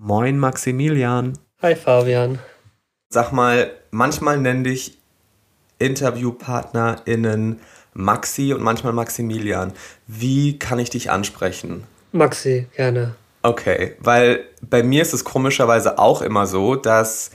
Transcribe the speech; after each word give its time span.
Moin 0.00 0.38
Maximilian. 0.38 1.36
Hi 1.60 1.74
Fabian. 1.74 2.38
Sag 3.08 3.32
mal, 3.32 3.72
manchmal 3.90 4.38
nenne 4.38 4.62
dich 4.62 4.96
InterviewpartnerInnen 5.80 7.58
Maxi 7.94 8.54
und 8.54 8.62
manchmal 8.62 8.92
Maximilian. 8.92 9.72
Wie 10.06 10.56
kann 10.56 10.78
ich 10.78 10.90
dich 10.90 11.10
ansprechen? 11.10 11.82
Maxi, 12.12 12.68
gerne. 12.76 13.16
Okay, 13.42 13.96
weil 13.98 14.44
bei 14.62 14.84
mir 14.84 15.02
ist 15.02 15.14
es 15.14 15.24
komischerweise 15.24 15.98
auch 15.98 16.22
immer 16.22 16.46
so, 16.46 16.76
dass 16.76 17.32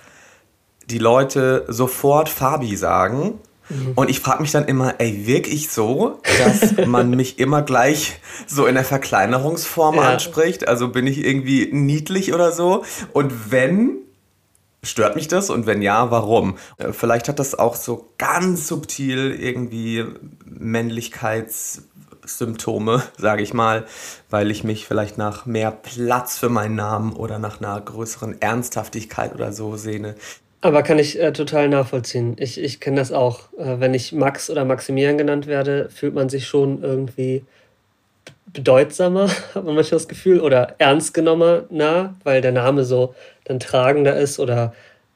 die 0.86 1.00
Leute 1.00 1.66
sofort 1.68 2.30
Fabi 2.30 2.77
sagen. 2.77 3.41
Mhm. 3.70 3.93
Und 3.95 4.09
ich 4.09 4.20
frage 4.20 4.41
mich 4.41 4.52
dann 4.52 4.66
immer, 4.66 4.96
ey, 5.00 5.27
wirklich 5.27 5.70
so, 5.70 6.20
dass 6.39 6.75
man 6.88 7.11
mich 7.11 7.39
immer 7.39 7.61
gleich 7.61 8.20
so 8.47 8.66
in 8.66 8.75
der 8.75 8.84
Verkleinerungsform 8.84 9.96
ja. 9.96 10.14
anspricht? 10.14 10.68
Also 10.68 10.89
bin 10.89 11.07
ich 11.07 11.23
irgendwie 11.23 11.70
niedlich 11.71 12.34
oder 12.34 12.52
so? 12.52 12.84
Und 13.14 13.52
wenn, 13.52 14.00
Stört 14.86 15.15
mich 15.15 15.29
das? 15.29 15.50
Und 15.50 15.65
wenn 15.65 15.82
ja, 15.82 16.11
warum? 16.11 16.57
Äh, 16.78 16.92
vielleicht 16.92 17.29
hat 17.29 17.39
das 17.39 17.57
auch 17.57 17.78
so 17.78 18.10
ganz 18.18 18.68
subtil 18.68 19.32
irgendwie 19.32 20.04
Männlichkeitssymptome, 20.43 23.01
sage 23.18 23.43
ich 23.43 23.54
mal, 23.54 23.86
weil 24.29 24.51
ich 24.51 24.65
mich 24.65 24.86
vielleicht 24.86 25.18
nach 25.18 25.45
mehr 25.45 25.71
Platz 25.71 26.37
für 26.37 26.50
meinen 26.50 26.75
Namen 26.75 27.14
oder 27.14 27.39
nach 27.39 27.61
einer 27.61 27.79
größeren 27.79 28.42
Ernsthaftigkeit 28.42 29.34
oder 29.34 29.54
so 29.54 29.78
sehne. 29.78 30.15
Aber 30.63 30.81
kann 30.81 30.97
ich 30.97 31.19
äh, 31.19 31.33
total 31.33 31.67
nachvollziehen. 31.67 32.38
Ich, 32.39 32.58
ich 32.58 32.80
kenne 32.80 32.95
das 32.95 33.11
auch. 33.11 33.52
Äh, 33.58 33.81
wenn 33.81 33.94
ich 33.94 34.13
Max 34.13 34.49
oder 34.49 34.63
Maximilian 34.63 35.17
genannt 35.17 35.45
werde, 35.45 35.89
fühlt 35.89 36.13
man 36.13 36.30
sich 36.30 36.47
schon 36.47 36.81
irgendwie 36.81 37.44
bedeutsamer, 38.45 39.27
hat 39.53 39.66
man 39.66 39.75
manchmal 39.75 39.99
das 39.99 40.08
Gefühl, 40.08 40.39
oder 40.39 40.75
ernst 40.77 41.13
genommener, 41.13 42.16
weil 42.23 42.39
der 42.39 42.53
Name 42.53 42.86
so 42.86 43.13
dann 43.44 43.59
tragender 43.59 44.16
ist 44.16 44.39
oder 44.39 44.73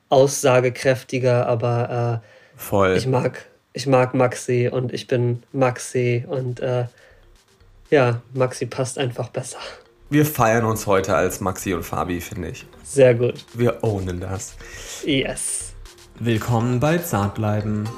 aussagekräftiger, 0.09 1.47
aber 1.47 2.21
äh, 2.23 2.59
Voll. 2.59 2.97
ich 2.97 3.07
mag 3.07 3.45
ich 3.71 3.87
mag 3.87 4.13
Maxi 4.13 4.69
und 4.69 4.91
ich 4.91 5.07
bin 5.07 5.43
Maxi 5.53 6.25
und 6.27 6.59
äh, 6.59 6.87
ja, 7.89 8.21
Maxi 8.33 8.65
passt 8.65 8.97
einfach 8.97 9.29
besser. 9.29 9.59
Wir 10.09 10.25
feiern 10.25 10.63
uns 10.63 10.87
heute 10.87 11.15
als 11.15 11.41
Maxi 11.41 11.73
und 11.73 11.83
Fabi, 11.83 12.21
finde 12.21 12.49
ich. 12.49 12.65
Sehr 12.81 13.13
gut. 13.13 13.43
Wir 13.53 13.83
ownen 13.83 14.21
das. 14.21 14.55
Yes. 15.03 15.73
Willkommen 16.17 16.79
bei 16.79 16.97
Zartbleiben. 16.97 17.89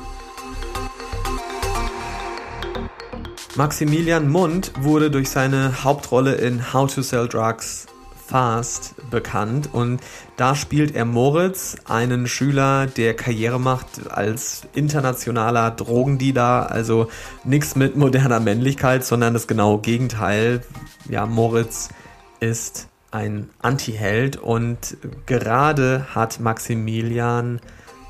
Maximilian 3.56 4.28
Mund 4.28 4.72
wurde 4.80 5.12
durch 5.12 5.30
seine 5.30 5.84
Hauptrolle 5.84 6.34
in 6.34 6.74
How 6.74 6.92
to 6.92 7.04
Sell 7.04 7.28
Drugs 7.28 7.86
Fast 8.30 8.96
bekannt 9.10 9.70
und 9.74 10.02
da 10.38 10.54
spielt 10.54 10.96
er 10.96 11.06
Moritz, 11.06 11.78
einen 11.86 12.28
Schüler, 12.28 12.86
der 12.86 13.16
Karriere 13.16 13.60
macht 13.60 14.12
als 14.12 14.68
internationaler 14.76 15.72
Drogendealer, 15.72 16.70
also 16.70 17.08
nichts 17.44 17.76
mit 17.76 17.96
moderner 17.96 18.40
Männlichkeit, 18.40 19.04
sondern 19.04 19.34
das 19.34 19.48
genaue 19.48 19.80
Gegenteil. 19.80 20.62
Ja, 21.10 21.26
Moritz 21.26 21.90
ist 22.40 22.88
ein 23.10 23.50
Anti-Held 23.64 24.38
und 24.38 24.98
gerade 25.26 26.06
hat 26.14 26.40
Maximilian 26.40 27.60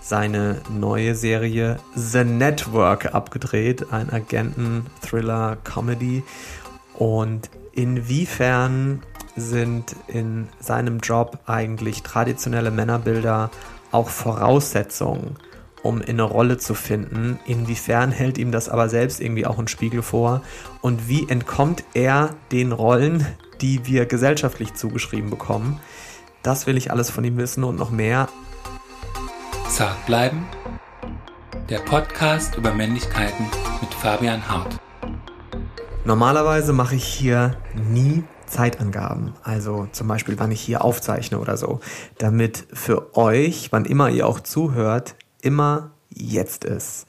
seine 0.02 0.58
neue 0.70 1.16
Serie 1.16 1.78
The 1.96 2.26
Network 2.26 3.14
abgedreht, 3.14 3.94
ein 3.94 4.10
Agenten-Thriller-Comedy. 4.10 6.24
Und 6.96 7.50
inwiefern 7.72 9.04
sind 9.36 9.96
in 10.08 10.48
seinem 10.60 11.00
Job 11.00 11.40
eigentlich 11.46 12.04
traditionelle 12.04 12.72
Männerbilder 12.72 13.50
auch 13.92 14.10
Voraussetzungen, 14.10 15.38
um 15.84 16.02
in 16.02 16.12
eine 16.12 16.24
Rolle 16.24 16.58
zu 16.58 16.74
finden? 16.74 17.40
Inwiefern 17.46 18.12
hält 18.12 18.38
ihm 18.38 18.52
das 18.52 18.70
aber 18.70 18.90
selbst 18.90 19.20
irgendwie 19.22 19.46
auch 19.46 19.58
einen 19.58 19.68
Spiegel 19.68 20.02
vor? 20.02 20.42
Und 20.82 21.08
wie 21.08 21.28
entkommt 21.30 21.84
er 21.94 22.36
den 22.52 22.72
Rollen, 22.72 23.26
die 23.62 23.86
wir 23.86 24.06
gesellschaftlich 24.06 24.74
zugeschrieben 24.74 25.30
bekommen? 25.30 25.80
Das 26.44 26.68
will 26.68 26.78
ich 26.78 26.92
alles 26.92 27.10
von 27.10 27.24
ihm 27.24 27.38
wissen 27.38 27.64
und 27.64 27.78
noch 27.78 27.92
mehr 27.92 28.30
Zart 29.70 30.06
bleiben. 30.06 30.48
Der 31.70 31.80
Podcast 31.80 32.56
über 32.56 32.74
Männlichkeiten 32.74 33.46
mit 33.82 33.94
Fabian 33.94 34.50
Hart. 34.50 34.80
Normalerweise 36.06 36.74
mache 36.74 36.96
ich 36.96 37.06
hier 37.06 37.56
nie 37.76 38.24
Zeitangaben, 38.50 39.34
also 39.44 39.88
zum 39.92 40.08
Beispiel, 40.08 40.40
wann 40.40 40.52
ich 40.52 40.62
hier 40.62 40.84
aufzeichne 40.84 41.40
oder 41.40 41.58
so, 41.58 41.80
damit 42.18 42.68
für 42.74 43.16
euch, 43.16 43.72
wann 43.72 43.86
immer 43.86 44.10
ihr 44.10 44.28
auch 44.28 44.40
zuhört, 44.40 45.16
immer 45.42 45.92
jetzt 46.10 46.66
ist. 46.66 47.08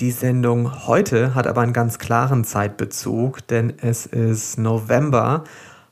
Die 0.00 0.12
Sendung 0.12 0.86
heute 0.86 1.34
hat 1.34 1.46
aber 1.48 1.62
einen 1.62 1.72
ganz 1.72 1.98
klaren 1.98 2.44
Zeitbezug, 2.44 3.46
denn 3.48 3.72
es 3.80 4.06
ist 4.06 4.58
November 4.58 5.42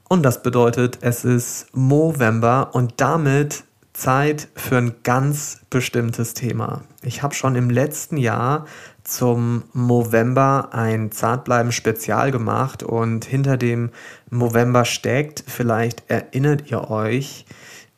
und 0.09 0.23
das 0.23 0.43
bedeutet, 0.43 0.99
es 1.01 1.25
ist 1.25 1.75
Movember 1.75 2.71
und 2.73 2.95
damit 2.99 3.65
Zeit 3.93 4.49
für 4.55 4.77
ein 4.77 4.95
ganz 5.03 5.61
bestimmtes 5.71 6.35
Thema. 6.35 6.83
Ich 7.03 7.23
habe 7.23 7.35
schon 7.35 7.57
im 7.57 7.71
letzten 7.71 8.17
Jahr 8.17 8.67
zum 9.07 9.63
Movember 9.73 10.71
ein 10.73 11.13
Zartbleiben-Spezial 11.13 12.31
gemacht 12.33 12.83
und 12.83 13.25
hinter 13.25 13.57
dem 13.57 13.91
Movember 14.31 14.85
steckt, 14.85 15.45
vielleicht 15.47 16.05
erinnert 16.09 16.71
ihr 16.71 16.91
euch, 16.91 17.47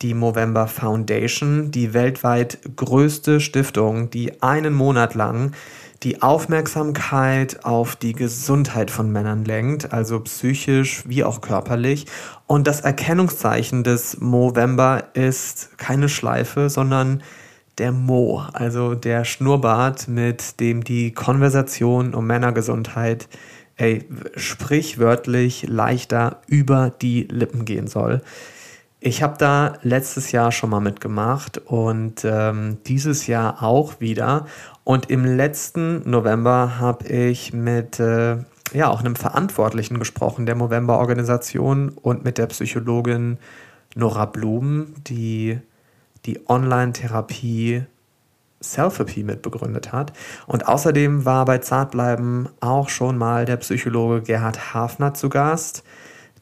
die 0.02 0.14
Movember 0.14 0.68
Foundation, 0.68 1.70
die 1.72 1.92
weltweit 1.92 2.58
größte 2.76 3.40
Stiftung, 3.40 4.10
die 4.10 4.42
einen 4.42 4.74
Monat 4.74 5.14
lang 5.14 5.52
die 6.04 6.22
Aufmerksamkeit 6.22 7.64
auf 7.64 7.96
die 7.96 8.12
Gesundheit 8.12 8.90
von 8.90 9.10
Männern 9.10 9.44
lenkt, 9.44 9.92
also 9.92 10.20
psychisch 10.20 11.02
wie 11.08 11.24
auch 11.24 11.40
körperlich. 11.40 12.06
Und 12.46 12.66
das 12.68 12.82
Erkennungszeichen 12.82 13.82
des 13.82 14.20
Movember 14.20 15.08
ist 15.14 15.76
keine 15.76 16.08
Schleife, 16.08 16.70
sondern 16.70 17.22
der 17.78 17.92
Mo, 17.92 18.42
also 18.52 18.94
der 18.94 19.24
Schnurrbart, 19.24 20.08
mit 20.08 20.60
dem 20.60 20.84
die 20.84 21.12
Konversation 21.12 22.14
um 22.14 22.26
Männergesundheit 22.26 23.28
ey, 23.76 24.04
sprichwörtlich 24.36 25.66
leichter 25.68 26.42
über 26.46 26.90
die 26.90 27.22
Lippen 27.30 27.64
gehen 27.64 27.86
soll. 27.86 28.22
Ich 29.00 29.22
habe 29.22 29.36
da 29.38 29.74
letztes 29.82 30.32
Jahr 30.32 30.50
schon 30.50 30.70
mal 30.70 30.80
mitgemacht 30.80 31.58
und 31.58 32.24
ähm, 32.24 32.78
dieses 32.86 33.28
Jahr 33.28 33.62
auch 33.62 34.00
wieder. 34.00 34.46
Und 34.82 35.08
im 35.08 35.24
letzten 35.24 36.08
November 36.10 36.80
habe 36.80 37.06
ich 37.06 37.52
mit 37.52 38.00
äh, 38.00 38.38
ja, 38.72 38.88
auch 38.90 39.00
einem 39.00 39.14
Verantwortlichen 39.14 40.00
gesprochen 40.00 40.46
der 40.46 40.56
Movember-Organisation 40.56 41.90
und 41.90 42.24
mit 42.24 42.38
der 42.38 42.46
Psychologin 42.46 43.38
Nora 43.94 44.26
Blum, 44.26 44.94
die 45.06 45.60
die 46.26 46.48
Online-Therapie 46.48 47.84
Selfie 48.60 49.22
mitbegründet 49.22 49.92
hat. 49.92 50.12
Und 50.46 50.66
außerdem 50.66 51.24
war 51.24 51.44
bei 51.44 51.58
Zartbleiben 51.58 52.48
auch 52.60 52.88
schon 52.88 53.16
mal 53.16 53.44
der 53.44 53.56
Psychologe 53.58 54.22
Gerhard 54.22 54.74
Hafner 54.74 55.14
zu 55.14 55.28
Gast. 55.28 55.84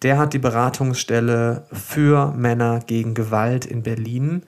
Der 0.03 0.19
hat 0.19 0.33
die 0.33 0.39
Beratungsstelle 0.39 1.67
für 1.73 2.33
Männer 2.33 2.81
gegen 2.87 3.15
Gewalt 3.15 3.65
in 3.65 3.83
Berlin 3.83 4.43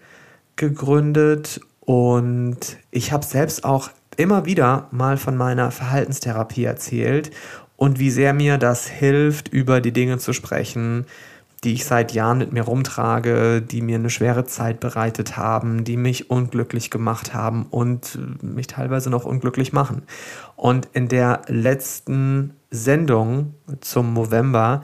gegründet 0.56 1.60
und 1.80 2.76
ich 2.90 3.12
habe 3.12 3.24
selbst 3.24 3.64
auch 3.64 3.90
immer 4.16 4.44
wieder 4.44 4.88
mal 4.90 5.16
von 5.16 5.36
meiner 5.36 5.70
Verhaltenstherapie 5.70 6.64
erzählt 6.64 7.30
und 7.76 7.98
wie 7.98 8.10
sehr 8.10 8.34
mir 8.34 8.58
das 8.58 8.88
hilft, 8.88 9.48
über 9.48 9.80
die 9.80 9.92
Dinge 9.92 10.18
zu 10.18 10.32
sprechen, 10.32 11.06
die 11.64 11.72
ich 11.72 11.84
seit 11.84 12.12
Jahren 12.12 12.38
mit 12.38 12.52
mir 12.52 12.62
rumtrage, 12.62 13.60
die 13.60 13.82
mir 13.82 13.96
eine 13.96 14.10
schwere 14.10 14.44
Zeit 14.44 14.80
bereitet 14.80 15.36
haben, 15.36 15.84
die 15.84 15.96
mich 15.96 16.30
unglücklich 16.30 16.90
gemacht 16.90 17.34
haben 17.34 17.66
und 17.70 18.18
mich 18.42 18.68
teilweise 18.68 19.10
noch 19.10 19.24
unglücklich 19.24 19.72
machen. 19.72 20.02
Und 20.54 20.88
in 20.92 21.08
der 21.08 21.42
letzten 21.48 22.54
Sendung 22.70 23.54
zum 23.80 24.14
November 24.14 24.82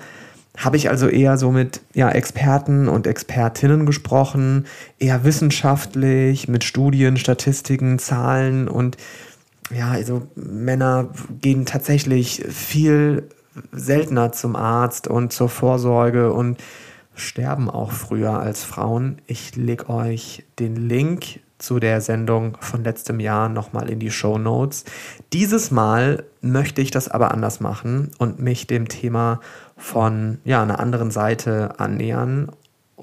habe 0.56 0.76
ich 0.76 0.88
also 0.88 1.08
eher 1.08 1.36
so 1.36 1.50
mit 1.50 1.80
ja, 1.94 2.10
Experten 2.10 2.88
und 2.88 3.06
Expertinnen 3.06 3.86
gesprochen, 3.86 4.66
eher 4.98 5.24
wissenschaftlich, 5.24 6.48
mit 6.48 6.64
Studien, 6.64 7.16
Statistiken, 7.16 7.98
Zahlen 7.98 8.68
und 8.68 8.96
ja, 9.74 9.90
also 9.90 10.28
Männer 10.34 11.08
gehen 11.40 11.66
tatsächlich 11.66 12.44
viel 12.48 13.28
seltener 13.72 14.32
zum 14.32 14.56
Arzt 14.56 15.08
und 15.08 15.32
zur 15.32 15.48
Vorsorge 15.48 16.32
und 16.32 16.58
sterben 17.14 17.70
auch 17.70 17.92
früher 17.92 18.40
als 18.40 18.64
Frauen. 18.64 19.20
Ich 19.26 19.56
lege 19.56 19.88
euch 19.88 20.44
den 20.58 20.76
Link 20.76 21.40
zu 21.58 21.78
der 21.78 22.00
Sendung 22.00 22.56
von 22.60 22.84
letztem 22.84 23.20
Jahr 23.20 23.48
nochmal 23.48 23.88
in 23.88 23.98
die 23.98 24.10
Show 24.10 24.38
Notes. 24.38 24.84
Dieses 25.32 25.70
Mal 25.70 26.24
möchte 26.40 26.82
ich 26.82 26.90
das 26.90 27.08
aber 27.08 27.30
anders 27.30 27.60
machen 27.60 28.10
und 28.18 28.40
mich 28.40 28.66
dem 28.66 28.88
Thema 28.88 29.40
von 29.76 30.38
ja, 30.44 30.62
einer 30.62 30.80
anderen 30.80 31.10
Seite 31.10 31.78
annähern. 31.78 32.50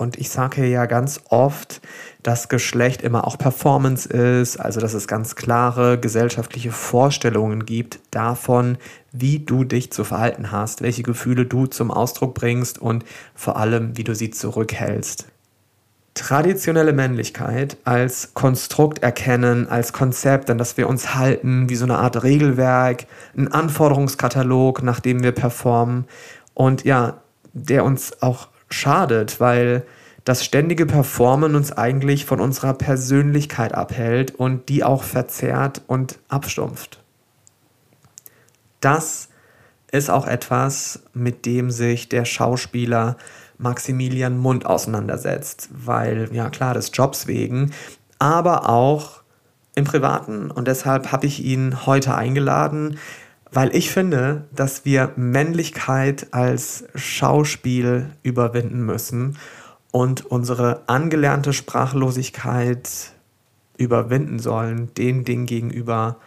Und 0.01 0.17
ich 0.17 0.31
sage 0.31 0.65
ja 0.65 0.87
ganz 0.87 1.21
oft, 1.29 1.79
dass 2.23 2.49
Geschlecht 2.49 3.03
immer 3.03 3.27
auch 3.27 3.37
Performance 3.37 4.09
ist, 4.09 4.59
also 4.59 4.81
dass 4.81 4.95
es 4.95 5.07
ganz 5.07 5.35
klare 5.35 5.99
gesellschaftliche 5.99 6.71
Vorstellungen 6.71 7.67
gibt 7.67 7.99
davon, 8.09 8.79
wie 9.11 9.37
du 9.37 9.63
dich 9.63 9.91
zu 9.91 10.03
verhalten 10.03 10.51
hast, 10.51 10.81
welche 10.81 11.03
Gefühle 11.03 11.45
du 11.45 11.67
zum 11.67 11.91
Ausdruck 11.91 12.33
bringst 12.33 12.79
und 12.79 13.05
vor 13.35 13.57
allem, 13.57 13.95
wie 13.95 14.03
du 14.03 14.15
sie 14.15 14.31
zurückhältst. 14.31 15.27
Traditionelle 16.15 16.93
Männlichkeit 16.93 17.77
als 17.83 18.33
Konstrukt 18.33 19.03
erkennen, 19.03 19.69
als 19.69 19.93
Konzept, 19.93 20.49
an 20.49 20.57
das 20.57 20.77
wir 20.77 20.89
uns 20.89 21.13
halten, 21.13 21.69
wie 21.69 21.75
so 21.75 21.85
eine 21.85 21.99
Art 21.99 22.23
Regelwerk, 22.23 23.05
ein 23.37 23.49
Anforderungskatalog, 23.49 24.81
nach 24.81 24.99
dem 24.99 25.21
wir 25.21 25.31
performen 25.31 26.05
und 26.55 26.85
ja, 26.85 27.21
der 27.53 27.85
uns 27.85 28.23
auch 28.23 28.47
schadet, 28.71 29.39
weil 29.39 29.83
das 30.23 30.45
ständige 30.45 30.85
Performen 30.85 31.55
uns 31.55 31.71
eigentlich 31.71 32.25
von 32.25 32.39
unserer 32.39 32.73
Persönlichkeit 32.73 33.73
abhält 33.73 34.35
und 34.35 34.69
die 34.69 34.83
auch 34.83 35.03
verzerrt 35.03 35.81
und 35.87 36.19
abstumpft. 36.29 37.01
Das 38.79 39.29
ist 39.91 40.09
auch 40.09 40.27
etwas, 40.27 41.03
mit 41.13 41.45
dem 41.45 41.71
sich 41.71 42.07
der 42.09 42.25
Schauspieler 42.25 43.17
Maximilian 43.57 44.37
Mund 44.37 44.65
auseinandersetzt, 44.65 45.69
weil, 45.71 46.29
ja 46.31 46.49
klar, 46.49 46.73
des 46.73 46.91
Jobs 46.93 47.27
wegen, 47.27 47.71
aber 48.17 48.69
auch 48.69 49.21
im 49.75 49.85
Privaten. 49.85 50.49
Und 50.51 50.67
deshalb 50.67 51.11
habe 51.11 51.27
ich 51.27 51.43
ihn 51.43 51.85
heute 51.85 52.15
eingeladen, 52.15 52.97
weil 53.51 53.75
ich 53.75 53.91
finde, 53.91 54.45
dass 54.55 54.85
wir 54.85 55.11
Männlichkeit 55.15 56.27
als 56.31 56.85
Schauspiel 56.95 58.09
überwinden 58.23 58.85
müssen 58.85 59.37
und 59.91 60.25
unsere 60.25 60.83
angelernte 60.87 61.51
Sprachlosigkeit 61.51 63.11
überwinden 63.77 64.39
sollen, 64.39 64.93
den 64.95 65.25
Dingen 65.25 65.45
gegenüber, 65.45 66.17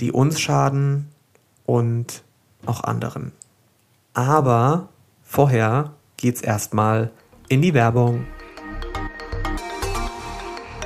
die 0.00 0.12
uns 0.12 0.40
schaden 0.40 1.08
und 1.66 2.22
auch 2.66 2.84
anderen. 2.84 3.32
Aber 4.14 4.88
vorher 5.22 5.92
geht's 6.16 6.40
erstmal 6.40 7.10
in 7.48 7.62
die 7.62 7.74
Werbung. 7.74 8.26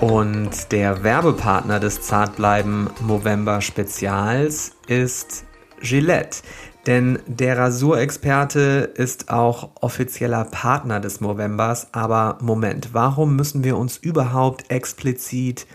Und 0.01 0.73
der 0.73 1.03
Werbepartner 1.03 1.81
des 1.81 2.03
Zartbleiben 2.03 2.91
Movember 3.01 3.61
Spezials 3.61 4.73
ist 4.87 5.45
Gillette. 5.85 6.39
Denn 6.87 7.19
der 7.27 7.57
Rasurexperte 7.57 8.91
ist 8.95 9.31
auch 9.31 9.71
offizieller 9.81 10.45
Partner 10.45 11.01
des 11.01 11.21
Movembers. 11.21 11.89
Aber 11.93 12.39
Moment, 12.41 12.91
warum 12.93 13.37
müssen 13.37 13.65
wir 13.65 13.79
uns 13.79 13.97
überhaupt 13.97 14.71
explizit 14.71 15.67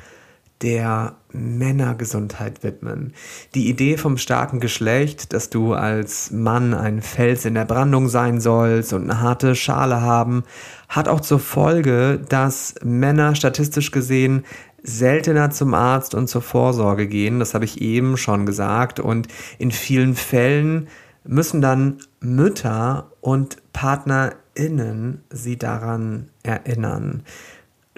der 0.61 1.15
Männergesundheit 1.31 2.63
widmen. 2.63 3.13
Die 3.55 3.69
Idee 3.69 3.97
vom 3.97 4.17
starken 4.17 4.59
Geschlecht, 4.59 5.31
dass 5.31 5.49
du 5.49 5.73
als 5.73 6.31
Mann 6.31 6.73
ein 6.73 7.01
Fels 7.01 7.45
in 7.45 7.53
der 7.53 7.65
Brandung 7.65 8.09
sein 8.09 8.41
sollst 8.41 8.91
und 8.93 9.03
eine 9.03 9.21
harte 9.21 9.55
Schale 9.55 10.01
haben, 10.01 10.43
hat 10.89 11.07
auch 11.07 11.21
zur 11.21 11.39
Folge, 11.39 12.19
dass 12.27 12.75
Männer 12.83 13.35
statistisch 13.35 13.91
gesehen 13.91 14.43
seltener 14.83 15.49
zum 15.51 15.73
Arzt 15.73 16.15
und 16.15 16.27
zur 16.27 16.41
Vorsorge 16.41 17.07
gehen. 17.07 17.39
Das 17.39 17.53
habe 17.53 17.65
ich 17.65 17.81
eben 17.81 18.17
schon 18.17 18.45
gesagt. 18.45 18.99
Und 18.99 19.27
in 19.57 19.71
vielen 19.71 20.15
Fällen 20.15 20.87
müssen 21.23 21.61
dann 21.61 21.97
Mütter 22.19 23.11
und 23.21 23.57
PartnerInnen 23.73 25.23
sie 25.29 25.57
daran 25.57 26.29
erinnern. 26.43 27.23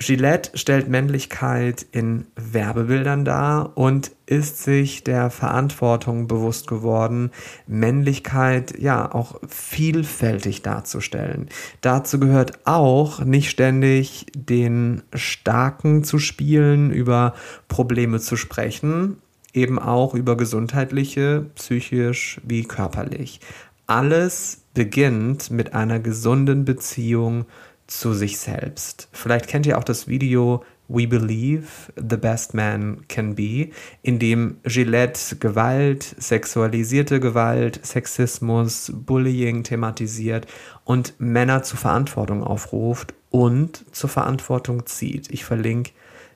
Gillette 0.02 0.58
stellt 0.58 0.90
Männlichkeit 0.90 1.86
in 1.92 2.26
Werbebildern 2.36 3.24
dar 3.24 3.78
und 3.78 4.12
ist 4.26 4.64
sich 4.64 5.04
der 5.04 5.30
Verantwortung 5.30 6.28
bewusst 6.28 6.66
geworden, 6.66 7.30
Männlichkeit 7.68 8.80
ja 8.80 9.14
auch 9.14 9.40
vielfältig 9.48 10.64
darzustellen. 10.64 11.50
Dazu 11.82 12.20
gehört 12.20 12.66
auch 12.66 13.20
nicht 13.20 13.52
ständig 13.52 14.26
den 14.36 15.04
Starken 15.14 16.04
zu 16.04 16.18
spielen, 16.18 16.90
über 16.92 17.36
Probleme 17.68 18.20
zu 18.20 18.38
sprechen, 18.38 19.18
eben 19.54 19.78
auch 19.78 20.16
über 20.16 20.36
gesundheitliche, 20.36 21.46
psychisch 21.54 22.42
wie 22.44 22.64
körperlich. 22.64 23.40
Alles 23.86 24.64
beginnt 24.74 25.52
mit 25.52 25.74
einer 25.76 26.00
gesunden 26.00 26.66
Beziehung 26.66 27.46
zu 27.92 28.14
sich 28.14 28.40
selbst. 28.40 29.10
Vielleicht 29.12 29.48
kennt 29.48 29.66
ihr 29.66 29.78
auch 29.78 29.84
das 29.84 30.08
Video 30.08 30.64
We 30.88 31.08
Believe 31.08 31.68
the 31.96 32.18
Best 32.18 32.54
Man 32.54 33.06
Can 33.08 33.36
Be, 33.36 33.70
in 34.02 34.18
dem 34.18 34.58
Gillette 34.64 35.36
Gewalt, 35.38 36.16
sexualisierte 36.18 37.20
Gewalt, 37.20 37.86
Sexismus, 37.86 38.92
Bullying 38.94 39.64
thematisiert 39.64 40.48
und 40.86 41.14
Männer 41.20 41.64
zur 41.64 41.80
Verantwortung 41.80 42.44
aufruft 42.44 43.14
und 43.30 43.86
zur 43.96 44.10
Verantwortung 44.10 44.86
zieht. 44.86 45.30
Ich 45.32 45.46
verlinke 45.46 45.92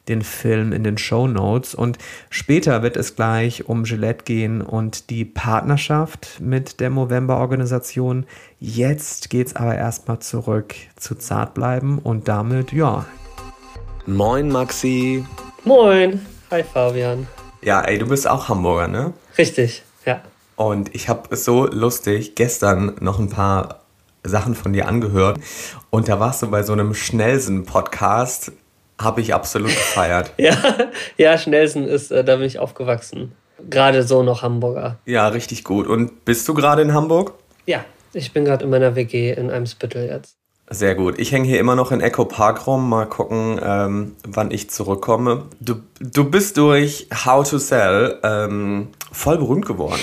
den 0.08 0.22
Film 0.22 0.72
in 0.72 0.84
den 0.84 0.98
Show 0.98 1.28
Notes. 1.28 1.76
Und 1.76 1.98
später 2.30 2.84
wird 2.84 2.98
es 2.98 3.16
gleich 3.16 3.68
um 3.68 3.84
Gillette 3.84 4.24
gehen 4.24 4.62
und 4.62 5.10
die 5.10 5.26
Partnerschaft 5.26 6.40
mit 6.40 6.80
der 6.80 6.90
Movember-Organisation. 6.90 8.26
Jetzt 8.60 9.30
geht 9.30 9.48
es 9.48 9.56
aber 9.56 9.76
erstmal 9.76 10.20
zurück 10.20 10.76
zu 10.96 11.16
Zartbleiben 11.16 12.00
und 12.00 12.28
damit, 12.28 12.72
ja. 12.72 13.06
Moin, 14.06 14.50
Maxi. 14.50 15.26
Moin. 15.64 16.26
Hi, 16.52 16.64
Fabian. 16.64 17.28
Ja, 17.62 17.82
ey, 17.82 17.98
du 17.98 18.08
bist 18.08 18.30
auch 18.30 18.50
Hamburger, 18.50 18.88
ne? 18.88 19.14
Richtig, 19.38 19.84
ja. 20.06 20.22
Und 20.56 20.94
ich 20.94 21.10
habe 21.10 21.24
es 21.32 21.44
so 21.44 21.66
lustig 21.66 22.36
gestern 22.36 22.96
noch 23.00 23.20
ein 23.20 23.30
paar 23.30 23.82
Sachen 24.24 24.56
von 24.56 24.74
dir 24.74 24.88
angehört. 24.88 25.40
Und 25.90 26.08
da 26.08 26.20
warst 26.20 26.42
du 26.42 26.52
bei 26.52 26.64
so 26.64 26.74
einem 26.74 26.94
Schnellsen-Podcast 26.94 28.52
habe 29.00 29.22
ich 29.22 29.34
absolut 29.34 29.70
gefeiert. 29.70 30.34
ja, 30.38 30.56
ja, 31.18 31.38
Schnellsen 31.38 31.88
ist, 31.88 32.12
äh, 32.12 32.24
da 32.24 32.38
bin 32.38 32.46
ich 32.46 32.60
aufgewachsen. 32.60 33.34
Gerade 33.70 34.04
so 34.04 34.24
noch 34.24 34.42
Hamburger. 34.42 34.98
Ja, 35.06 35.28
richtig 35.28 35.64
gut. 35.64 35.88
Und 35.88 36.26
bist 36.26 36.48
du 36.48 36.54
gerade 36.54 36.82
in 36.82 36.94
Hamburg? 36.94 37.34
Ja, 37.66 37.86
ich 38.14 38.34
bin 38.34 38.46
gerade 38.46 38.66
in 38.66 38.70
meiner 38.70 38.96
WG 38.96 39.34
in 39.34 39.50
Eimsbüttel 39.50 40.08
jetzt. 40.08 40.36
Sehr 40.70 40.96
gut. 40.96 41.20
Ich 41.20 41.32
hänge 41.32 41.48
hier 41.48 41.60
immer 41.60 41.76
noch 41.76 41.92
in 41.92 42.02
Echo 42.02 42.26
Park 42.26 42.66
rum. 42.66 42.90
Mal 42.90 43.06
gucken, 43.06 43.60
ähm, 43.64 44.16
wann 44.28 44.50
ich 44.52 44.70
zurückkomme. 44.70 45.44
Du, 45.60 45.76
du 46.00 46.30
bist 46.30 46.58
durch 46.58 47.08
How 47.26 47.48
to 47.48 47.60
Sell 47.60 48.20
ähm, 48.24 48.88
voll 49.12 49.38
berühmt 49.38 49.66
geworden. 49.66 50.02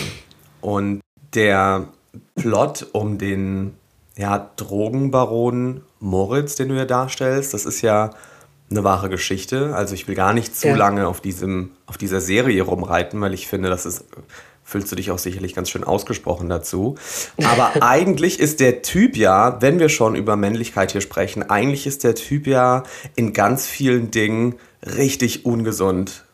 Und 0.61 1.01
der 1.35 1.89
Plot 2.37 2.87
um 2.93 3.19
den 3.19 3.75
ja, 4.17 4.51
Drogenbaron 4.57 5.83
Moritz, 5.99 6.55
den 6.55 6.69
du 6.69 6.75
hier 6.75 6.87
darstellst, 6.87 7.55
das 7.55 7.65
ist 7.65 7.83
ja 7.83 8.11
eine 8.73 8.85
wahre 8.85 9.09
Geschichte. 9.09 9.75
Also 9.75 9.95
ich 9.95 10.09
will 10.09 10.15
gar 10.15 10.33
nicht 10.33 10.57
zu 10.57 10.69
ja. 10.69 10.77
lange 10.77 11.07
auf, 11.07 11.21
diesem, 11.21 11.71
auf 11.87 11.97
dieser 11.97 12.21
Serie 12.21 12.63
rumreiten, 12.63 13.21
weil 13.21 13.35
ich 13.35 13.47
finde, 13.47 13.69
das 13.69 13.87
ist, 13.87 14.05
fühlst 14.65 14.91
du 14.91 14.97
dich 14.97 15.11
auch 15.11 15.19
sicherlich 15.19 15.55
ganz 15.55 15.71
schön 15.71 15.85
ausgesprochen 15.85 16.49
dazu. 16.49 16.97
Aber 17.45 17.73
eigentlich 17.83 18.41
ist 18.41 18.61
der 18.61 18.83
Typ 18.83 19.17
ja, 19.17 19.61
wenn 19.61 19.79
wir 19.79 19.89
schon 19.89 20.15
über 20.15 20.37
Männlichkeit 20.37 20.93
hier 20.93 21.01
sprechen, 21.01 21.49
eigentlich 21.49 21.87
ist 21.87 22.05
der 22.05 22.15
Typ 22.15 22.47
ja 22.47 22.83
in 23.15 23.33
ganz 23.33 23.67
vielen 23.67 24.11
Dingen 24.11 24.57
richtig 24.83 25.45
ungesund 25.45 26.25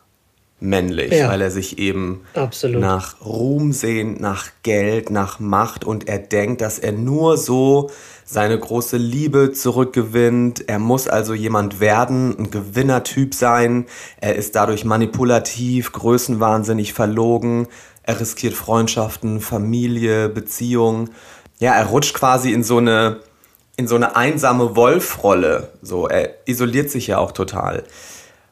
männlich, 0.59 1.13
ja. 1.13 1.29
weil 1.29 1.41
er 1.41 1.51
sich 1.51 1.77
eben 1.79 2.21
Absolut. 2.33 2.81
nach 2.81 3.21
Ruhm 3.21 3.71
sehnt, 3.71 4.19
nach 4.19 4.47
Geld, 4.63 5.09
nach 5.09 5.39
Macht 5.39 5.85
und 5.85 6.07
er 6.07 6.19
denkt, 6.19 6.61
dass 6.61 6.79
er 6.79 6.91
nur 6.91 7.37
so 7.37 7.89
seine 8.31 8.59
große 8.59 8.97
Liebe 8.97 9.53
zurückgewinnt. 9.53 10.69
Er 10.69 10.77
muss 10.77 11.07
also 11.07 11.33
jemand 11.33 11.79
werden, 11.79 12.37
ein 12.37 12.51
Gewinnertyp 12.51 13.33
sein. 13.33 13.87
Er 14.21 14.35
ist 14.35 14.55
dadurch 14.55 14.85
manipulativ, 14.85 15.91
größenwahnsinnig 15.93 16.93
verlogen. 16.93 17.67
Er 18.03 18.19
riskiert 18.19 18.53
Freundschaften, 18.53 19.41
Familie, 19.41 20.29
Beziehungen. 20.29 21.09
Ja, 21.57 21.73
er 21.73 21.87
rutscht 21.87 22.13
quasi 22.13 22.51
in 22.51 22.63
so 22.63 22.77
eine, 22.77 23.21
in 23.77 23.87
so 23.87 23.95
eine 23.95 24.15
einsame 24.15 24.75
Wolfrolle. 24.75 25.69
So, 25.81 26.07
er 26.07 26.35
isoliert 26.47 26.91
sich 26.91 27.07
ja 27.07 27.17
auch 27.17 27.31
total. 27.31 27.83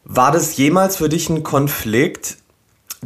War 0.03 0.31
das 0.31 0.57
jemals 0.57 0.95
für 0.95 1.07
dich 1.07 1.29
ein 1.29 1.43
Konflikt, 1.43 2.37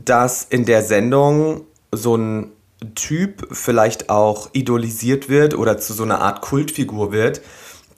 dass 0.05 0.45
in 0.45 0.63
der 0.63 0.83
Sendung 0.83 1.65
so 1.91 2.15
ein 2.15 2.53
Typ 2.95 3.47
vielleicht 3.51 4.09
auch 4.09 4.50
idolisiert 4.53 5.29
wird 5.29 5.55
oder 5.55 5.77
zu 5.77 5.93
so 5.93 6.03
einer 6.03 6.19
Art 6.19 6.41
Kultfigur 6.41 7.11
wird, 7.11 7.41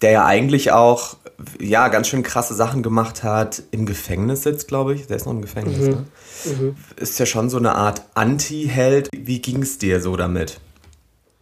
der 0.01 0.11
ja 0.11 0.25
eigentlich 0.25 0.71
auch 0.71 1.17
ja 1.59 1.87
ganz 1.87 2.07
schön 2.07 2.23
krasse 2.23 2.53
Sachen 2.53 2.83
gemacht 2.83 3.23
hat, 3.23 3.63
im 3.71 3.85
Gefängnis 3.85 4.43
sitzt, 4.43 4.67
glaube 4.67 4.93
ich. 4.93 5.07
Der 5.07 5.17
ist 5.17 5.25
noch 5.25 5.33
im 5.33 5.41
Gefängnis. 5.41 5.79
Mhm. 5.79 5.89
Ne? 5.89 6.05
Mhm. 6.45 6.75
Ist 6.97 7.19
ja 7.19 7.25
schon 7.25 7.49
so 7.49 7.57
eine 7.57 7.75
Art 7.75 8.01
Anti-Held. 8.13 9.09
Wie 9.15 9.41
ging 9.41 9.63
es 9.63 9.77
dir 9.77 10.01
so 10.01 10.15
damit? 10.15 10.59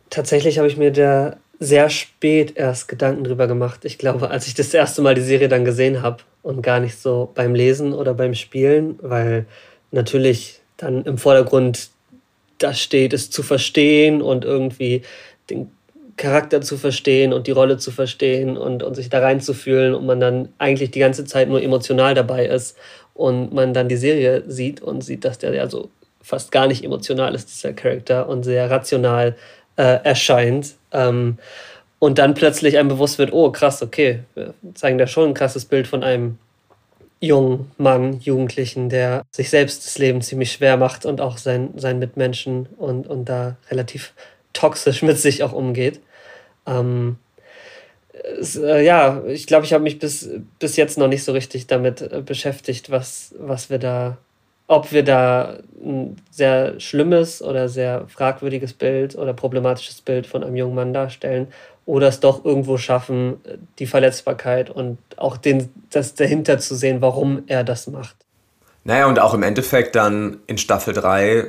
Tatsächlich 0.09 0.57
habe 0.57 0.67
ich 0.67 0.77
mir 0.77 0.91
der 0.91 1.37
sehr 1.59 1.89
spät 1.89 2.57
erst 2.57 2.87
Gedanken 2.87 3.23
drüber 3.23 3.47
gemacht. 3.47 3.85
Ich 3.85 3.97
glaube, 3.97 4.29
als 4.29 4.47
ich 4.47 4.55
das 4.55 4.73
erste 4.73 5.01
Mal 5.01 5.15
die 5.15 5.21
Serie 5.21 5.47
dann 5.47 5.63
gesehen 5.63 6.01
habe 6.01 6.17
und 6.41 6.63
gar 6.63 6.79
nicht 6.79 6.99
so 6.99 7.31
beim 7.35 7.53
Lesen 7.53 7.93
oder 7.93 8.13
beim 8.13 8.33
Spielen, 8.33 8.97
weil 9.01 9.45
natürlich 9.91 10.61
dann 10.77 11.05
im 11.05 11.19
Vordergrund 11.19 11.91
da 12.63 12.73
steht, 12.73 13.13
es 13.13 13.29
zu 13.29 13.43
verstehen 13.43 14.21
und 14.21 14.45
irgendwie 14.45 15.01
den 15.49 15.71
Charakter 16.17 16.61
zu 16.61 16.77
verstehen 16.77 17.33
und 17.33 17.47
die 17.47 17.51
Rolle 17.51 17.77
zu 17.77 17.91
verstehen 17.91 18.57
und, 18.57 18.83
und 18.83 18.95
sich 18.95 19.09
da 19.09 19.19
reinzufühlen 19.19 19.95
und 19.95 20.05
man 20.05 20.19
dann 20.19 20.49
eigentlich 20.57 20.91
die 20.91 20.99
ganze 20.99 21.25
Zeit 21.25 21.49
nur 21.49 21.61
emotional 21.61 22.13
dabei 22.13 22.45
ist 22.45 22.77
und 23.13 23.53
man 23.53 23.73
dann 23.73 23.89
die 23.89 23.97
Serie 23.97 24.43
sieht 24.47 24.81
und 24.81 25.03
sieht, 25.03 25.25
dass 25.25 25.39
der 25.39 25.53
ja 25.53 25.69
so 25.69 25.89
fast 26.21 26.51
gar 26.51 26.67
nicht 26.67 26.83
emotional 26.83 27.33
ist, 27.33 27.49
dieser 27.49 27.73
Charakter, 27.73 28.29
und 28.29 28.43
sehr 28.43 28.69
rational 28.69 29.35
äh, 29.77 29.99
erscheint. 30.03 30.75
Ähm, 30.91 31.37
und 31.99 32.17
dann 32.17 32.33
plötzlich 32.33 32.77
einem 32.77 32.89
bewusst 32.89 33.17
wird, 33.17 33.33
oh 33.33 33.51
krass, 33.51 33.81
okay, 33.81 34.19
wir 34.35 34.53
zeigen 34.73 34.97
da 34.97 35.07
schon 35.07 35.29
ein 35.29 35.33
krasses 35.33 35.65
Bild 35.65 35.87
von 35.87 36.03
einem 36.03 36.37
jungen 37.21 37.71
Mann, 37.77 38.19
Jugendlichen, 38.19 38.89
der 38.89 39.23
sich 39.31 39.49
selbst 39.49 39.85
das 39.85 39.97
Leben 39.97 40.21
ziemlich 40.21 40.51
schwer 40.51 40.75
macht 40.75 41.05
und 41.05 41.21
auch 41.21 41.37
sein, 41.37 41.69
seinen 41.77 41.99
Mitmenschen 41.99 42.65
und, 42.77 43.07
und 43.07 43.25
da 43.25 43.55
relativ 43.69 44.13
toxisch 44.53 45.03
mit 45.03 45.17
sich 45.17 45.43
auch 45.43 45.53
umgeht. 45.53 46.01
Ähm, 46.65 47.17
es, 48.39 48.55
äh, 48.55 48.83
ja, 48.83 49.23
ich 49.27 49.47
glaube, 49.47 49.65
ich 49.65 49.73
habe 49.73 49.83
mich 49.83 49.99
bis, 49.99 50.29
bis 50.59 50.75
jetzt 50.75 50.97
noch 50.97 51.07
nicht 51.07 51.23
so 51.23 51.31
richtig 51.31 51.67
damit 51.67 52.01
äh, 52.01 52.21
beschäftigt, 52.25 52.89
was, 52.89 53.35
was 53.37 53.69
wir 53.69 53.77
da, 53.77 54.17
ob 54.67 54.91
wir 54.91 55.03
da 55.03 55.59
ein 55.79 56.17
sehr 56.31 56.79
schlimmes 56.79 57.41
oder 57.43 57.69
sehr 57.69 58.07
fragwürdiges 58.07 58.73
Bild 58.73 59.15
oder 59.15 59.33
problematisches 59.33 60.01
Bild 60.01 60.25
von 60.25 60.43
einem 60.43 60.55
jungen 60.55 60.75
Mann 60.75 60.93
darstellen 60.93 61.47
oder 61.91 62.07
es 62.07 62.21
doch 62.21 62.45
irgendwo 62.45 62.77
schaffen, 62.77 63.41
die 63.77 63.85
Verletzbarkeit 63.85 64.69
und 64.69 64.97
auch 65.17 65.35
den, 65.35 65.67
das 65.89 66.15
dahinter 66.15 66.57
zu 66.57 66.73
sehen, 66.73 67.01
warum 67.01 67.43
er 67.47 67.65
das 67.65 67.87
macht. 67.87 68.15
Naja, 68.85 69.07
und 69.07 69.19
auch 69.19 69.33
im 69.33 69.43
Endeffekt 69.43 69.97
dann 69.97 70.37
in 70.47 70.57
Staffel 70.57 70.93
3, 70.93 71.47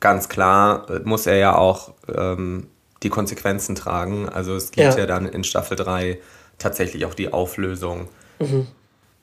ganz 0.00 0.30
klar, 0.30 0.86
muss 1.04 1.26
er 1.26 1.36
ja 1.36 1.54
auch 1.54 1.92
ähm, 2.08 2.68
die 3.02 3.10
Konsequenzen 3.10 3.74
tragen. 3.74 4.26
Also 4.26 4.56
es 4.56 4.70
gibt 4.70 4.94
ja, 4.94 5.00
ja 5.00 5.04
dann 5.04 5.26
in 5.26 5.44
Staffel 5.44 5.76
3 5.76 6.18
tatsächlich 6.56 7.04
auch 7.04 7.12
die 7.12 7.30
Auflösung. 7.30 8.08
Mhm. 8.38 8.66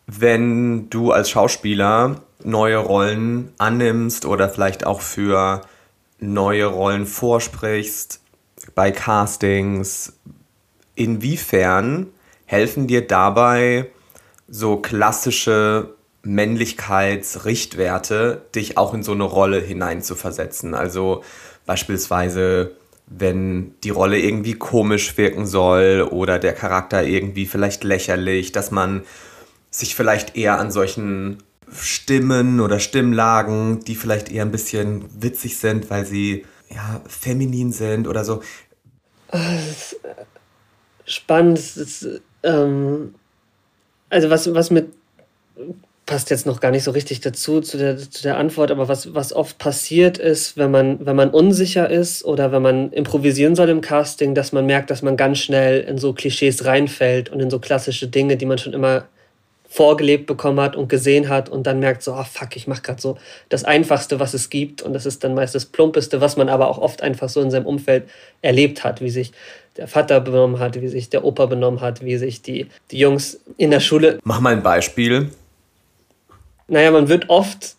Wenn 0.06 0.92
du 0.92 1.12
als 1.12 1.32
Schauspieler 1.32 2.22
neue 2.44 2.78
Rollen 2.78 3.52
annimmst 3.58 4.26
oder 4.26 4.48
vielleicht 4.48 4.86
auch 4.86 5.02
für 5.02 5.62
neue 6.20 6.68
Rollen 6.68 7.08
vorsprichst, 7.08 8.22
bei 8.76 8.92
Castings, 8.92 10.14
inwiefern 11.02 12.08
helfen 12.46 12.88
dir 12.88 13.06
dabei 13.08 13.88
so 14.48 14.78
klassische 14.78 15.96
Männlichkeitsrichtwerte, 16.24 18.46
dich 18.54 18.78
auch 18.78 18.94
in 18.94 19.04
so 19.04 19.14
eine 19.14 19.24
Rolle 19.24 19.60
hineinzuversetzen? 19.60 20.76
Also 20.76 21.24
beispielsweise 21.66 22.76
wenn 23.14 23.76
die 23.84 23.90
Rolle 23.90 24.18
irgendwie 24.18 24.54
komisch 24.54 25.18
wirken 25.18 25.46
soll 25.46 26.08
oder 26.10 26.40
der 26.40 26.54
Charakter 26.54 27.04
irgendwie 27.04 27.46
vielleicht 27.46 27.84
lächerlich, 27.84 28.54
dass 28.54 28.72
man 28.72 29.04
sich 29.70 29.96
vielleicht 29.96 30.38
eher 30.38 30.60
an 30.60 30.72
solchen 30.72 31.44
Stimmen 31.78 32.62
oder 32.62 32.80
Stimmlagen, 32.80 33.82
die 33.82 33.96
vielleicht 33.96 34.32
eher 34.32 34.44
ein 34.44 34.52
bisschen 34.52 35.04
witzig 35.22 35.58
sind, 35.58 35.90
weil 35.90 36.06
sie 36.06 36.46
ja 36.70 37.02
feminin 37.08 37.74
sind 37.74 38.08
oder 38.08 38.24
so. 38.24 38.42
Äh, 39.32 39.58
spannend. 41.14 41.58
Ist, 41.58 42.22
ähm, 42.44 43.16
also 44.10 44.30
was, 44.30 44.54
was 44.54 44.72
mit 44.72 44.88
passt 46.12 46.30
jetzt 46.30 46.46
noch 46.46 46.60
gar 46.60 46.72
nicht 46.72 46.84
so 46.84 46.92
richtig 46.92 47.22
dazu, 47.22 47.62
zu 47.62 47.78
der, 47.78 47.98
zu 47.98 48.22
der 48.24 48.38
Antwort, 48.38 48.70
aber 48.70 48.90
was, 48.90 49.14
was 49.14 49.32
oft 49.32 49.58
passiert 49.60 50.18
ist, 50.18 50.58
wenn 50.58 50.70
man, 50.70 51.06
wenn 51.06 51.16
man 51.16 51.30
unsicher 51.30 51.90
ist 51.90 52.26
oder 52.26 52.52
wenn 52.52 52.62
man 52.62 52.92
improvisieren 52.92 53.56
soll 53.56 53.70
im 53.70 53.80
Casting, 53.80 54.36
dass 54.36 54.52
man 54.52 54.66
merkt, 54.66 54.90
dass 54.90 55.04
man 55.04 55.16
ganz 55.16 55.38
schnell 55.38 55.80
in 55.82 55.98
so 55.98 56.12
Klischees 56.12 56.66
reinfällt 56.66 57.30
und 57.30 57.40
in 57.40 57.50
so 57.50 57.60
klassische 57.60 58.10
Dinge, 58.10 58.36
die 58.36 58.46
man 58.46 58.58
schon 58.58 58.74
immer 58.74 59.06
vorgelebt 59.72 60.26
bekommen 60.26 60.60
hat 60.60 60.76
und 60.76 60.90
gesehen 60.90 61.30
hat 61.30 61.48
und 61.48 61.66
dann 61.66 61.80
merkt 61.80 62.04
so, 62.04 62.14
oh 62.14 62.26
fuck, 62.26 62.58
ich 62.58 62.68
mache 62.68 62.82
gerade 62.82 63.02
so 63.02 63.18
das 63.48 63.64
Einfachste, 63.64 64.20
was 64.20 64.34
es 64.34 64.50
gibt 64.50 64.82
und 64.82 64.92
das 64.92 65.06
ist 65.06 65.24
dann 65.24 65.34
meist 65.34 65.56
das 65.56 65.66
Plumpeste, 65.66 66.20
was 66.20 66.36
man 66.36 66.50
aber 66.50 66.68
auch 66.68 66.78
oft 66.78 67.02
einfach 67.02 67.30
so 67.30 67.40
in 67.40 67.52
seinem 67.52 67.66
Umfeld 67.66 68.04
erlebt 68.42 68.84
hat, 68.84 69.00
wie 69.00 69.10
sich 69.10 69.32
der 69.78 69.88
Vater 69.88 70.20
benommen 70.20 70.60
hat, 70.60 70.82
wie 70.82 70.90
sich 70.90 71.10
der 71.10 71.24
Opa 71.24 71.46
benommen 71.46 71.80
hat, 71.80 72.04
wie 72.04 72.18
sich 72.18 72.42
die, 72.42 72.68
die 72.92 73.00
Jungs 73.00 73.40
in 73.56 73.72
der 73.72 73.80
Schule... 73.80 74.20
Mach 74.26 74.42
mal 74.42 74.52
ein 74.52 74.62
Beispiel. 74.62 75.30
Naja, 76.68 76.92
man 76.92 77.08
wird 77.08 77.30
oft 77.30 77.78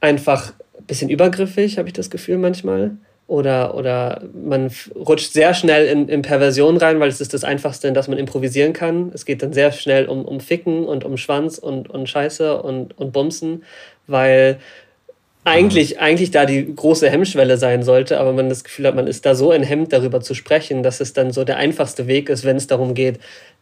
einfach 0.00 0.52
ein 0.78 0.84
bisschen 0.84 1.10
übergriffig, 1.10 1.76
habe 1.76 1.88
ich 1.88 1.94
das 1.94 2.08
Gefühl 2.08 2.38
manchmal. 2.38 2.92
Oder, 3.28 3.74
oder 3.74 4.22
man 4.34 4.70
rutscht 4.94 5.32
sehr 5.32 5.54
schnell 5.54 5.86
in, 5.86 6.08
in 6.08 6.22
Perversion 6.22 6.76
rein, 6.76 7.00
weil 7.00 7.08
es 7.08 7.20
ist 7.20 7.32
das 7.32 7.44
Einfachste, 7.44 7.88
in 7.88 7.94
das 7.94 8.08
man 8.08 8.18
improvisieren 8.18 8.72
kann. 8.72 9.10
Es 9.14 9.24
geht 9.24 9.42
dann 9.42 9.52
sehr 9.52 9.72
schnell 9.72 10.06
um, 10.06 10.24
um 10.24 10.40
Ficken 10.40 10.84
und 10.84 11.04
um 11.04 11.16
Schwanz 11.16 11.56
und, 11.56 11.88
und 11.88 12.08
Scheiße 12.08 12.60
und, 12.60 12.98
und 12.98 13.12
Bumsen, 13.12 13.64
weil 14.06 14.58
eigentlich, 15.44 15.98
eigentlich 15.98 16.30
da 16.30 16.46
die 16.46 16.74
große 16.74 17.10
Hemmschwelle 17.10 17.56
sein 17.56 17.82
sollte, 17.82 18.20
aber 18.20 18.32
man 18.32 18.48
das 18.48 18.62
Gefühl 18.62 18.86
hat, 18.86 18.94
man 18.94 19.08
ist 19.08 19.26
da 19.26 19.34
so 19.34 19.50
enthemmt, 19.50 19.92
darüber 19.92 20.20
zu 20.20 20.34
sprechen, 20.34 20.82
dass 20.82 21.00
es 21.00 21.14
dann 21.14 21.32
so 21.32 21.44
der 21.44 21.56
einfachste 21.56 22.06
Weg 22.06 22.28
ist, 22.28 22.44
wenn 22.44 22.56
es 22.56 22.68
darum 22.68 22.94
geht, 22.94 23.18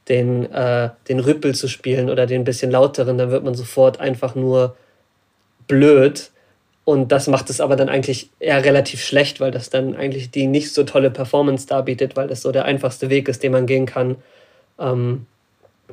den, 0.09 0.51
äh, 0.53 0.91
den 1.09 1.21
Rüppel 1.21 1.55
zu 1.55 1.69
spielen 1.69 2.11
oder 2.11 2.27
den 2.27 2.45
bisschen 2.45 2.71
lauteren, 2.71 3.17
dann 3.17 3.31
wird 3.31 3.45
man 3.45 3.55
sofort 3.55 4.01
einfach 4.01 4.35
nur 4.35 4.77
blöd. 5.69 6.31
Und 6.85 7.13
das 7.13 7.29
macht 7.29 7.51
es 7.51 7.61
aber 7.61 7.77
dann 7.77 7.89
eigentlich 7.89 8.31
eher 8.41 8.65
relativ 8.65 9.05
schlecht, 9.05 9.41
weil 9.41 9.51
das 9.51 9.71
dann 9.71 9.95
eigentlich 9.95 10.31
die 10.31 10.47
nicht 10.47 10.73
so 10.73 10.83
tolle 10.85 11.11
Performance 11.11 11.67
darbietet, 11.67 12.17
weil 12.17 12.27
das 12.27 12.43
so 12.43 12.53
der 12.53 12.65
einfachste 12.65 13.11
Weg 13.11 13.29
ist, 13.29 13.43
den 13.43 13.53
man 13.53 13.67
gehen 13.67 13.87
kann, 13.87 14.17
ähm, 14.79 15.27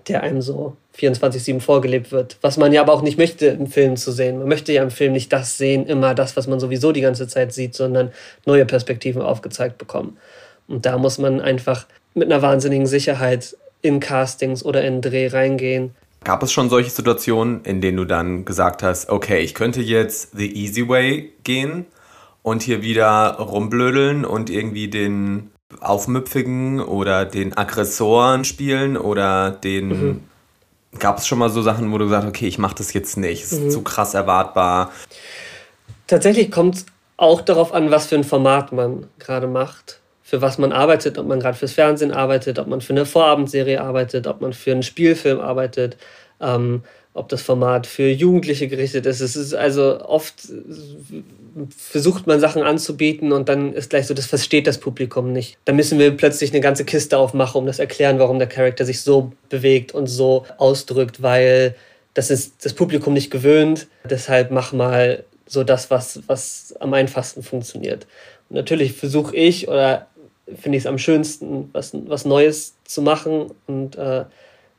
der 0.07 0.23
einem 0.23 0.41
so 0.41 0.75
24-7 0.97 1.59
vorgelebt 1.59 2.11
wird. 2.11 2.37
Was 2.41 2.57
man 2.57 2.71
ja 2.71 2.81
aber 2.81 2.93
auch 2.93 3.01
nicht 3.01 3.17
möchte, 3.17 3.47
im 3.47 3.67
Film 3.67 3.97
zu 3.97 4.11
sehen. 4.11 4.39
Man 4.39 4.47
möchte 4.47 4.71
ja 4.71 4.81
im 4.81 4.91
Film 4.91 5.13
nicht 5.13 5.31
das 5.33 5.57
sehen, 5.57 5.85
immer 5.85 6.15
das, 6.15 6.37
was 6.37 6.47
man 6.47 6.59
sowieso 6.59 6.91
die 6.91 7.01
ganze 7.01 7.27
Zeit 7.27 7.53
sieht, 7.53 7.75
sondern 7.75 8.11
neue 8.45 8.65
Perspektiven 8.65 9.21
aufgezeigt 9.21 9.77
bekommen. 9.77 10.17
Und 10.67 10.85
da 10.85 10.97
muss 10.97 11.17
man 11.17 11.41
einfach 11.41 11.85
mit 12.13 12.31
einer 12.31 12.41
wahnsinnigen 12.41 12.87
Sicherheit 12.87 13.55
in 13.81 13.99
Castings 13.99 14.63
oder 14.65 14.83
in 14.83 15.01
Dreh 15.01 15.27
reingehen. 15.27 15.95
Gab 16.27 16.43
es 16.43 16.51
schon 16.51 16.69
solche 16.69 16.89
Situationen, 16.89 17.63
in 17.63 17.79
denen 17.79 17.95
du 17.95 18.03
dann 18.03 18.43
gesagt 18.43 18.83
hast, 18.83 19.07
okay, 19.07 19.39
ich 19.39 19.53
könnte 19.53 19.79
jetzt 19.79 20.35
the 20.35 20.53
easy 20.61 20.89
way 20.89 21.31
gehen 21.45 21.85
und 22.43 22.61
hier 22.61 22.81
wieder 22.81 23.37
rumblödeln 23.39 24.25
und 24.25 24.49
irgendwie 24.49 24.89
den 24.89 25.51
Aufmüpfigen 25.79 26.81
oder 26.81 27.23
den 27.23 27.55
Aggressoren 27.55 28.43
spielen 28.43 28.97
oder 28.97 29.51
den. 29.51 29.87
Mhm. 29.87 30.23
Gab 30.99 31.19
es 31.19 31.27
schon 31.27 31.39
mal 31.39 31.49
so 31.49 31.61
Sachen, 31.61 31.93
wo 31.93 31.97
du 31.97 32.03
gesagt 32.03 32.23
hast, 32.25 32.29
okay, 32.29 32.47
ich 32.47 32.57
mache 32.57 32.75
das 32.75 32.91
jetzt 32.91 33.15
nicht, 33.15 33.43
ist 33.43 33.61
mhm. 33.61 33.69
zu 33.69 33.81
krass 33.83 34.13
erwartbar? 34.13 34.91
Tatsächlich 36.07 36.51
kommt 36.51 36.75
es 36.75 36.85
auch 37.15 37.39
darauf 37.39 37.73
an, 37.73 37.89
was 37.89 38.07
für 38.07 38.15
ein 38.15 38.25
Format 38.25 38.73
man 38.73 39.07
gerade 39.17 39.47
macht 39.47 40.01
für 40.27 40.41
was 40.41 40.57
man 40.57 40.73
arbeitet, 40.73 41.17
ob 41.17 41.25
man 41.25 41.39
gerade 41.39 41.57
fürs 41.57 41.71
Fernsehen 41.71 42.11
arbeitet, 42.11 42.59
ob 42.59 42.67
man 42.67 42.81
für 42.81 42.91
eine 42.91 43.05
Vorabendserie 43.05 43.79
arbeitet, 43.79 44.27
ob 44.27 44.41
man 44.41 44.51
für 44.51 44.73
einen 44.73 44.83
Spielfilm 44.83 45.39
arbeitet, 45.39 45.95
ähm, 46.41 46.83
ob 47.13 47.29
das 47.29 47.41
Format 47.41 47.87
für 47.87 48.09
Jugendliche 48.09 48.67
gerichtet 48.67 49.05
ist. 49.05 49.21
Es 49.21 49.35
ist 49.35 49.53
also 49.53 50.01
oft 50.01 50.35
versucht 51.75 52.27
man 52.27 52.39
Sachen 52.39 52.61
anzubieten 52.61 53.31
und 53.31 53.49
dann 53.49 53.73
ist 53.73 53.89
gleich 53.89 54.05
so, 54.05 54.13
das 54.13 54.27
versteht 54.27 54.67
das 54.67 54.77
Publikum 54.77 55.33
nicht. 55.33 55.57
Da 55.65 55.73
müssen 55.73 55.97
wir 55.97 56.15
plötzlich 56.15 56.51
eine 56.51 56.61
ganze 56.61 56.85
Kiste 56.85 57.17
aufmachen, 57.17 57.59
um 57.59 57.65
das 57.65 57.79
erklären, 57.79 58.19
warum 58.19 58.37
der 58.37 58.47
Charakter 58.47 58.85
sich 58.85 59.01
so 59.01 59.31
bewegt 59.49 59.93
und 59.93 60.07
so 60.07 60.45
ausdrückt, 60.57 61.23
weil 61.23 61.75
das 62.13 62.29
ist 62.29 62.63
das 62.65 62.73
Publikum 62.73 63.13
nicht 63.13 63.31
gewöhnt. 63.31 63.87
Deshalb 64.07 64.51
mach 64.51 64.71
mal 64.73 65.23
so 65.47 65.63
das, 65.63 65.89
was, 65.89 66.21
was 66.27 66.75
am 66.79 66.93
einfachsten 66.93 67.41
funktioniert. 67.41 68.05
Und 68.49 68.55
natürlich 68.55 68.93
versuche 68.93 69.35
ich 69.35 69.67
oder 69.67 70.07
finde 70.55 70.77
ich 70.77 70.83
es 70.83 70.87
am 70.87 70.97
schönsten, 70.97 71.69
was, 71.73 71.91
was 71.93 72.25
Neues 72.25 72.75
zu 72.85 73.01
machen. 73.01 73.51
Und 73.65 73.97
äh, 73.97 74.25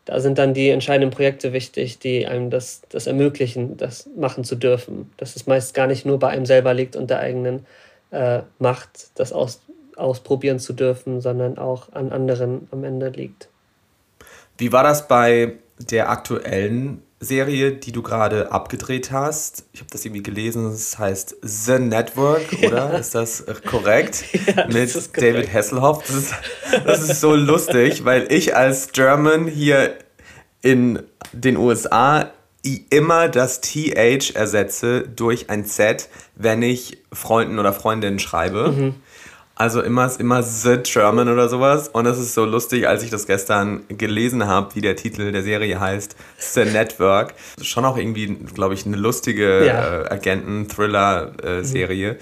da 0.08 0.20
sind 0.20 0.38
dann 0.38 0.54
die 0.54 0.70
entscheidenden 0.70 1.10
Projekte 1.10 1.52
wichtig, 1.52 1.98
die 1.98 2.26
einem 2.26 2.48
das, 2.48 2.80
das 2.88 3.06
ermöglichen, 3.06 3.76
das 3.76 4.08
machen 4.16 4.42
zu 4.42 4.56
dürfen. 4.56 5.12
Dass 5.18 5.36
es 5.36 5.46
meist 5.46 5.74
gar 5.74 5.86
nicht 5.86 6.06
nur 6.06 6.18
bei 6.18 6.28
einem 6.28 6.46
selber 6.46 6.72
liegt 6.72 6.96
und 6.96 7.10
der 7.10 7.20
eigenen 7.20 7.66
äh, 8.10 8.40
Macht, 8.58 9.10
das 9.16 9.34
aus, 9.34 9.60
ausprobieren 9.96 10.60
zu 10.60 10.72
dürfen, 10.72 11.20
sondern 11.20 11.58
auch 11.58 11.92
an 11.92 12.10
anderen 12.10 12.68
am 12.70 12.84
Ende 12.84 13.10
liegt. 13.10 13.48
Wie 14.56 14.72
war 14.72 14.82
das 14.82 15.08
bei 15.08 15.56
der 15.78 16.10
aktuellen 16.10 17.02
Serie, 17.20 17.72
die 17.72 17.90
du 17.90 18.02
gerade 18.02 18.52
abgedreht 18.52 19.10
hast. 19.10 19.64
Ich 19.72 19.80
habe 19.80 19.90
das 19.90 20.04
irgendwie 20.04 20.22
gelesen, 20.22 20.66
es 20.66 20.98
heißt 20.98 21.36
The 21.42 21.78
Network, 21.78 22.52
oder? 22.62 22.92
Ja. 22.92 22.98
Ist 22.98 23.14
das 23.14 23.44
korrekt? 23.64 24.24
Ja, 24.46 24.66
das 24.66 24.72
Mit 24.72 24.92
korrekt. 24.92 25.16
David 25.16 25.52
Hasselhoff. 25.52 26.04
Das 26.06 26.16
ist, 26.16 26.34
das 26.84 27.02
ist 27.02 27.20
so 27.20 27.34
lustig, 27.34 28.04
weil 28.04 28.32
ich 28.32 28.54
als 28.54 28.92
German 28.92 29.46
hier 29.46 29.94
in 30.62 31.02
den 31.32 31.56
USA 31.56 32.30
immer 32.90 33.28
das 33.28 33.60
TH 33.60 34.34
ersetze 34.34 35.02
durch 35.02 35.50
ein 35.50 35.64
Z, 35.64 36.08
wenn 36.34 36.62
ich 36.62 36.98
Freunden 37.12 37.58
oder 37.58 37.72
Freundinnen 37.72 38.18
schreibe. 38.18 38.72
Mhm. 38.72 38.94
Also 39.58 39.82
immer, 39.82 40.08
immer 40.20 40.42
The 40.44 40.78
German 40.84 41.28
oder 41.28 41.48
sowas. 41.48 41.88
Und 41.88 42.06
es 42.06 42.16
ist 42.16 42.34
so 42.34 42.44
lustig, 42.44 42.86
als 42.86 43.02
ich 43.02 43.10
das 43.10 43.26
gestern 43.26 43.82
gelesen 43.88 44.46
habe, 44.46 44.76
wie 44.76 44.80
der 44.80 44.94
Titel 44.94 45.32
der 45.32 45.42
Serie 45.42 45.80
heißt, 45.80 46.14
The 46.38 46.64
Network. 46.64 47.34
Schon 47.60 47.84
auch 47.84 47.96
irgendwie, 47.96 48.36
glaube 48.54 48.74
ich, 48.74 48.86
eine 48.86 48.96
lustige 48.96 49.66
ja. 49.66 50.02
äh, 50.02 50.10
Agenten-Thriller-Serie. 50.10 52.12
Mhm. 52.12 52.18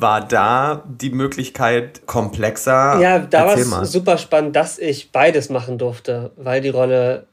War 0.00 0.26
da 0.26 0.82
die 0.86 1.10
Möglichkeit 1.10 2.06
komplexer? 2.06 2.98
Ja, 3.00 3.18
da 3.18 3.44
war 3.44 3.58
es 3.58 3.92
super 3.92 4.16
spannend, 4.16 4.56
dass 4.56 4.78
ich 4.78 5.12
beides 5.12 5.50
machen 5.50 5.76
durfte, 5.76 6.30
weil 6.36 6.62
die 6.62 6.70
Rolle 6.70 7.26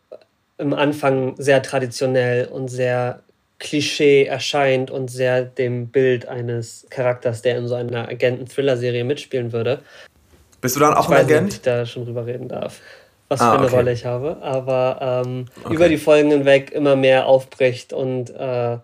im 0.57 0.73
Anfang 0.73 1.35
sehr 1.37 1.61
traditionell 1.61 2.47
und 2.47 2.67
sehr 2.67 3.21
Klischee 3.59 4.25
erscheint 4.25 4.91
und 4.91 5.09
sehr 5.09 5.43
dem 5.43 5.87
Bild 5.87 6.27
eines 6.27 6.85
Charakters, 6.89 7.41
der 7.41 7.57
in 7.57 7.67
so 7.67 7.75
einer 7.75 8.07
Agenten-Thriller-Serie 8.09 9.03
mitspielen 9.03 9.53
würde. 9.53 9.79
Bist 10.61 10.75
du 10.75 10.79
dann 10.79 10.93
auch 10.93 11.09
ich 11.09 11.15
ein 11.15 11.25
Agent? 11.25 11.45
Nicht, 11.45 11.53
ob 11.53 11.57
ich 11.57 11.61
da 11.61 11.85
schon 11.85 12.05
drüber 12.05 12.25
reden 12.25 12.47
darf, 12.47 12.81
was 13.29 13.39
ah, 13.39 13.51
für 13.51 13.57
eine 13.57 13.67
okay. 13.67 13.75
Rolle 13.75 13.93
ich 13.93 14.05
habe. 14.05 14.37
Aber 14.41 15.23
ähm, 15.25 15.45
okay. 15.63 15.73
über 15.73 15.89
die 15.89 15.97
Folgen 15.97 16.31
hinweg 16.31 16.71
immer 16.71 16.95
mehr 16.95 17.27
aufbricht 17.27 17.93
und 17.93 18.29
äh, 18.31 18.77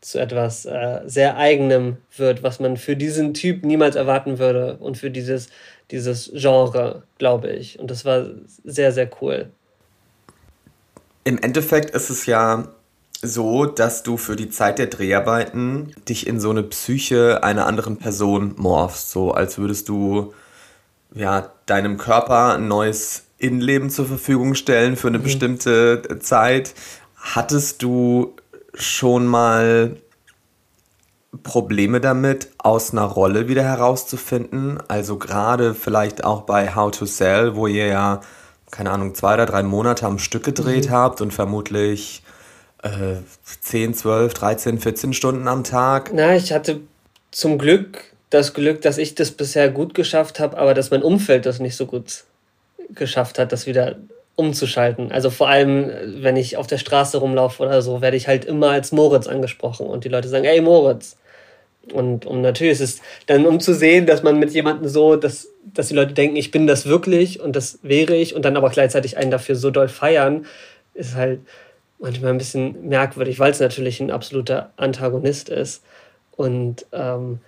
zu 0.00 0.18
etwas 0.18 0.66
äh, 0.66 1.00
sehr 1.06 1.36
eigenem 1.36 1.96
wird, 2.16 2.42
was 2.42 2.60
man 2.60 2.76
für 2.76 2.96
diesen 2.96 3.34
Typ 3.34 3.64
niemals 3.64 3.96
erwarten 3.96 4.38
würde 4.38 4.76
und 4.76 4.96
für 4.96 5.10
dieses, 5.10 5.48
dieses 5.90 6.30
Genre, 6.32 7.02
glaube 7.18 7.50
ich. 7.50 7.78
Und 7.78 7.90
das 7.90 8.04
war 8.04 8.26
sehr, 8.64 8.92
sehr 8.92 9.08
cool. 9.20 9.50
Im 11.24 11.38
Endeffekt 11.38 11.90
ist 11.90 12.08
es 12.08 12.26
ja 12.26 12.68
so, 13.22 13.66
dass 13.66 14.02
du 14.02 14.16
für 14.16 14.36
die 14.36 14.50
Zeit 14.50 14.78
der 14.78 14.86
Dreharbeiten 14.86 15.92
dich 16.08 16.26
in 16.26 16.40
so 16.40 16.50
eine 16.50 16.62
Psyche 16.62 17.42
einer 17.42 17.66
anderen 17.66 17.96
Person 17.96 18.54
morphst, 18.56 19.10
so 19.10 19.32
als 19.32 19.58
würdest 19.58 19.88
du 19.88 20.34
ja 21.14 21.50
deinem 21.66 21.96
Körper 21.98 22.54
ein 22.54 22.68
neues 22.68 23.24
Innenleben 23.38 23.90
zur 23.90 24.06
Verfügung 24.06 24.54
stellen 24.54 24.96
für 24.96 25.08
eine 25.08 25.18
mhm. 25.18 25.24
bestimmte 25.24 26.18
Zeit. 26.20 26.74
Hattest 27.16 27.82
du 27.82 28.34
schon 28.74 29.26
mal 29.26 29.96
Probleme 31.42 32.00
damit, 32.00 32.48
aus 32.58 32.92
einer 32.92 33.04
Rolle 33.04 33.48
wieder 33.48 33.62
herauszufinden? 33.62 34.78
Also 34.88 35.18
gerade 35.18 35.74
vielleicht 35.74 36.24
auch 36.24 36.42
bei 36.42 36.74
How 36.74 36.90
to 36.90 37.04
Sell, 37.06 37.56
wo 37.56 37.66
ihr 37.66 37.86
ja, 37.86 38.20
keine 38.70 38.90
Ahnung, 38.90 39.14
zwei 39.14 39.34
oder 39.34 39.46
drei 39.46 39.62
Monate 39.62 40.06
am 40.06 40.18
Stück 40.18 40.44
gedreht 40.44 40.88
mhm. 40.88 40.92
habt 40.92 41.20
und 41.20 41.32
vermutlich 41.32 42.22
äh, 42.86 43.16
10, 43.60 43.94
12, 43.94 44.34
13, 44.34 44.78
14 44.78 45.12
Stunden 45.12 45.48
am 45.48 45.64
Tag? 45.64 46.10
Na, 46.12 46.36
ich 46.36 46.52
hatte 46.52 46.80
zum 47.30 47.58
Glück 47.58 48.04
das 48.30 48.54
Glück, 48.54 48.82
dass 48.82 48.98
ich 48.98 49.14
das 49.14 49.30
bisher 49.30 49.70
gut 49.70 49.94
geschafft 49.94 50.40
habe, 50.40 50.58
aber 50.58 50.74
dass 50.74 50.90
mein 50.90 51.02
Umfeld 51.02 51.46
das 51.46 51.60
nicht 51.60 51.76
so 51.76 51.86
gut 51.86 52.24
geschafft 52.90 53.38
hat, 53.38 53.52
das 53.52 53.66
wieder 53.66 53.96
umzuschalten. 54.34 55.12
Also 55.12 55.30
vor 55.30 55.48
allem, 55.48 55.90
wenn 56.22 56.36
ich 56.36 56.56
auf 56.56 56.66
der 56.66 56.78
Straße 56.78 57.18
rumlaufe 57.18 57.62
oder 57.62 57.80
so, 57.82 58.02
werde 58.02 58.16
ich 58.16 58.28
halt 58.28 58.44
immer 58.44 58.70
als 58.70 58.92
Moritz 58.92 59.26
angesprochen 59.26 59.86
und 59.86 60.04
die 60.04 60.08
Leute 60.08 60.28
sagen, 60.28 60.44
ey 60.44 60.60
Moritz. 60.60 61.16
Und 61.92 62.26
um 62.26 62.42
natürlich 62.42 62.74
ist 62.74 62.80
es 62.80 63.00
dann, 63.26 63.46
um 63.46 63.60
zu 63.60 63.72
sehen, 63.72 64.06
dass 64.06 64.22
man 64.22 64.38
mit 64.38 64.50
jemandem 64.50 64.88
so, 64.88 65.16
dass, 65.16 65.48
dass 65.64 65.88
die 65.88 65.94
Leute 65.94 66.14
denken, 66.14 66.36
ich 66.36 66.50
bin 66.50 66.66
das 66.66 66.86
wirklich 66.86 67.40
und 67.40 67.54
das 67.54 67.78
wäre 67.82 68.14
ich 68.16 68.34
und 68.34 68.44
dann 68.44 68.56
aber 68.56 68.70
gleichzeitig 68.70 69.16
einen 69.16 69.30
dafür 69.30 69.54
so 69.54 69.70
doll 69.70 69.88
feiern, 69.88 70.46
ist 70.94 71.14
halt, 71.14 71.40
manchmal 71.98 72.32
ein 72.32 72.38
bisschen 72.38 72.88
merkwürdig, 72.88 73.38
weil 73.38 73.50
es 73.50 73.60
natürlich 73.60 74.00
ein 74.00 74.10
absoluter 74.10 74.70
Antagonist 74.76 75.48
ist 75.48 75.82
und 76.36 76.86
ähm, 76.92 77.40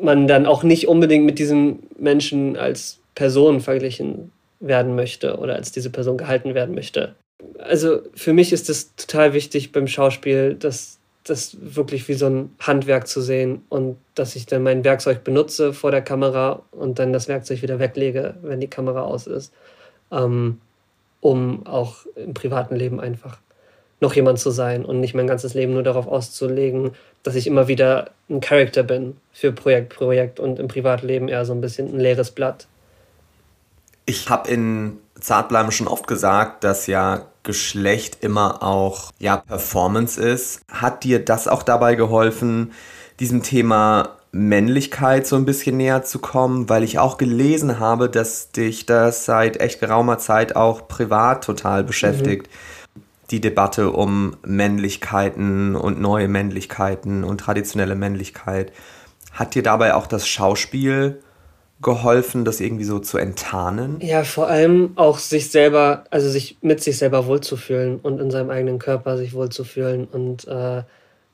man 0.00 0.26
dann 0.26 0.46
auch 0.46 0.62
nicht 0.62 0.88
unbedingt 0.88 1.26
mit 1.26 1.38
diesem 1.38 1.80
Menschen 1.98 2.56
als 2.56 3.00
Person 3.14 3.60
verglichen 3.60 4.32
werden 4.60 4.94
möchte 4.94 5.38
oder 5.38 5.54
als 5.56 5.72
diese 5.72 5.90
Person 5.90 6.16
gehalten 6.16 6.54
werden 6.54 6.74
möchte. 6.74 7.14
Also 7.58 8.00
für 8.14 8.32
mich 8.32 8.52
ist 8.52 8.70
es 8.70 8.94
total 8.96 9.34
wichtig 9.34 9.72
beim 9.72 9.86
Schauspiel, 9.86 10.54
dass 10.54 10.98
das 11.24 11.56
wirklich 11.60 12.06
wie 12.08 12.14
so 12.14 12.26
ein 12.26 12.54
Handwerk 12.60 13.06
zu 13.06 13.20
sehen 13.20 13.62
und 13.68 13.96
dass 14.14 14.36
ich 14.36 14.46
dann 14.46 14.62
mein 14.62 14.84
Werkzeug 14.84 15.24
benutze 15.24 15.72
vor 15.72 15.90
der 15.90 16.02
Kamera 16.02 16.62
und 16.70 16.98
dann 16.98 17.12
das 17.12 17.28
Werkzeug 17.28 17.62
wieder 17.62 17.78
weglege, 17.78 18.34
wenn 18.42 18.60
die 18.60 18.68
Kamera 18.68 19.02
aus 19.02 19.26
ist, 19.26 19.52
ähm, 20.12 20.60
um 21.20 21.66
auch 21.66 22.04
im 22.14 22.34
privaten 22.34 22.76
Leben 22.76 23.00
einfach 23.00 23.38
noch 24.04 24.14
jemand 24.14 24.38
zu 24.38 24.50
sein 24.50 24.84
und 24.84 25.00
nicht 25.00 25.14
mein 25.14 25.26
ganzes 25.26 25.54
Leben 25.54 25.72
nur 25.72 25.82
darauf 25.82 26.06
auszulegen, 26.06 26.92
dass 27.22 27.34
ich 27.34 27.46
immer 27.46 27.68
wieder 27.68 28.10
ein 28.28 28.40
Charakter 28.40 28.82
bin 28.82 29.16
für 29.32 29.50
Projekt, 29.50 29.94
Projekt 29.94 30.38
und 30.38 30.58
im 30.58 30.68
Privatleben 30.68 31.28
eher 31.28 31.44
so 31.44 31.52
ein 31.52 31.60
bisschen 31.60 31.92
ein 31.92 31.98
leeres 31.98 32.30
Blatt. 32.30 32.66
Ich 34.06 34.28
habe 34.28 34.50
in 34.50 34.98
Zartbleiben 35.18 35.72
schon 35.72 35.88
oft 35.88 36.06
gesagt, 36.06 36.64
dass 36.64 36.86
ja 36.86 37.26
Geschlecht 37.42 38.22
immer 38.22 38.62
auch 38.62 39.10
ja 39.18 39.38
Performance 39.38 40.20
ist. 40.20 40.60
Hat 40.70 41.04
dir 41.04 41.24
das 41.24 41.48
auch 41.48 41.62
dabei 41.62 41.94
geholfen, 41.94 42.72
diesem 43.20 43.42
Thema 43.42 44.16
Männlichkeit 44.32 45.26
so 45.26 45.36
ein 45.36 45.44
bisschen 45.44 45.76
näher 45.76 46.02
zu 46.02 46.18
kommen, 46.18 46.68
weil 46.68 46.82
ich 46.82 46.98
auch 46.98 47.16
gelesen 47.16 47.78
habe, 47.78 48.10
dass 48.10 48.50
dich 48.50 48.84
das 48.84 49.24
seit 49.24 49.60
echt 49.60 49.80
geraumer 49.80 50.18
Zeit 50.18 50.56
auch 50.56 50.88
privat 50.88 51.44
total 51.44 51.84
beschäftigt. 51.84 52.48
Mhm 52.48 52.83
die 53.30 53.40
Debatte 53.40 53.90
um 53.90 54.36
Männlichkeiten 54.44 55.76
und 55.76 56.00
neue 56.00 56.28
Männlichkeiten 56.28 57.24
und 57.24 57.38
traditionelle 57.38 57.94
Männlichkeit. 57.94 58.72
Hat 59.32 59.54
dir 59.54 59.62
dabei 59.62 59.94
auch 59.94 60.06
das 60.06 60.28
Schauspiel 60.28 61.20
geholfen, 61.82 62.44
das 62.44 62.60
irgendwie 62.60 62.84
so 62.84 62.98
zu 62.98 63.18
enttarnen? 63.18 63.98
Ja, 64.00 64.24
vor 64.24 64.48
allem 64.48 64.92
auch 64.96 65.18
sich 65.18 65.50
selber, 65.50 66.04
also 66.10 66.28
sich 66.28 66.58
mit 66.60 66.82
sich 66.82 66.98
selber 66.98 67.26
wohlzufühlen 67.26 67.98
und 68.00 68.20
in 68.20 68.30
seinem 68.30 68.50
eigenen 68.50 68.78
Körper 68.78 69.16
sich 69.16 69.34
wohlzufühlen 69.34 70.06
und 70.10 70.46
äh, 70.46 70.82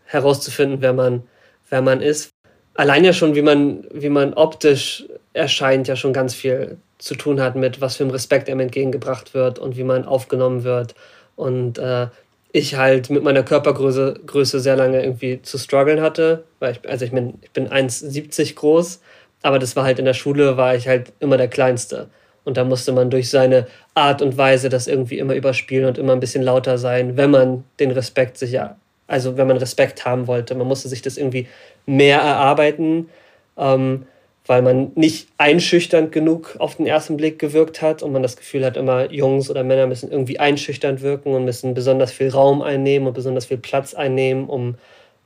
herauszufinden, 0.05 0.81
wer 0.81 0.93
man, 0.93 1.25
wer 1.69 1.83
man 1.83 2.01
ist. 2.01 2.31
Allein 2.75 3.05
ja 3.05 3.13
schon, 3.13 3.35
wie 3.35 3.43
man, 3.43 3.85
wie 3.93 4.09
man 4.09 4.33
optisch 4.35 5.05
erscheint, 5.33 5.89
ja 5.89 5.97
schon 5.97 6.13
ganz 6.13 6.35
viel 6.35 6.79
zu 6.99 7.15
tun 7.15 7.41
hat 7.41 7.55
mit, 7.55 7.81
was 7.81 7.97
für 7.97 8.05
ein 8.05 8.11
Respekt 8.11 8.49
einem 8.49 8.61
entgegengebracht 8.61 9.35
wird 9.35 9.59
und 9.59 9.77
wie 9.77 9.85
man 9.85 10.05
aufgenommen 10.05 10.65
wird 10.65 10.95
und 11.41 11.79
äh, 11.79 12.09
ich 12.53 12.77
halt 12.77 13.11
mit 13.11 13.23
meiner 13.23 13.43
Körpergröße 13.43 14.21
Größe 14.27 14.61
sehr 14.61 14.77
lange 14.77 15.03
irgendwie 15.03 15.41
zu 15.43 15.59
strugglen 15.59 16.01
hatte, 16.01 16.45
weil 16.59 16.73
ich, 16.73 16.89
also 16.89 17.05
ich 17.05 17.13
bin, 17.13 17.35
ich 17.43 17.51
bin 17.51 17.69
1,70 17.69 18.55
groß, 18.55 19.01
aber 19.43 19.59
das 19.59 19.77
war 19.77 19.85
halt 19.85 19.99
in 19.99 20.05
der 20.05 20.15
Schule, 20.15 20.57
war 20.57 20.75
ich 20.75 20.89
halt 20.89 21.13
immer 21.21 21.37
der 21.37 21.49
Kleinste. 21.49 22.09
Und 22.45 22.57
da 22.57 22.65
musste 22.65 22.93
man 22.93 23.11
durch 23.11 23.31
seine 23.31 23.67
Art 23.95 24.23
und 24.23 24.37
Weise 24.37 24.69
das 24.69 24.87
irgendwie 24.87 25.19
immer 25.19 25.35
überspielen 25.35 25.87
und 25.87 25.99
immer 25.99 26.13
ein 26.13 26.21
bisschen 26.21 26.43
lauter 26.43 26.79
sein, 26.79 27.17
wenn 27.17 27.31
man 27.31 27.65
den 27.79 27.91
Respekt 27.91 28.39
sich 28.39 28.53
ja, 28.53 28.77
also 29.07 29.37
wenn 29.37 29.47
man 29.47 29.59
Respekt 29.59 30.05
haben 30.05 30.27
wollte. 30.27 30.55
Man 30.55 30.67
musste 30.67 30.89
sich 30.89 31.03
das 31.03 31.17
irgendwie 31.17 31.47
mehr 31.87 32.19
erarbeiten. 32.21 33.09
Ähm, 33.57 34.07
weil 34.47 34.63
man 34.63 34.93
nicht 34.95 35.29
einschüchternd 35.39 36.13
genug 36.13 36.57
auf 36.59 36.77
den 36.77 36.87
ersten 36.87 37.17
Blick 37.17 37.39
gewirkt 37.39 37.83
hat 37.83 38.03
und 38.03 38.13
man 38.13 38.23
das 38.23 38.37
Gefühl 38.37 38.65
hat, 38.65 38.77
immer 38.77 39.11
Jungs 39.13 39.51
oder 39.51 39.63
Männer 39.63 39.87
müssen 39.87 40.11
irgendwie 40.11 40.39
einschüchternd 40.39 41.03
wirken 41.03 41.35
und 41.35 41.45
müssen 41.45 41.75
besonders 41.75 42.13
viel 42.13 42.31
Raum 42.31 42.63
einnehmen 42.63 43.07
und 43.07 43.15
besonders 43.15 43.47
viel 43.47 43.59
Platz 43.59 43.95
einnehmen, 43.95 44.49
um, 44.49 44.77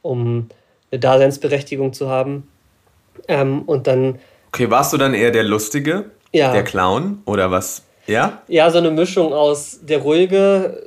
um 0.03 0.49
eine 0.91 1.01
Daseinsberechtigung 1.01 1.93
zu 1.93 2.09
haben. 2.09 2.49
Ähm, 3.29 3.63
und 3.63 3.87
dann. 3.87 4.19
Okay, 4.49 4.71
warst 4.71 4.93
du 4.93 4.99
dann 4.99 5.15
eher 5.15 5.31
der 5.31 5.45
Lustige? 5.45 6.11
Ja. 6.33 6.53
Der 6.53 6.65
Clown? 6.65 7.23
Oder 7.27 7.51
was? 7.51 7.85
Ja? 8.07 8.43
Ja, 8.49 8.71
so 8.71 8.79
eine 8.79 8.91
Mischung 8.91 9.33
aus 9.33 9.81
der 9.83 9.99
ruhige, 9.99 10.87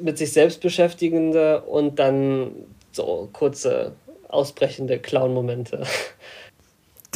mit 0.00 0.18
sich 0.18 0.32
selbst 0.32 0.60
beschäftigende 0.60 1.62
und 1.62 1.98
dann 1.98 2.52
so 2.92 3.28
kurze, 3.32 3.92
ausbrechende 4.28 4.98
Clown-Momente. 4.98 5.82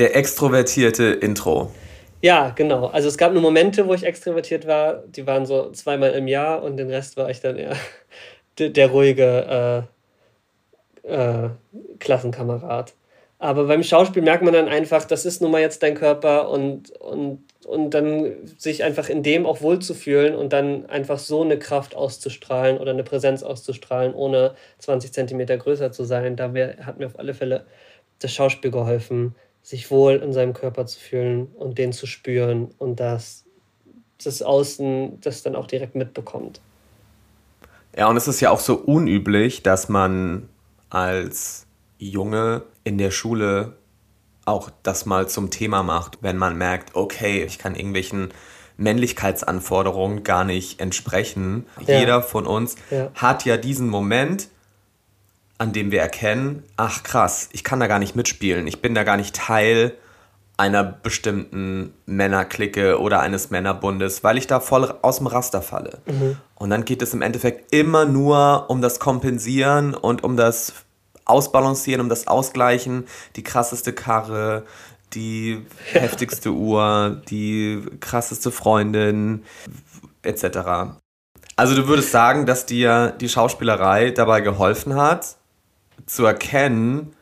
Der 0.00 0.16
extrovertierte 0.16 1.04
Intro. 1.04 1.70
Ja, 2.22 2.50
genau. 2.50 2.86
Also 2.86 3.06
es 3.06 3.16
gab 3.16 3.32
nur 3.32 3.42
Momente, 3.42 3.86
wo 3.86 3.94
ich 3.94 4.02
extrovertiert 4.02 4.66
war, 4.66 5.04
die 5.06 5.26
waren 5.26 5.46
so 5.46 5.70
zweimal 5.72 6.12
im 6.12 6.26
Jahr 6.26 6.62
und 6.62 6.78
den 6.78 6.90
Rest 6.90 7.16
war 7.16 7.30
ich 7.30 7.40
dann 7.40 7.56
eher 7.56 7.76
der, 8.58 8.70
der 8.70 8.88
ruhige 8.88 9.86
äh, 11.06 11.12
äh, 11.12 11.50
Klassenkamerad. 11.98 12.94
Aber 13.38 13.64
beim 13.64 13.82
Schauspiel 13.82 14.22
merkt 14.22 14.42
man 14.42 14.54
dann 14.54 14.68
einfach, 14.68 15.04
das 15.04 15.24
ist 15.24 15.40
nun 15.40 15.50
mal 15.50 15.60
jetzt 15.60 15.82
dein 15.82 15.94
Körper 15.94 16.50
und, 16.50 16.90
und 16.98 17.44
und 17.66 17.90
dann 17.90 18.32
sich 18.58 18.82
einfach 18.82 19.08
in 19.08 19.22
dem 19.22 19.46
auch 19.46 19.60
wohlzufühlen 19.60 20.34
und 20.34 20.52
dann 20.52 20.86
einfach 20.86 21.18
so 21.18 21.42
eine 21.42 21.58
Kraft 21.58 21.94
auszustrahlen 21.94 22.78
oder 22.78 22.90
eine 22.90 23.04
Präsenz 23.04 23.42
auszustrahlen, 23.42 24.14
ohne 24.14 24.54
20 24.78 25.12
Zentimeter 25.12 25.56
größer 25.56 25.92
zu 25.92 26.04
sein, 26.04 26.36
da 26.36 26.52
hat 26.84 26.98
mir 26.98 27.06
auf 27.06 27.18
alle 27.18 27.34
Fälle 27.34 27.66
das 28.18 28.32
Schauspiel 28.32 28.70
geholfen, 28.70 29.34
sich 29.62 29.90
wohl 29.90 30.14
in 30.16 30.32
seinem 30.32 30.52
Körper 30.52 30.86
zu 30.86 30.98
fühlen 30.98 31.48
und 31.58 31.78
den 31.78 31.92
zu 31.92 32.06
spüren 32.06 32.70
und 32.78 33.00
dass 33.00 33.44
das 34.22 34.42
Außen 34.42 35.20
das 35.20 35.42
dann 35.42 35.56
auch 35.56 35.66
direkt 35.66 35.94
mitbekommt. 35.94 36.60
Ja, 37.96 38.08
und 38.08 38.16
es 38.16 38.28
ist 38.28 38.40
ja 38.40 38.50
auch 38.50 38.60
so 38.60 38.76
unüblich, 38.76 39.62
dass 39.62 39.88
man 39.88 40.48
als 40.90 41.66
Junge 41.98 42.62
in 42.84 42.98
der 42.98 43.10
Schule 43.10 43.76
auch 44.44 44.70
das 44.82 45.06
mal 45.06 45.28
zum 45.28 45.50
Thema 45.50 45.82
macht, 45.82 46.18
wenn 46.22 46.36
man 46.36 46.56
merkt, 46.56 46.94
okay, 46.94 47.44
ich 47.44 47.58
kann 47.58 47.74
irgendwelchen 47.74 48.32
Männlichkeitsanforderungen 48.76 50.24
gar 50.24 50.44
nicht 50.44 50.80
entsprechen. 50.80 51.66
Ja. 51.86 52.00
Jeder 52.00 52.22
von 52.22 52.46
uns 52.46 52.76
ja. 52.90 53.10
hat 53.14 53.44
ja 53.44 53.56
diesen 53.56 53.88
Moment, 53.88 54.48
an 55.60 55.74
dem 55.74 55.90
wir 55.90 56.00
erkennen, 56.00 56.62
ach 56.78 57.02
krass, 57.02 57.50
ich 57.52 57.64
kann 57.64 57.80
da 57.80 57.86
gar 57.86 57.98
nicht 57.98 58.16
mitspielen, 58.16 58.66
ich 58.66 58.80
bin 58.80 58.94
da 58.94 59.04
gar 59.04 59.18
nicht 59.18 59.36
Teil 59.36 59.92
einer 60.56 60.82
bestimmten 60.82 61.92
Männerklicke 62.06 62.98
oder 62.98 63.20
eines 63.20 63.50
Männerbundes, 63.50 64.24
weil 64.24 64.38
ich 64.38 64.46
da 64.46 64.60
voll 64.60 64.94
aus 65.02 65.18
dem 65.18 65.26
Raster 65.26 65.60
falle. 65.60 65.98
Mhm. 66.06 66.38
Und 66.54 66.70
dann 66.70 66.86
geht 66.86 67.02
es 67.02 67.12
im 67.12 67.20
Endeffekt 67.20 67.74
immer 67.74 68.06
nur 68.06 68.70
um 68.70 68.80
das 68.80 69.00
Kompensieren 69.00 69.94
und 69.94 70.24
um 70.24 70.38
das 70.38 70.72
Ausbalancieren, 71.26 72.00
um 72.00 72.08
das 72.08 72.26
Ausgleichen, 72.26 73.04
die 73.36 73.42
krasseste 73.42 73.92
Karre, 73.92 74.64
die 75.12 75.66
ja. 75.92 76.00
heftigste 76.00 76.52
Uhr, 76.52 77.20
die 77.28 77.82
krasseste 78.00 78.50
Freundin, 78.50 79.44
etc. 80.22 80.96
Also 81.56 81.74
du 81.74 81.86
würdest 81.86 82.12
sagen, 82.12 82.46
dass 82.46 82.64
dir 82.64 83.14
die 83.20 83.28
Schauspielerei 83.28 84.10
dabei 84.10 84.40
geholfen 84.40 84.94
hat, 84.96 85.36
zu 86.14 86.24
erkennen, 86.24 87.12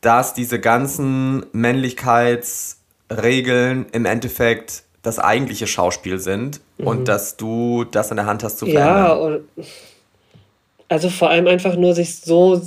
dass 0.00 0.32
diese 0.34 0.60
ganzen 0.60 1.46
Männlichkeitsregeln 1.52 3.86
im 3.92 4.04
Endeffekt 4.04 4.84
das 5.02 5.18
eigentliche 5.18 5.66
Schauspiel 5.66 6.18
sind 6.18 6.60
mhm. 6.78 6.86
und 6.86 7.08
dass 7.08 7.36
du 7.36 7.84
das 7.84 8.10
in 8.10 8.16
der 8.16 8.26
Hand 8.26 8.44
hast 8.44 8.58
zu 8.58 8.66
verändern. 8.66 9.40
Ja, 9.56 9.64
also 10.88 11.08
vor 11.08 11.30
allem 11.30 11.46
einfach 11.46 11.76
nur 11.76 11.94
sich 11.94 12.20
so 12.20 12.60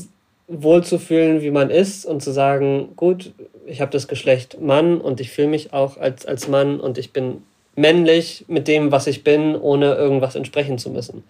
wohlzufühlen, 0.47 1.41
wie 1.41 1.51
man 1.51 1.69
ist 1.69 2.05
und 2.05 2.23
zu 2.23 2.31
sagen, 2.31 2.93
gut, 2.95 3.33
ich 3.65 3.81
habe 3.81 3.91
das 3.91 4.07
Geschlecht 4.07 4.61
Mann 4.61 5.01
und 5.01 5.19
ich 5.19 5.31
fühle 5.31 5.49
mich 5.49 5.73
auch 5.73 5.97
als, 5.97 6.25
als 6.25 6.47
Mann 6.47 6.79
und 6.79 6.97
ich 6.97 7.11
bin 7.13 7.43
männlich 7.75 8.45
mit 8.47 8.67
dem, 8.67 8.91
was 8.91 9.05
ich 9.07 9.23
bin, 9.23 9.55
ohne 9.55 9.93
irgendwas 9.95 10.35
entsprechen 10.35 10.77
zu 10.77 10.89
müssen. 10.89 11.23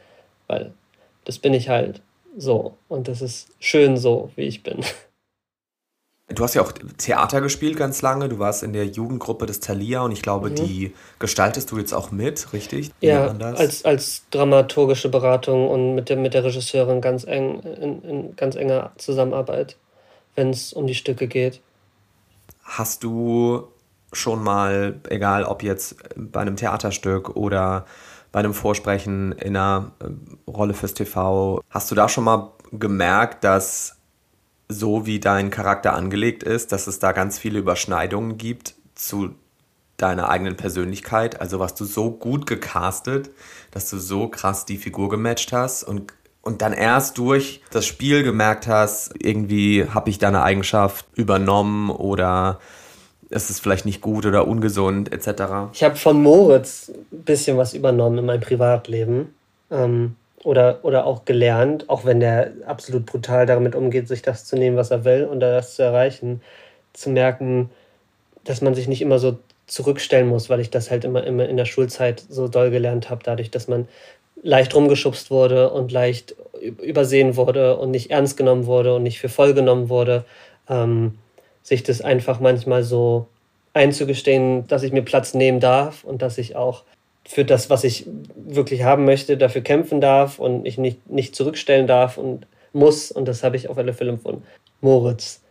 Weil 0.47 0.71
das 1.23 1.37
bin 1.39 1.53
ich 1.53 1.69
halt 1.69 2.01
so 2.37 2.77
und 2.87 3.07
das 3.07 3.21
ist 3.21 3.49
schön 3.59 3.97
so, 3.97 4.31
wie 4.35 4.43
ich 4.43 4.63
bin. 4.63 4.83
Du 6.27 6.43
hast 6.43 6.55
ja 6.55 6.63
auch 6.63 6.71
Theater 6.71 7.39
gespielt 7.39 7.77
ganz 7.77 8.01
lange. 8.01 8.29
Du 8.29 8.39
warst 8.39 8.63
in 8.63 8.73
der 8.73 8.87
Jugendgruppe 8.87 9.45
des 9.45 9.59
Thalia 9.59 10.01
und 10.01 10.11
ich 10.11 10.23
glaube, 10.23 10.49
mhm. 10.49 10.55
die 10.55 10.93
gestaltest 11.19 11.69
du 11.69 11.77
jetzt 11.77 11.93
auch 11.93 12.09
mit, 12.09 12.51
richtig? 12.51 12.91
Wie 12.99 13.07
ja, 13.07 13.27
als, 13.27 13.85
als 13.85 14.23
dramaturgische 14.31 15.09
Beratung 15.09 15.69
und 15.69 15.93
mit 15.93 16.09
der, 16.09 16.17
mit 16.17 16.33
der 16.33 16.43
Regisseurin 16.43 16.99
ganz 16.99 17.25
eng 17.25 17.59
in, 17.59 18.01
in 18.01 18.35
ganz 18.35 18.55
enger 18.55 18.91
Zusammenarbeit, 18.97 19.77
wenn 20.33 20.49
es 20.49 20.73
um 20.73 20.87
die 20.87 20.95
Stücke 20.95 21.27
geht. 21.27 21.61
Hast 22.63 23.03
du 23.03 23.67
schon 24.11 24.43
mal, 24.43 24.99
egal 25.09 25.43
ob 25.43 25.61
jetzt 25.61 25.97
bei 26.15 26.39
einem 26.39 26.55
Theaterstück 26.55 27.35
oder 27.35 27.85
bei 28.35 28.39
einem 28.39 28.53
Vorsprechen 28.53 29.31
in 29.31 29.55
einer 29.55 29.93
äh, 30.01 30.51
Rolle 30.51 30.73
fürs 30.73 30.93
TV, 30.93 31.63
hast 31.69 31.89
du 31.89 31.95
da 31.95 32.09
schon 32.09 32.25
mal 32.25 32.51
gemerkt, 32.73 33.45
dass 33.45 33.95
so 34.67 35.05
wie 35.05 35.21
dein 35.21 35.51
Charakter 35.51 35.93
angelegt 35.93 36.43
ist, 36.43 36.73
dass 36.73 36.87
es 36.87 36.99
da 36.99 37.13
ganz 37.13 37.39
viele 37.39 37.59
Überschneidungen 37.59 38.37
gibt 38.37 38.75
zu 38.93 39.35
deiner 39.95 40.27
eigenen 40.27 40.57
Persönlichkeit. 40.57 41.39
Also 41.39 41.61
was 41.61 41.75
du 41.75 41.85
so 41.85 42.11
gut 42.11 42.45
gecastet, 42.45 43.31
dass 43.71 43.89
du 43.89 43.99
so 43.99 44.27
krass 44.27 44.65
die 44.65 44.79
Figur 44.79 45.07
gematcht 45.07 45.53
hast 45.53 45.83
und, 45.83 46.11
und 46.41 46.61
dann 46.61 46.73
erst 46.73 47.17
durch 47.17 47.61
das 47.71 47.85
Spiel 47.85 48.23
gemerkt 48.23 48.67
hast, 48.67 49.13
irgendwie 49.17 49.87
habe 49.87 50.09
ich 50.09 50.17
deine 50.19 50.43
Eigenschaft 50.43 51.05
übernommen 51.15 51.89
oder 51.89 52.59
es 53.29 53.49
ist 53.49 53.59
vielleicht 53.59 53.85
nicht 53.85 54.01
gut 54.01 54.25
oder 54.25 54.47
ungesund 54.47 55.11
etc. 55.11 55.71
Ich 55.73 55.83
habe 55.83 55.95
von 55.95 56.21
Moritz 56.21 56.91
ein 57.11 57.23
bisschen 57.23 57.57
was 57.57 57.73
übernommen 57.73 58.19
in 58.19 58.25
meinem 58.25 58.41
Privatleben. 58.41 59.33
Ähm, 59.71 60.15
oder, 60.45 60.79
oder 60.83 61.05
auch 61.07 61.25
gelernt, 61.25 61.89
auch 61.89 62.05
wenn 62.05 62.19
der 62.19 62.51
absolut 62.67 63.07
brutal 63.07 63.47
damit 63.47 63.73
umgeht, 63.73 64.07
sich 64.07 64.21
das 64.21 64.45
zu 64.45 64.55
nehmen, 64.55 64.77
was 64.77 64.91
er 64.91 65.03
will 65.03 65.25
und 65.25 65.39
das 65.39 65.75
zu 65.75 65.81
erreichen, 65.81 66.41
zu 66.93 67.09
merken, 67.09 67.71
dass 68.43 68.61
man 68.61 68.75
sich 68.75 68.87
nicht 68.87 69.01
immer 69.01 69.17
so 69.17 69.39
zurückstellen 69.65 70.27
muss, 70.27 70.49
weil 70.49 70.59
ich 70.59 70.69
das 70.69 70.91
halt 70.91 71.03
immer, 71.03 71.23
immer 71.23 71.49
in 71.49 71.57
der 71.57 71.65
Schulzeit 71.65 72.23
so 72.29 72.47
doll 72.47 72.69
gelernt 72.69 73.09
habe, 73.09 73.21
dadurch, 73.23 73.49
dass 73.49 73.67
man 73.67 73.87
leicht 74.43 74.75
rumgeschubst 74.75 75.31
wurde 75.31 75.71
und 75.71 75.91
leicht 75.91 76.35
übersehen 76.61 77.35
wurde 77.35 77.77
und 77.77 77.89
nicht 77.89 78.11
ernst 78.11 78.37
genommen 78.37 78.67
wurde 78.67 78.95
und 78.95 79.01
nicht 79.01 79.19
für 79.19 79.29
voll 79.29 79.55
genommen 79.55 79.89
wurde, 79.89 80.25
ähm, 80.69 81.15
sich 81.65 81.81
das 81.81 81.99
einfach 82.01 82.39
manchmal 82.39 82.83
so 82.83 83.25
einzugestehen, 83.73 84.67
dass 84.67 84.83
ich 84.83 84.93
mir 84.93 85.01
Platz 85.01 85.33
nehmen 85.33 85.59
darf 85.59 86.03
und 86.03 86.21
dass 86.21 86.37
ich 86.37 86.55
auch 86.55 86.83
für 87.27 87.43
das, 87.43 87.71
was 87.71 87.83
ich 87.83 88.05
wirklich 88.35 88.83
haben 88.83 89.03
möchte, 89.03 89.35
dafür 89.35 89.61
kämpfen 89.61 89.99
darf 89.99 90.37
und 90.37 90.67
ich 90.67 90.77
nicht, 90.77 91.09
nicht 91.09 91.35
zurückstellen 91.35 91.87
darf 91.87 92.19
und 92.19 92.45
muss. 92.71 93.11
Und 93.11 93.27
das 93.27 93.43
habe 93.43 93.55
ich 93.55 93.67
auf 93.67 93.79
alle 93.79 93.93
Fälle 93.93 94.15
von 94.19 94.43
Moritz 94.79 95.41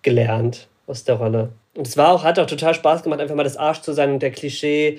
gelernt 0.00 0.66
aus 0.86 1.04
der 1.04 1.16
Rolle. 1.16 1.50
Und 1.74 1.86
es 1.86 1.98
war 1.98 2.08
auch, 2.08 2.24
hat 2.24 2.38
auch 2.38 2.46
total 2.46 2.72
Spaß 2.72 3.02
gemacht, 3.02 3.20
einfach 3.20 3.34
mal 3.34 3.44
das 3.44 3.58
Arsch 3.58 3.82
zu 3.82 3.92
sein 3.92 4.10
und 4.10 4.22
der 4.22 4.30
Klischee 4.30 4.88
äh, 4.88 4.98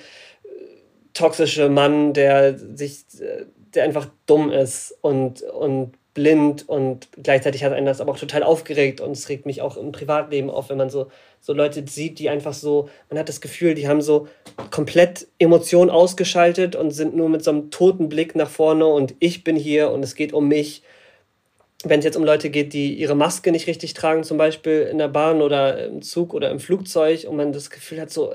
toxische 1.15 1.70
Mann, 1.70 2.13
der 2.13 2.56
sich, 2.56 3.00
äh, 3.20 3.46
der 3.74 3.86
einfach 3.86 4.08
dumm 4.28 4.52
ist 4.52 4.96
und, 5.02 5.42
und 5.42 5.94
blind 6.13 6.67
und 6.67 7.08
gleichzeitig 7.22 7.63
hat 7.63 7.74
einen 7.74 7.86
das 7.86 8.02
aber 8.02 8.12
auch 8.12 8.19
total 8.19 8.43
aufgeregt 8.43 9.00
und 9.00 9.12
es 9.12 9.30
regt 9.30 9.45
mich 9.45 9.62
auch 9.62 9.78
im 9.78 9.91
Privatleben 9.91 10.50
auf, 10.50 10.69
wenn 10.69 10.78
man 10.78 10.89
so, 10.89 11.08
so 11.39 11.54
Leute 11.54 11.84
sieht, 11.88 12.19
die 12.19 12.30
einfach 12.30 12.54
so, 12.54 12.89
man 13.10 13.19
hat 13.19 13.30
das 13.30 13.41
Gefühl, 13.41 13.76
die 13.76 13.88
haben 13.88 14.02
so 14.02 14.28
komplett 14.72 15.28
Emotionen 15.38 15.89
ausgeschaltet 15.89 16.76
und 16.76 16.91
sind 16.91 17.15
nur 17.15 17.30
mit 17.30 17.43
so 17.43 17.52
einem 17.52 17.72
toten 17.72 18.10
Blick 18.10 18.36
nach 18.36 18.50
vorne 18.50 18.86
und 18.88 19.15
ich 19.19 19.43
bin 19.43 19.56
hier 19.56 19.91
und 19.91 20.04
es 20.04 20.15
geht 20.15 20.34
um 20.34 20.48
mich. 20.48 20.84
Wenn 21.86 22.00
es 22.00 22.06
jetzt 22.06 22.17
um 22.17 22.26
Leute 22.26 22.50
geht, 22.50 22.74
die 22.74 22.95
ihre 22.95 23.15
Maske 23.15 23.54
nicht 23.54 23.67
richtig 23.67 23.93
tragen, 23.93 24.26
zum 24.26 24.38
Beispiel 24.38 24.82
in 24.91 24.98
der 24.98 25.08
Bahn 25.08 25.41
oder 25.41 25.86
im 25.86 26.02
Zug 26.02 26.34
oder 26.34 26.50
im 26.52 26.60
Flugzeug 26.60 27.26
und 27.26 27.38
man 27.38 27.54
das 27.54 27.69
Gefühl 27.69 28.02
hat, 28.02 28.10
so, 28.10 28.34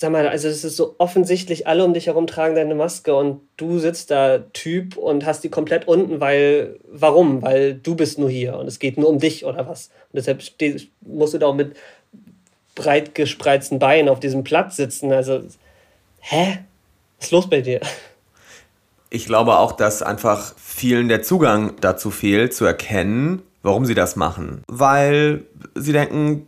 sag 0.00 0.12
mal, 0.12 0.28
also 0.28 0.46
es 0.46 0.62
ist 0.62 0.76
so 0.76 0.94
offensichtlich, 0.98 1.66
alle 1.66 1.84
um 1.84 1.92
dich 1.92 2.06
herum 2.06 2.28
tragen 2.28 2.54
deine 2.54 2.76
Maske 2.76 3.16
und 3.16 3.40
du 3.56 3.80
sitzt 3.80 4.12
da 4.12 4.38
Typ 4.52 4.96
und 4.96 5.26
hast 5.26 5.42
die 5.42 5.48
komplett 5.48 5.88
unten, 5.88 6.20
weil, 6.20 6.78
warum? 6.88 7.42
Weil 7.42 7.74
du 7.74 7.96
bist 7.96 8.16
nur 8.16 8.30
hier 8.30 8.56
und 8.58 8.68
es 8.68 8.78
geht 8.78 8.96
nur 8.96 9.08
um 9.08 9.18
dich 9.18 9.44
oder 9.44 9.68
was. 9.68 9.90
Und 10.12 10.18
deshalb 10.18 10.40
musst 11.00 11.34
du 11.34 11.38
da 11.38 11.46
auch 11.46 11.54
mit 11.54 11.76
breit 12.76 13.16
gespreizten 13.16 13.80
Beinen 13.80 14.08
auf 14.08 14.20
diesem 14.20 14.44
Platz 14.44 14.76
sitzen. 14.76 15.12
Also, 15.12 15.42
hä? 16.20 16.58
Was 17.18 17.26
ist 17.26 17.32
los 17.32 17.50
bei 17.50 17.60
dir? 17.60 17.80
Ich 19.10 19.26
glaube 19.26 19.58
auch, 19.58 19.72
dass 19.72 20.02
einfach 20.02 20.54
vielen 20.56 21.08
der 21.08 21.22
Zugang 21.22 21.74
dazu 21.80 22.12
fehlt, 22.12 22.54
zu 22.54 22.64
erkennen, 22.64 23.42
warum 23.62 23.84
sie 23.84 23.94
das 23.94 24.16
machen. 24.16 24.62
Weil 24.68 25.44
sie 25.74 25.92
denken, 25.92 26.46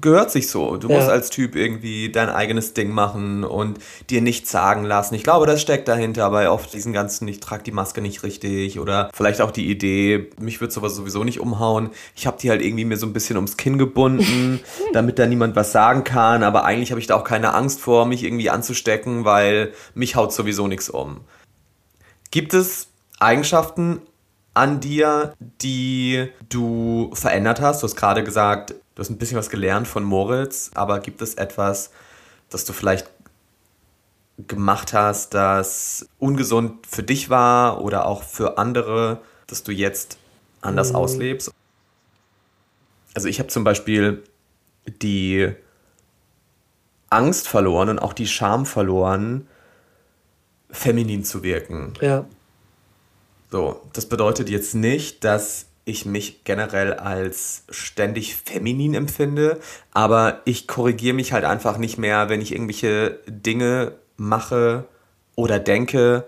gehört 0.00 0.30
sich 0.30 0.48
so. 0.48 0.76
Du 0.76 0.88
ja. 0.88 0.96
musst 0.96 1.08
als 1.08 1.30
Typ 1.30 1.56
irgendwie 1.56 2.12
dein 2.12 2.28
eigenes 2.28 2.74
Ding 2.74 2.90
machen 2.90 3.44
und 3.44 3.78
dir 4.10 4.20
nichts 4.20 4.50
sagen 4.50 4.84
lassen. 4.84 5.14
Ich 5.14 5.22
glaube, 5.22 5.46
das 5.46 5.62
steckt 5.62 5.88
dahinter, 5.88 6.24
aber 6.24 6.52
oft 6.52 6.72
diesen 6.72 6.92
ganzen, 6.92 7.26
ich 7.28 7.40
trage 7.40 7.62
die 7.62 7.72
Maske 7.72 8.02
nicht 8.02 8.22
richtig 8.22 8.78
oder 8.78 9.10
vielleicht 9.14 9.40
auch 9.40 9.50
die 9.50 9.70
Idee, 9.70 10.30
mich 10.38 10.60
wird 10.60 10.72
sowas 10.72 10.94
sowieso 10.94 11.24
nicht 11.24 11.40
umhauen. 11.40 11.90
Ich 12.14 12.26
habe 12.26 12.38
die 12.40 12.50
halt 12.50 12.62
irgendwie 12.62 12.84
mir 12.84 12.96
so 12.96 13.06
ein 13.06 13.12
bisschen 13.14 13.36
ums 13.36 13.56
Kinn 13.56 13.78
gebunden, 13.78 14.60
damit 14.92 15.18
da 15.18 15.26
niemand 15.26 15.56
was 15.56 15.72
sagen 15.72 16.04
kann, 16.04 16.42
aber 16.42 16.64
eigentlich 16.64 16.90
habe 16.90 17.00
ich 17.00 17.06
da 17.06 17.16
auch 17.16 17.24
keine 17.24 17.54
Angst 17.54 17.80
vor, 17.80 18.04
mich 18.06 18.22
irgendwie 18.22 18.50
anzustecken, 18.50 19.24
weil 19.24 19.72
mich 19.94 20.16
haut 20.16 20.32
sowieso 20.32 20.68
nichts 20.68 20.90
um. 20.90 21.20
Gibt 22.30 22.54
es 22.54 22.88
Eigenschaften 23.18 24.00
an 24.54 24.80
dir, 24.80 25.34
die 25.62 26.28
du 26.48 27.10
verändert 27.14 27.60
hast? 27.60 27.82
Du 27.82 27.86
hast 27.86 27.96
gerade 27.96 28.24
gesagt, 28.24 28.74
du 28.94 29.00
hast 29.00 29.10
ein 29.10 29.18
bisschen 29.18 29.38
was 29.38 29.50
gelernt 29.50 29.86
von 29.86 30.04
Moritz, 30.04 30.70
aber 30.74 31.00
gibt 31.00 31.22
es 31.22 31.34
etwas, 31.34 31.90
das 32.48 32.64
du 32.64 32.72
vielleicht 32.72 33.08
gemacht 34.48 34.92
hast, 34.92 35.34
das 35.34 36.08
ungesund 36.18 36.86
für 36.86 37.02
dich 37.02 37.30
war 37.30 37.82
oder 37.82 38.06
auch 38.06 38.22
für 38.22 38.58
andere, 38.58 39.20
dass 39.46 39.62
du 39.62 39.72
jetzt 39.72 40.18
anders 40.60 40.90
mhm. 40.90 40.96
auslebst? 40.96 41.52
Also 43.14 43.28
ich 43.28 43.38
habe 43.38 43.48
zum 43.48 43.64
Beispiel 43.64 44.22
die 44.86 45.52
Angst 47.10 47.48
verloren 47.48 47.88
und 47.88 47.98
auch 47.98 48.12
die 48.12 48.26
Scham 48.26 48.66
verloren, 48.66 49.46
feminin 50.70 51.24
zu 51.24 51.42
wirken. 51.42 51.94
Ja. 52.00 52.24
So, 53.50 53.80
das 53.92 54.06
bedeutet 54.06 54.48
jetzt 54.48 54.74
nicht, 54.74 55.24
dass 55.24 55.66
ich 55.84 56.06
mich 56.06 56.44
generell 56.44 56.94
als 56.94 57.64
ständig 57.70 58.36
feminin 58.36 58.94
empfinde, 58.94 59.58
aber 59.92 60.40
ich 60.44 60.68
korrigiere 60.68 61.14
mich 61.14 61.32
halt 61.32 61.44
einfach 61.44 61.78
nicht 61.78 61.98
mehr, 61.98 62.28
wenn 62.28 62.40
ich 62.40 62.52
irgendwelche 62.52 63.18
Dinge 63.26 63.92
mache 64.16 64.84
oder 65.34 65.58
denke, 65.58 66.24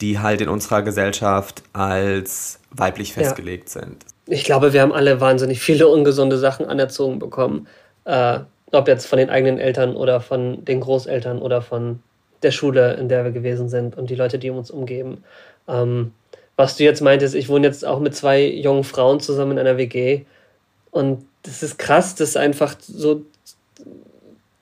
die 0.00 0.18
halt 0.18 0.40
in 0.40 0.48
unserer 0.48 0.82
Gesellschaft 0.82 1.62
als 1.72 2.58
weiblich 2.70 3.12
festgelegt 3.12 3.74
ja. 3.74 3.82
sind. 3.82 4.04
Ich 4.26 4.44
glaube, 4.44 4.72
wir 4.72 4.80
haben 4.80 4.92
alle 4.92 5.20
wahnsinnig 5.20 5.60
viele 5.60 5.86
ungesunde 5.88 6.38
Sachen 6.38 6.66
anerzogen 6.66 7.18
bekommen. 7.18 7.68
Äh, 8.04 8.40
ob 8.72 8.88
jetzt 8.88 9.06
von 9.06 9.18
den 9.18 9.30
eigenen 9.30 9.58
Eltern 9.58 9.94
oder 9.94 10.20
von 10.20 10.64
den 10.64 10.80
Großeltern 10.80 11.38
oder 11.38 11.62
von 11.62 12.00
der 12.42 12.50
Schule, 12.50 12.94
in 12.94 13.08
der 13.08 13.24
wir 13.24 13.30
gewesen 13.30 13.68
sind 13.68 13.96
und 13.96 14.10
die 14.10 14.16
Leute, 14.16 14.38
die 14.38 14.50
um 14.50 14.58
uns 14.58 14.70
umgeben. 14.70 15.22
Ähm, 15.68 16.12
was 16.56 16.76
du 16.76 16.84
jetzt 16.84 17.00
meintest, 17.00 17.34
ich 17.34 17.48
wohne 17.48 17.66
jetzt 17.66 17.84
auch 17.84 18.00
mit 18.00 18.14
zwei 18.14 18.44
jungen 18.44 18.84
Frauen 18.84 19.20
zusammen 19.20 19.52
in 19.52 19.58
einer 19.58 19.76
WG 19.76 20.24
und 20.90 21.26
das 21.42 21.62
ist 21.62 21.78
krass, 21.78 22.14
das 22.14 22.36
einfach 22.36 22.76
so 22.80 23.22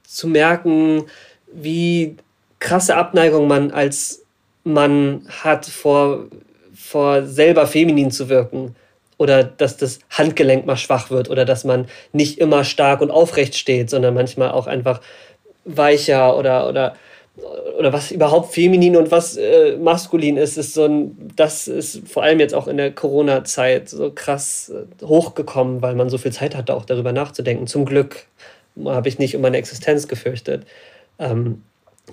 zu 0.03 0.27
merken, 0.29 1.05
wie 1.53 2.17
krasse 2.59 2.97
Abneigung 2.97 3.47
man 3.49 3.71
als 3.71 4.25
Mann 4.65 5.27
hat 5.43 5.67
vor, 5.67 6.27
vor 6.75 7.25
selber 7.25 7.67
feminin 7.67 8.11
zu 8.11 8.29
wirken. 8.29 8.77
Oder 9.19 9.45
dass 9.45 9.77
das 9.77 10.01
Handgelenk 10.11 10.67
mal 10.67 10.77
schwach 10.77 11.11
wird 11.11 11.31
oder 11.31 11.45
dass 11.45 11.65
man 11.65 11.87
nicht 12.13 12.39
immer 12.39 12.65
stark 12.65 13.01
und 13.01 13.11
aufrecht 13.11 13.55
steht, 13.55 13.89
sondern 13.89 14.15
manchmal 14.15 14.51
auch 14.51 14.67
einfach 14.67 15.01
weicher 15.65 16.37
oder, 16.37 16.69
oder, 16.69 16.95
oder 17.79 17.93
was 17.93 18.11
überhaupt 18.11 18.53
feminin 18.53 18.97
und 18.97 19.11
was 19.11 19.37
äh, 19.37 19.77
maskulin 19.79 20.37
ist, 20.37 20.59
ist 20.59 20.75
so 20.75 20.85
ein, 20.85 21.33
das 21.35 21.67
ist 21.67 22.07
vor 22.07 22.23
allem 22.23 22.41
jetzt 22.41 22.55
auch 22.55 22.69
in 22.69 22.77
der 22.77 22.93
Corona-Zeit 22.93 23.89
so 23.89 24.11
krass 24.11 24.71
äh, 24.71 25.05
hochgekommen, 25.05 25.81
weil 25.81 25.95
man 25.95 26.11
so 26.11 26.19
viel 26.19 26.33
Zeit 26.33 26.55
hatte, 26.55 26.75
auch 26.75 26.85
darüber 26.85 27.13
nachzudenken. 27.13 27.67
Zum 27.67 27.87
Glück 27.87 28.27
habe 28.85 29.09
ich 29.09 29.19
nicht 29.19 29.35
um 29.35 29.43
meine 29.43 29.57
Existenz 29.57 30.09
gefürchtet. 30.09 30.67
Ähm, 31.19 31.63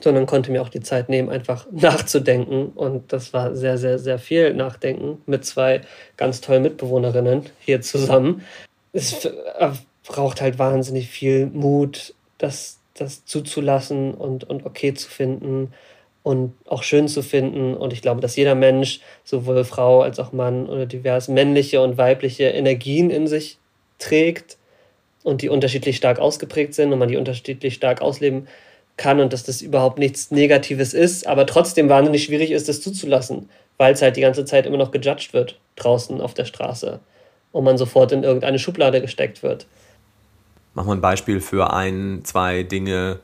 sondern 0.02 0.26
konnte 0.26 0.52
mir 0.52 0.62
auch 0.62 0.70
die 0.70 0.82
Zeit 0.82 1.10
nehmen, 1.10 1.30
einfach 1.30 1.68
nachzudenken. 1.72 2.68
Und 2.68 3.12
das 3.12 3.34
war 3.34 3.56
sehr, 3.56 3.78
sehr, 3.78 4.00
sehr 4.00 4.20
viel 4.20 4.54
Nachdenken 4.54 5.22
mit 5.26 5.46
zwei 5.46 5.82
ganz 6.18 6.42
tollen 6.42 6.64
Mitbewohnerinnen 6.64 7.44
hier 7.60 7.82
zusammen. 7.82 8.44
Es 8.94 9.28
braucht 10.08 10.42
halt 10.42 10.58
wahnsinnig 10.58 11.10
viel 11.10 11.48
Mut, 11.48 12.14
das, 12.38 12.79
das 13.00 13.26
zuzulassen 13.26 14.14
und, 14.14 14.50
und 14.50 14.66
okay 14.66 14.94
zu 14.94 15.10
finden 15.10 15.74
und 16.24 16.54
auch 16.66 16.84
schön 16.84 17.08
zu 17.08 17.22
finden. 17.22 17.74
Und 17.76 17.94
ich 17.94 18.02
glaube, 18.02 18.22
dass 18.22 18.36
jeder 18.36 18.56
Mensch, 18.56 19.00
sowohl 19.24 19.64
Frau 19.64 20.02
als 20.02 20.20
auch 20.20 20.32
Mann 20.32 20.68
oder 20.68 20.86
divers 20.86 21.28
männliche 21.28 21.82
und 21.82 21.98
weibliche 21.98 22.46
Energien 22.46 23.10
in 23.10 23.28
sich 23.28 23.58
trägt 24.00 24.58
und 25.24 25.42
die 25.42 25.50
unterschiedlich 25.50 25.98
stark 25.98 26.20
ausgeprägt 26.20 26.74
sind 26.74 26.94
und 26.94 27.00
man 27.00 27.10
die 27.10 27.18
unterschiedlich 27.18 27.74
stark 27.74 28.02
ausleben 28.02 28.48
kann 28.98 29.20
und 29.22 29.32
dass 29.34 29.44
das 29.44 29.62
überhaupt 29.62 29.98
nichts 29.98 30.30
Negatives 30.30 30.94
ist, 30.94 31.26
aber 31.26 31.46
trotzdem 31.46 31.88
wahnsinnig 31.90 32.26
schwierig 32.26 32.52
ist, 32.52 32.68
das 32.68 32.82
zuzulassen, 32.82 33.50
weil 33.78 33.94
es 33.94 34.02
halt 34.02 34.18
die 34.18 34.22
ganze 34.22 34.44
Zeit 34.46 34.66
immer 34.66 34.78
noch 34.78 34.92
gejudged 34.92 35.34
wird 35.34 35.58
draußen 35.78 36.20
auf 36.20 36.34
der 36.34 36.46
Straße 36.46 37.00
und 37.52 37.64
man 37.64 37.78
sofort 37.78 38.12
in 38.12 38.24
irgendeine 38.24 38.60
Schublade 38.60 39.02
gesteckt 39.02 39.42
wird. 39.42 39.66
Mach 40.80 40.86
mal 40.86 40.94
ein 40.94 41.02
Beispiel 41.02 41.42
für 41.42 41.74
ein, 41.74 42.22
zwei 42.24 42.64
Dinge, 42.64 43.20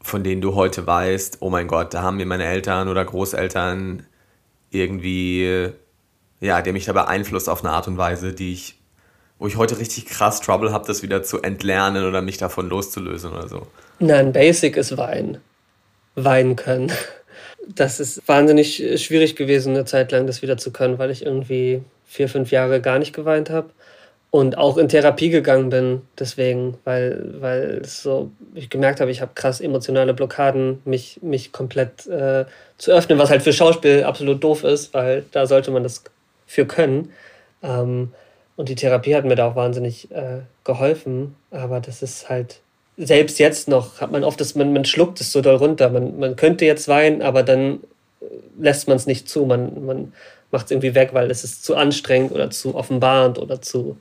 von 0.00 0.24
denen 0.24 0.40
du 0.40 0.54
heute 0.54 0.86
weißt, 0.86 1.36
oh 1.40 1.50
mein 1.50 1.68
Gott, 1.68 1.92
da 1.92 2.00
haben 2.00 2.16
mir 2.16 2.24
meine 2.24 2.46
Eltern 2.46 2.88
oder 2.88 3.04
Großeltern 3.04 4.06
irgendwie, 4.70 5.68
ja, 6.40 6.62
die 6.62 6.72
mich 6.72 6.86
da 6.86 6.94
beeinflusst 6.94 7.50
auf 7.50 7.62
eine 7.62 7.74
Art 7.74 7.86
und 7.86 7.98
Weise, 7.98 8.32
die 8.32 8.54
ich, 8.54 8.78
wo 9.38 9.46
ich 9.46 9.58
heute 9.58 9.78
richtig 9.78 10.06
krass 10.06 10.40
Trouble 10.40 10.72
habe, 10.72 10.86
das 10.86 11.02
wieder 11.02 11.22
zu 11.22 11.42
entlernen 11.42 12.06
oder 12.06 12.22
mich 12.22 12.38
davon 12.38 12.70
loszulösen 12.70 13.32
oder 13.32 13.46
so. 13.46 13.66
Nein, 13.98 14.32
Basic 14.32 14.78
ist 14.78 14.96
Wein. 14.96 15.42
Weinen 16.14 16.56
können. 16.56 16.90
Das 17.68 18.00
ist 18.00 18.26
wahnsinnig 18.26 18.82
schwierig 19.04 19.36
gewesen, 19.36 19.74
eine 19.74 19.84
Zeit 19.84 20.12
lang 20.12 20.26
das 20.26 20.40
wieder 20.40 20.56
zu 20.56 20.72
können, 20.72 20.98
weil 20.98 21.10
ich 21.10 21.26
irgendwie 21.26 21.82
vier, 22.06 22.30
fünf 22.30 22.50
Jahre 22.52 22.80
gar 22.80 22.98
nicht 22.98 23.12
geweint 23.12 23.50
habe 23.50 23.68
und 24.34 24.58
auch 24.58 24.78
in 24.78 24.88
Therapie 24.88 25.30
gegangen 25.30 25.70
bin, 25.70 26.02
deswegen, 26.18 26.76
weil, 26.82 27.40
weil 27.40 27.84
so, 27.84 28.32
ich 28.52 28.68
gemerkt 28.68 29.00
habe, 29.00 29.12
ich 29.12 29.20
habe 29.20 29.30
krass 29.36 29.60
emotionale 29.60 30.12
Blockaden, 30.12 30.82
mich, 30.84 31.20
mich 31.22 31.52
komplett 31.52 32.08
äh, 32.08 32.44
zu 32.76 32.90
öffnen, 32.90 33.16
was 33.16 33.30
halt 33.30 33.42
für 33.42 33.52
Schauspiel 33.52 34.02
absolut 34.02 34.42
doof 34.42 34.64
ist, 34.64 34.92
weil 34.92 35.24
da 35.30 35.46
sollte 35.46 35.70
man 35.70 35.84
das 35.84 36.02
für 36.48 36.66
können. 36.66 37.12
Ähm, 37.62 38.10
und 38.56 38.68
die 38.68 38.74
Therapie 38.74 39.14
hat 39.14 39.24
mir 39.24 39.36
da 39.36 39.46
auch 39.46 39.54
wahnsinnig 39.54 40.10
äh, 40.10 40.40
geholfen, 40.64 41.36
aber 41.52 41.78
das 41.78 42.02
ist 42.02 42.28
halt 42.28 42.58
selbst 42.96 43.38
jetzt 43.38 43.68
noch 43.68 44.00
hat 44.00 44.10
man 44.10 44.24
oft 44.24 44.40
das, 44.40 44.56
man, 44.56 44.72
man 44.72 44.84
schluckt 44.84 45.20
es 45.20 45.30
so 45.30 45.42
doll 45.42 45.56
runter. 45.56 45.90
Man, 45.90 46.18
man 46.18 46.34
könnte 46.34 46.64
jetzt 46.64 46.88
weinen, 46.88 47.22
aber 47.22 47.44
dann 47.44 47.78
äh, 48.20 48.24
lässt 48.58 48.88
man 48.88 48.96
es 48.96 49.06
nicht 49.06 49.28
zu. 49.28 49.46
Man, 49.46 49.86
man 49.86 50.12
macht 50.50 50.64
es 50.66 50.70
irgendwie 50.72 50.96
weg, 50.96 51.10
weil 51.12 51.30
es 51.30 51.44
ist 51.44 51.64
zu 51.64 51.76
anstrengend 51.76 52.32
oder 52.32 52.50
zu 52.50 52.74
offenbarend 52.74 53.38
oder 53.38 53.62
zu, 53.62 53.96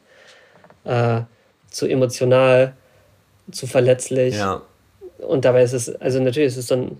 äh, 0.85 1.21
zu 1.69 1.87
emotional, 1.87 2.75
zu 3.51 3.67
verletzlich. 3.67 4.35
Ja. 4.35 4.61
Und 5.19 5.45
dabei 5.45 5.63
ist 5.63 5.73
es, 5.73 5.93
also 5.95 6.19
natürlich 6.19 6.47
ist 6.47 6.57
es 6.57 6.67
so 6.67 6.75
ein, 6.75 6.97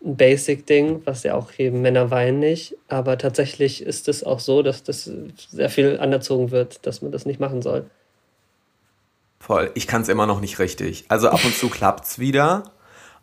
Basic-Ding, 0.00 1.02
was 1.04 1.24
ja 1.24 1.34
auch 1.34 1.50
eben 1.58 1.82
Männer 1.82 2.10
weinen 2.10 2.38
nicht, 2.38 2.76
aber 2.88 3.18
tatsächlich 3.18 3.82
ist 3.82 4.08
es 4.08 4.22
auch 4.22 4.38
so, 4.38 4.62
dass 4.62 4.84
das 4.84 5.10
sehr 5.50 5.70
viel 5.70 5.98
anerzogen 5.98 6.50
wird, 6.50 6.86
dass 6.86 7.02
man 7.02 7.10
das 7.10 7.26
nicht 7.26 7.40
machen 7.40 7.62
soll. 7.62 7.90
Voll. 9.40 9.70
Ich 9.74 9.86
kann 9.86 10.02
es 10.02 10.08
immer 10.08 10.26
noch 10.26 10.40
nicht 10.40 10.58
richtig. 10.58 11.04
Also 11.08 11.28
ab 11.28 11.44
und 11.44 11.54
zu 11.54 11.68
klappt 11.70 12.04
es 12.04 12.18
wieder, 12.18 12.64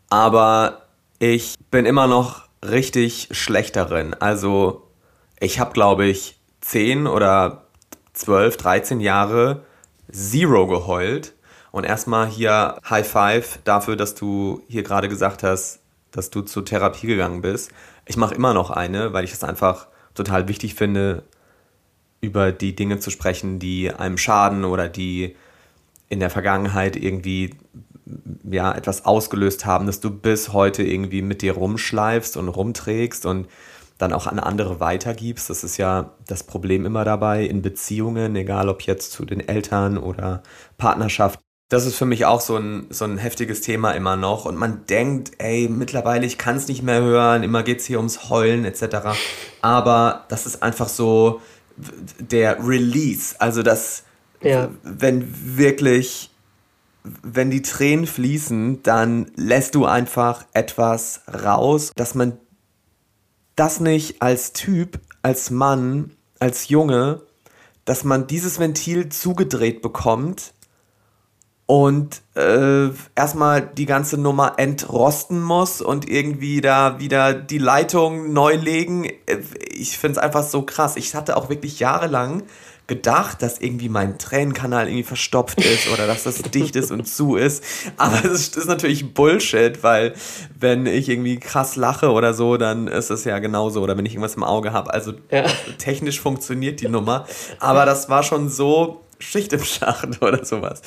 aber 0.09 0.87
ich 1.19 1.55
bin 1.71 1.85
immer 1.85 2.07
noch 2.07 2.43
richtig 2.61 3.29
schlecht 3.31 3.75
darin. 3.75 4.13
Also 4.13 4.87
ich 5.39 5.59
habe, 5.59 5.71
glaube 5.71 6.05
ich, 6.05 6.39
10 6.61 7.07
oder 7.07 7.67
12, 8.13 8.57
13 8.57 8.99
Jahre 8.99 9.63
Zero 10.15 10.67
geheult. 10.67 11.33
Und 11.71 11.83
erstmal 11.83 12.27
hier 12.27 12.79
High 12.89 13.07
Five 13.07 13.59
dafür, 13.65 13.97
dass 13.97 14.15
du 14.15 14.63
hier 14.67 14.83
gerade 14.83 15.09
gesagt 15.09 15.43
hast, 15.43 15.79
dass 16.11 16.29
du 16.29 16.41
zur 16.41 16.63
Therapie 16.63 17.07
gegangen 17.07 17.41
bist. 17.41 17.71
Ich 18.05 18.15
mache 18.15 18.33
immer 18.33 18.53
noch 18.53 18.71
eine, 18.71 19.11
weil 19.11 19.25
ich 19.25 19.33
es 19.33 19.43
einfach 19.43 19.87
total 20.13 20.47
wichtig 20.47 20.75
finde, 20.75 21.23
über 22.21 22.53
die 22.53 22.75
Dinge 22.75 22.99
zu 22.99 23.11
sprechen, 23.11 23.59
die 23.59 23.91
einem 23.91 24.17
schaden 24.17 24.63
oder 24.63 24.87
die 24.87 25.35
in 26.07 26.21
der 26.21 26.29
Vergangenheit 26.29 26.95
irgendwie 26.95 27.55
ja 28.49 28.73
etwas 28.73 29.05
ausgelöst 29.05 29.65
haben, 29.65 29.85
dass 29.85 29.99
du 29.99 30.11
bis 30.11 30.53
heute 30.53 30.83
irgendwie 30.83 31.21
mit 31.21 31.41
dir 31.41 31.53
rumschleifst 31.53 32.37
und 32.37 32.47
rumträgst 32.47 33.25
und 33.25 33.47
dann 33.97 34.13
auch 34.13 34.27
an 34.27 34.39
andere 34.39 34.79
weitergibst. 34.79 35.49
Das 35.49 35.63
ist 35.63 35.77
ja 35.77 36.11
das 36.27 36.43
Problem 36.43 36.85
immer 36.85 37.05
dabei 37.05 37.45
in 37.45 37.61
Beziehungen, 37.61 38.35
egal 38.35 38.69
ob 38.69 38.81
jetzt 38.81 39.11
zu 39.11 39.25
den 39.25 39.47
Eltern 39.47 39.97
oder 39.97 40.43
Partnerschaft. 40.77 41.39
Das 41.69 41.85
ist 41.85 41.95
für 41.95 42.05
mich 42.05 42.25
auch 42.25 42.41
so 42.41 42.57
ein, 42.57 42.87
so 42.91 43.05
ein 43.05 43.17
heftiges 43.17 43.61
Thema 43.61 43.91
immer 43.91 44.15
noch. 44.15 44.45
Und 44.45 44.55
man 44.55 44.85
denkt, 44.85 45.31
ey, 45.39 45.67
mittlerweile, 45.67 46.25
ich 46.25 46.37
kann 46.37 46.57
es 46.57 46.67
nicht 46.67 46.83
mehr 46.83 47.01
hören, 47.01 47.43
immer 47.43 47.63
geht 47.63 47.79
es 47.79 47.85
hier 47.85 47.97
ums 47.97 48.29
Heulen 48.29 48.65
etc. 48.65 49.17
Aber 49.61 50.25
das 50.29 50.45
ist 50.45 50.61
einfach 50.61 50.89
so 50.89 51.41
der 52.19 52.65
Release, 52.65 53.35
also 53.39 53.63
das, 53.63 54.03
ja. 54.41 54.69
Wenn 54.83 55.57
wirklich, 55.57 56.29
wenn 57.03 57.49
die 57.49 57.61
Tränen 57.61 58.05
fließen, 58.05 58.83
dann 58.83 59.31
lässt 59.35 59.75
du 59.75 59.85
einfach 59.85 60.45
etwas 60.53 61.21
raus, 61.27 61.91
dass 61.95 62.15
man 62.15 62.37
das 63.55 63.79
nicht 63.79 64.21
als 64.21 64.53
Typ, 64.53 64.99
als 65.21 65.49
Mann, 65.49 66.11
als 66.39 66.69
Junge, 66.69 67.21
dass 67.85 68.03
man 68.03 68.27
dieses 68.27 68.59
Ventil 68.59 69.09
zugedreht 69.09 69.81
bekommt 69.81 70.53
und 71.67 72.21
äh, 72.35 72.89
erstmal 73.15 73.61
die 73.61 73.85
ganze 73.85 74.17
Nummer 74.17 74.55
entrosten 74.57 75.41
muss 75.41 75.81
und 75.81 76.07
irgendwie 76.07 76.61
da 76.61 76.99
wieder 76.99 77.33
die 77.33 77.57
Leitung 77.57 78.33
neu 78.33 78.55
legen. 78.55 79.09
Ich 79.71 79.97
finde 79.97 80.19
es 80.19 80.23
einfach 80.23 80.43
so 80.43 80.61
krass. 80.61 80.95
Ich 80.95 81.15
hatte 81.15 81.37
auch 81.37 81.49
wirklich 81.49 81.79
jahrelang 81.79 82.43
gedacht, 82.87 83.41
dass 83.41 83.59
irgendwie 83.59 83.89
mein 83.89 84.17
Tränenkanal 84.17 84.87
irgendwie 84.87 85.03
verstopft 85.03 85.59
ist 85.63 85.91
oder 85.91 86.05
dass 86.07 86.23
das 86.23 86.41
dicht 86.53 86.75
ist 86.75 86.91
und 86.91 87.07
zu 87.07 87.35
ist. 87.35 87.63
Aber 87.97 88.23
es 88.23 88.49
ist 88.49 88.67
natürlich 88.67 89.13
Bullshit, 89.13 89.81
weil 89.83 90.13
wenn 90.59 90.85
ich 90.85 91.09
irgendwie 91.09 91.39
krass 91.39 91.75
lache 91.75 92.11
oder 92.11 92.33
so, 92.33 92.57
dann 92.57 92.87
ist 92.87 93.09
es 93.09 93.23
ja 93.23 93.39
genauso. 93.39 93.81
Oder 93.81 93.97
wenn 93.97 94.05
ich 94.05 94.13
irgendwas 94.13 94.35
im 94.35 94.43
Auge 94.43 94.71
habe. 94.73 94.93
Also 94.93 95.13
ja. 95.31 95.45
technisch 95.77 96.21
funktioniert 96.21 96.81
die 96.81 96.87
Nummer. 96.87 97.25
Aber 97.59 97.85
das 97.85 98.09
war 98.09 98.23
schon 98.23 98.49
so 98.49 99.05
Schicht 99.19 99.53
im 99.53 99.63
Schacht 99.63 100.21
oder 100.21 100.45
sowas. 100.45 100.81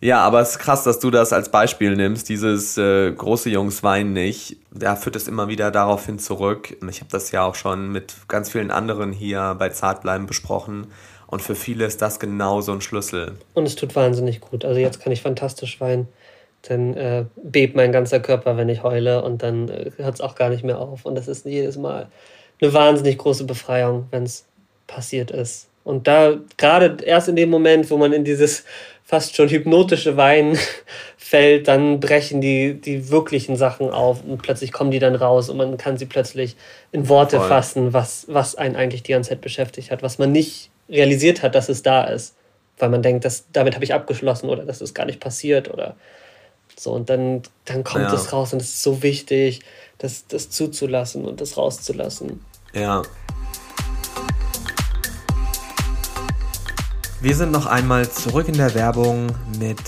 Ja, 0.00 0.20
aber 0.20 0.40
es 0.40 0.50
ist 0.50 0.58
krass, 0.58 0.84
dass 0.84 0.98
du 0.98 1.10
das 1.10 1.32
als 1.32 1.48
Beispiel 1.48 1.96
nimmst. 1.96 2.28
Dieses 2.28 2.76
äh, 2.76 3.10
große 3.10 3.48
Jungs 3.48 3.82
weinen 3.82 4.12
nicht. 4.12 4.58
Da 4.70 4.96
führt 4.96 5.16
es 5.16 5.28
immer 5.28 5.48
wieder 5.48 5.70
darauf 5.70 6.04
hin 6.04 6.18
zurück. 6.18 6.76
Ich 6.90 7.00
habe 7.00 7.10
das 7.10 7.30
ja 7.30 7.42
auch 7.42 7.54
schon 7.54 7.90
mit 7.90 8.14
ganz 8.28 8.50
vielen 8.50 8.70
anderen 8.70 9.12
hier 9.12 9.56
bei 9.58 9.70
Zartbleiben 9.70 10.26
besprochen. 10.26 10.88
Und 11.34 11.42
für 11.42 11.56
viele 11.56 11.84
ist 11.84 12.00
das 12.00 12.20
genau 12.20 12.60
so 12.60 12.70
ein 12.70 12.80
Schlüssel. 12.80 13.32
Und 13.54 13.66
es 13.66 13.74
tut 13.74 13.96
wahnsinnig 13.96 14.40
gut. 14.40 14.64
Also 14.64 14.78
jetzt 14.78 15.00
kann 15.00 15.12
ich 15.12 15.20
fantastisch 15.20 15.80
weinen. 15.80 16.06
Dann 16.62 16.94
äh, 16.94 17.24
bebt 17.34 17.74
mein 17.74 17.90
ganzer 17.90 18.20
Körper, 18.20 18.56
wenn 18.56 18.68
ich 18.68 18.84
heule. 18.84 19.20
Und 19.20 19.42
dann 19.42 19.68
äh, 19.68 19.90
hört 19.96 20.14
es 20.14 20.20
auch 20.20 20.36
gar 20.36 20.48
nicht 20.48 20.62
mehr 20.62 20.78
auf. 20.78 21.04
Und 21.04 21.16
das 21.16 21.26
ist 21.26 21.44
jedes 21.44 21.76
Mal 21.76 22.06
eine 22.62 22.72
wahnsinnig 22.72 23.18
große 23.18 23.46
Befreiung, 23.46 24.06
wenn 24.12 24.22
es 24.22 24.44
passiert 24.86 25.32
ist. 25.32 25.66
Und 25.84 26.08
da 26.08 26.38
gerade 26.56 26.96
erst 27.04 27.28
in 27.28 27.36
dem 27.36 27.50
Moment, 27.50 27.90
wo 27.90 27.98
man 27.98 28.12
in 28.12 28.24
dieses 28.24 28.64
fast 29.04 29.36
schon 29.36 29.50
hypnotische 29.50 30.16
Wein 30.16 30.58
fällt, 31.16 31.68
dann 31.68 32.00
brechen 32.00 32.40
die, 32.40 32.74
die 32.80 33.10
wirklichen 33.10 33.56
Sachen 33.56 33.90
auf 33.90 34.24
und 34.24 34.42
plötzlich 34.42 34.72
kommen 34.72 34.90
die 34.90 34.98
dann 34.98 35.14
raus 35.14 35.50
und 35.50 35.58
man 35.58 35.76
kann 35.76 35.98
sie 35.98 36.06
plötzlich 36.06 36.56
in 36.90 37.08
Worte 37.08 37.36
Voll. 37.36 37.48
fassen, 37.48 37.92
was, 37.92 38.24
was 38.28 38.54
einen 38.54 38.76
eigentlich 38.76 39.02
die 39.02 39.12
ganze 39.12 39.30
Zeit 39.30 39.42
beschäftigt 39.42 39.90
hat, 39.90 40.02
was 40.02 40.18
man 40.18 40.32
nicht 40.32 40.70
realisiert 40.88 41.42
hat, 41.42 41.54
dass 41.54 41.68
es 41.68 41.82
da 41.82 42.04
ist. 42.04 42.34
Weil 42.78 42.88
man 42.88 43.02
denkt, 43.02 43.24
dass, 43.24 43.44
damit 43.52 43.74
habe 43.74 43.84
ich 43.84 43.94
abgeschlossen 43.94 44.48
oder 44.48 44.64
das 44.64 44.80
ist 44.80 44.94
gar 44.94 45.06
nicht 45.06 45.20
passiert 45.20 45.72
oder 45.72 45.94
so. 46.76 46.92
Und 46.92 47.08
dann, 47.08 47.42
dann 47.66 47.84
kommt 47.84 48.12
es 48.12 48.32
raus 48.32 48.52
und 48.52 48.60
es 48.60 48.70
ist 48.70 48.82
so 48.82 49.02
wichtig, 49.02 49.60
das, 49.98 50.26
das 50.26 50.50
zuzulassen 50.50 51.24
und 51.24 51.40
das 51.40 51.56
rauszulassen. 51.56 52.44
Ja, 52.72 53.02
Wir 57.24 57.34
sind 57.34 57.52
noch 57.52 57.64
einmal 57.64 58.06
zurück 58.10 58.48
in 58.48 58.58
der 58.58 58.74
Werbung 58.74 59.28
mit 59.58 59.80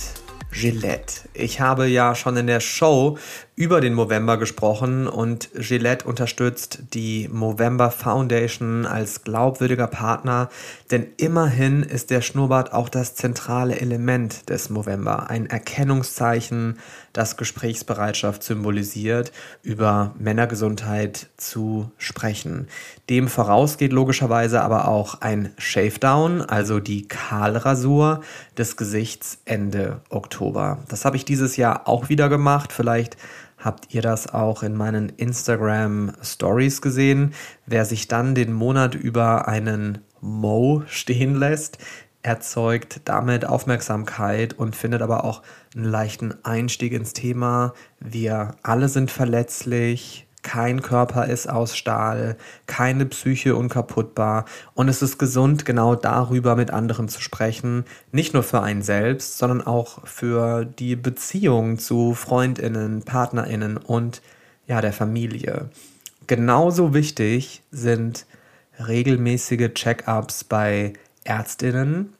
Gillette. 0.50 1.25
Ich 1.38 1.60
habe 1.60 1.86
ja 1.86 2.14
schon 2.14 2.36
in 2.36 2.46
der 2.46 2.60
Show 2.60 3.18
über 3.56 3.80
den 3.80 3.94
Movember 3.94 4.36
gesprochen 4.36 5.06
und 5.06 5.48
Gillette 5.54 6.06
unterstützt 6.06 6.78
die 6.92 7.28
Movember 7.32 7.90
Foundation 7.90 8.84
als 8.84 9.24
glaubwürdiger 9.24 9.86
Partner, 9.86 10.50
denn 10.90 11.06
immerhin 11.16 11.82
ist 11.82 12.10
der 12.10 12.20
Schnurrbart 12.20 12.72
auch 12.74 12.90
das 12.90 13.14
zentrale 13.14 13.80
Element 13.80 14.50
des 14.50 14.68
Movember, 14.68 15.30
ein 15.30 15.46
Erkennungszeichen, 15.46 16.78
das 17.14 17.38
Gesprächsbereitschaft 17.38 18.42
symbolisiert, 18.42 19.32
über 19.62 20.14
Männergesundheit 20.18 21.28
zu 21.38 21.90
sprechen. 21.96 22.68
Dem 23.08 23.26
vorausgeht 23.28 23.92
logischerweise 23.92 24.60
aber 24.60 24.86
auch 24.86 25.22
ein 25.22 25.54
Shavedown, 25.56 26.42
also 26.42 26.78
die 26.78 27.08
Kahlrasur 27.08 28.20
des 28.58 28.76
Gesichts 28.76 29.38
Ende 29.46 30.02
Oktober. 30.10 30.84
Das 30.88 31.06
habe 31.06 31.16
ich 31.16 31.24
dieses 31.28 31.56
Jahr 31.56 31.88
auch 31.88 32.08
wieder 32.08 32.28
gemacht, 32.28 32.72
vielleicht 32.72 33.16
habt 33.58 33.94
ihr 33.94 34.02
das 34.02 34.32
auch 34.32 34.62
in 34.62 34.74
meinen 34.74 35.08
Instagram 35.10 36.12
Stories 36.22 36.82
gesehen. 36.82 37.34
Wer 37.66 37.84
sich 37.84 38.08
dann 38.08 38.34
den 38.34 38.52
Monat 38.52 38.94
über 38.94 39.48
einen 39.48 39.98
Mo 40.20 40.82
stehen 40.86 41.34
lässt, 41.34 41.78
erzeugt 42.22 43.02
damit 43.04 43.44
Aufmerksamkeit 43.44 44.52
und 44.52 44.74
findet 44.74 45.00
aber 45.00 45.24
auch 45.24 45.42
einen 45.74 45.84
leichten 45.84 46.34
Einstieg 46.44 46.92
ins 46.92 47.12
Thema. 47.12 47.72
Wir 48.00 48.56
alle 48.62 48.88
sind 48.88 49.10
verletzlich, 49.10 50.25
kein 50.46 50.80
Körper 50.80 51.26
ist 51.26 51.48
aus 51.50 51.76
Stahl, 51.76 52.36
keine 52.66 53.04
Psyche 53.06 53.56
unkaputtbar 53.56 54.44
und 54.74 54.88
es 54.88 55.02
ist 55.02 55.18
gesund, 55.18 55.64
genau 55.64 55.96
darüber 55.96 56.54
mit 56.54 56.70
anderen 56.70 57.08
zu 57.08 57.20
sprechen, 57.20 57.84
nicht 58.12 58.32
nur 58.32 58.44
für 58.44 58.62
einen 58.62 58.82
selbst, 58.82 59.38
sondern 59.38 59.60
auch 59.60 60.06
für 60.06 60.64
die 60.64 60.94
Beziehung 60.94 61.80
zu 61.80 62.14
Freundinnen, 62.14 63.02
Partnerinnen 63.02 63.76
und 63.76 64.22
ja, 64.68 64.80
der 64.80 64.92
Familie. 64.92 65.68
Genauso 66.28 66.94
wichtig 66.94 67.62
sind 67.72 68.24
regelmäßige 68.78 69.74
Check-ups 69.74 70.44
bei 70.44 70.92
Ärztinnen. 71.24 72.12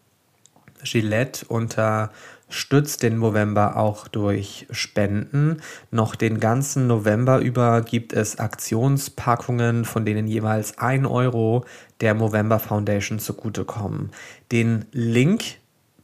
Gillette 0.83 1.47
unter 1.47 2.11
stützt 2.49 3.03
den 3.03 3.19
November 3.19 3.77
auch 3.77 4.09
durch 4.09 4.67
Spenden. 4.71 5.63
Noch 5.91 6.15
den 6.15 6.41
ganzen 6.41 6.87
November 6.87 7.39
über 7.41 7.83
gibt 7.83 8.13
es 8.13 8.39
Aktionspackungen, 8.39 9.85
von 9.85 10.05
denen 10.05 10.27
jeweils 10.27 10.79
ein 10.79 11.07
Euro 11.07 11.65
der 12.01 12.15
Movember 12.15 12.59
Foundation 12.59 13.19
zugutekommen. 13.19 14.11
Den 14.53 14.85
Link 14.93 15.43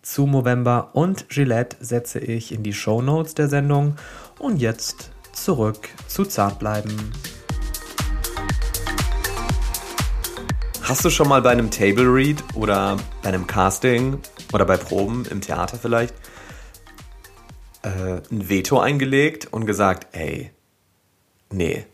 zu 0.02 0.26
Movember 0.26 0.90
und 0.94 1.28
Gillette 1.28 1.76
setze 1.80 2.18
ich 2.18 2.52
in 2.52 2.62
die 2.62 2.72
Show 2.72 3.02
Notes 3.02 3.34
der 3.34 3.48
Sendung. 3.48 3.96
Und 4.38 4.60
jetzt 4.60 5.10
zurück 5.32 5.88
zu 6.08 6.24
Zartbleiben. 6.24 7.12
Hast 10.82 11.04
du 11.04 11.10
schon 11.10 11.28
mal 11.28 11.40
bei 11.40 11.50
einem 11.50 11.70
Table 11.70 12.12
Read 12.12 12.42
oder 12.54 12.96
bei 13.22 13.28
einem 13.28 13.46
Casting 13.46 14.18
oder 14.52 14.64
bei 14.64 14.76
Proben 14.76 15.24
im 15.30 15.40
Theater 15.40 15.78
vielleicht 15.80 16.14
äh, 17.82 18.20
ein 18.30 18.48
Veto 18.48 18.78
eingelegt 18.78 19.48
und 19.50 19.66
gesagt, 19.66 20.08
ey, 20.12 20.50
nee, 21.50 21.84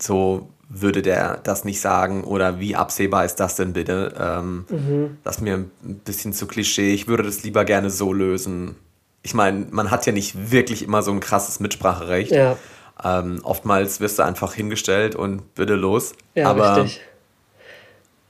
so 0.00 0.48
würde 0.74 1.02
der 1.02 1.36
das 1.36 1.64
nicht 1.64 1.80
sagen 1.80 2.24
oder 2.24 2.58
wie 2.58 2.74
absehbar 2.74 3.24
ist 3.24 3.36
das 3.36 3.56
denn 3.56 3.74
bitte? 3.74 4.14
Ähm, 4.18 4.64
mhm. 4.70 5.18
Das 5.22 5.36
ist 5.36 5.42
mir 5.42 5.54
ein 5.56 5.70
bisschen 6.04 6.32
zu 6.32 6.46
Klischee. 6.46 6.94
Ich 6.94 7.08
würde 7.08 7.22
das 7.22 7.42
lieber 7.42 7.64
gerne 7.64 7.90
so 7.90 8.12
lösen. 8.12 8.76
Ich 9.22 9.34
meine, 9.34 9.66
man 9.70 9.90
hat 9.90 10.06
ja 10.06 10.12
nicht 10.12 10.50
wirklich 10.50 10.82
immer 10.82 11.02
so 11.02 11.12
ein 11.12 11.20
krasses 11.20 11.60
Mitspracherecht. 11.60 12.32
Ja. 12.32 12.56
Ähm, 13.04 13.40
oftmals 13.42 14.00
wirst 14.00 14.18
du 14.18 14.24
einfach 14.24 14.54
hingestellt 14.54 15.14
und 15.14 15.54
bitte 15.54 15.74
los. 15.74 16.14
Ja, 16.34 16.48
Aber 16.48 16.84
richtig. 16.84 17.02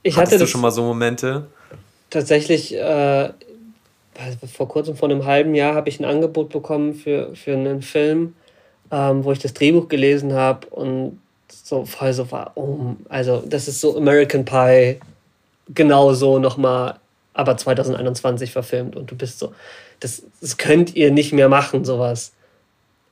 Ich 0.03 0.17
hattest 0.17 0.33
hatte 0.33 0.43
du 0.43 0.47
schon 0.47 0.61
mal 0.61 0.71
so 0.71 0.83
Momente? 0.83 1.47
Tatsächlich, 2.09 2.75
äh, 2.75 3.31
vor 4.51 4.67
kurzem, 4.67 4.95
vor 4.95 5.09
einem 5.09 5.25
halben 5.25 5.55
Jahr, 5.55 5.75
habe 5.75 5.89
ich 5.89 5.99
ein 5.99 6.05
Angebot 6.05 6.49
bekommen 6.49 6.93
für, 6.93 7.35
für 7.35 7.53
einen 7.53 7.81
Film, 7.81 8.35
ähm, 8.91 9.23
wo 9.23 9.31
ich 9.31 9.39
das 9.39 9.53
Drehbuch 9.53 9.87
gelesen 9.87 10.33
habe 10.33 10.67
und 10.67 11.19
so 11.47 11.85
voll 11.85 12.13
so 12.13 12.31
war, 12.31 12.51
oh, 12.55 12.95
also 13.09 13.43
das 13.45 13.67
ist 13.67 13.79
so 13.81 13.97
American 13.97 14.45
Pie 14.45 14.99
genau 15.73 16.13
so 16.13 16.39
nochmal, 16.39 16.95
aber 17.33 17.57
2021 17.57 18.51
verfilmt 18.51 18.95
und 18.95 19.09
du 19.09 19.15
bist 19.15 19.39
so, 19.39 19.53
das, 19.99 20.23
das 20.41 20.57
könnt 20.57 20.95
ihr 20.95 21.11
nicht 21.11 21.33
mehr 21.33 21.49
machen, 21.49 21.85
sowas. 21.85 22.33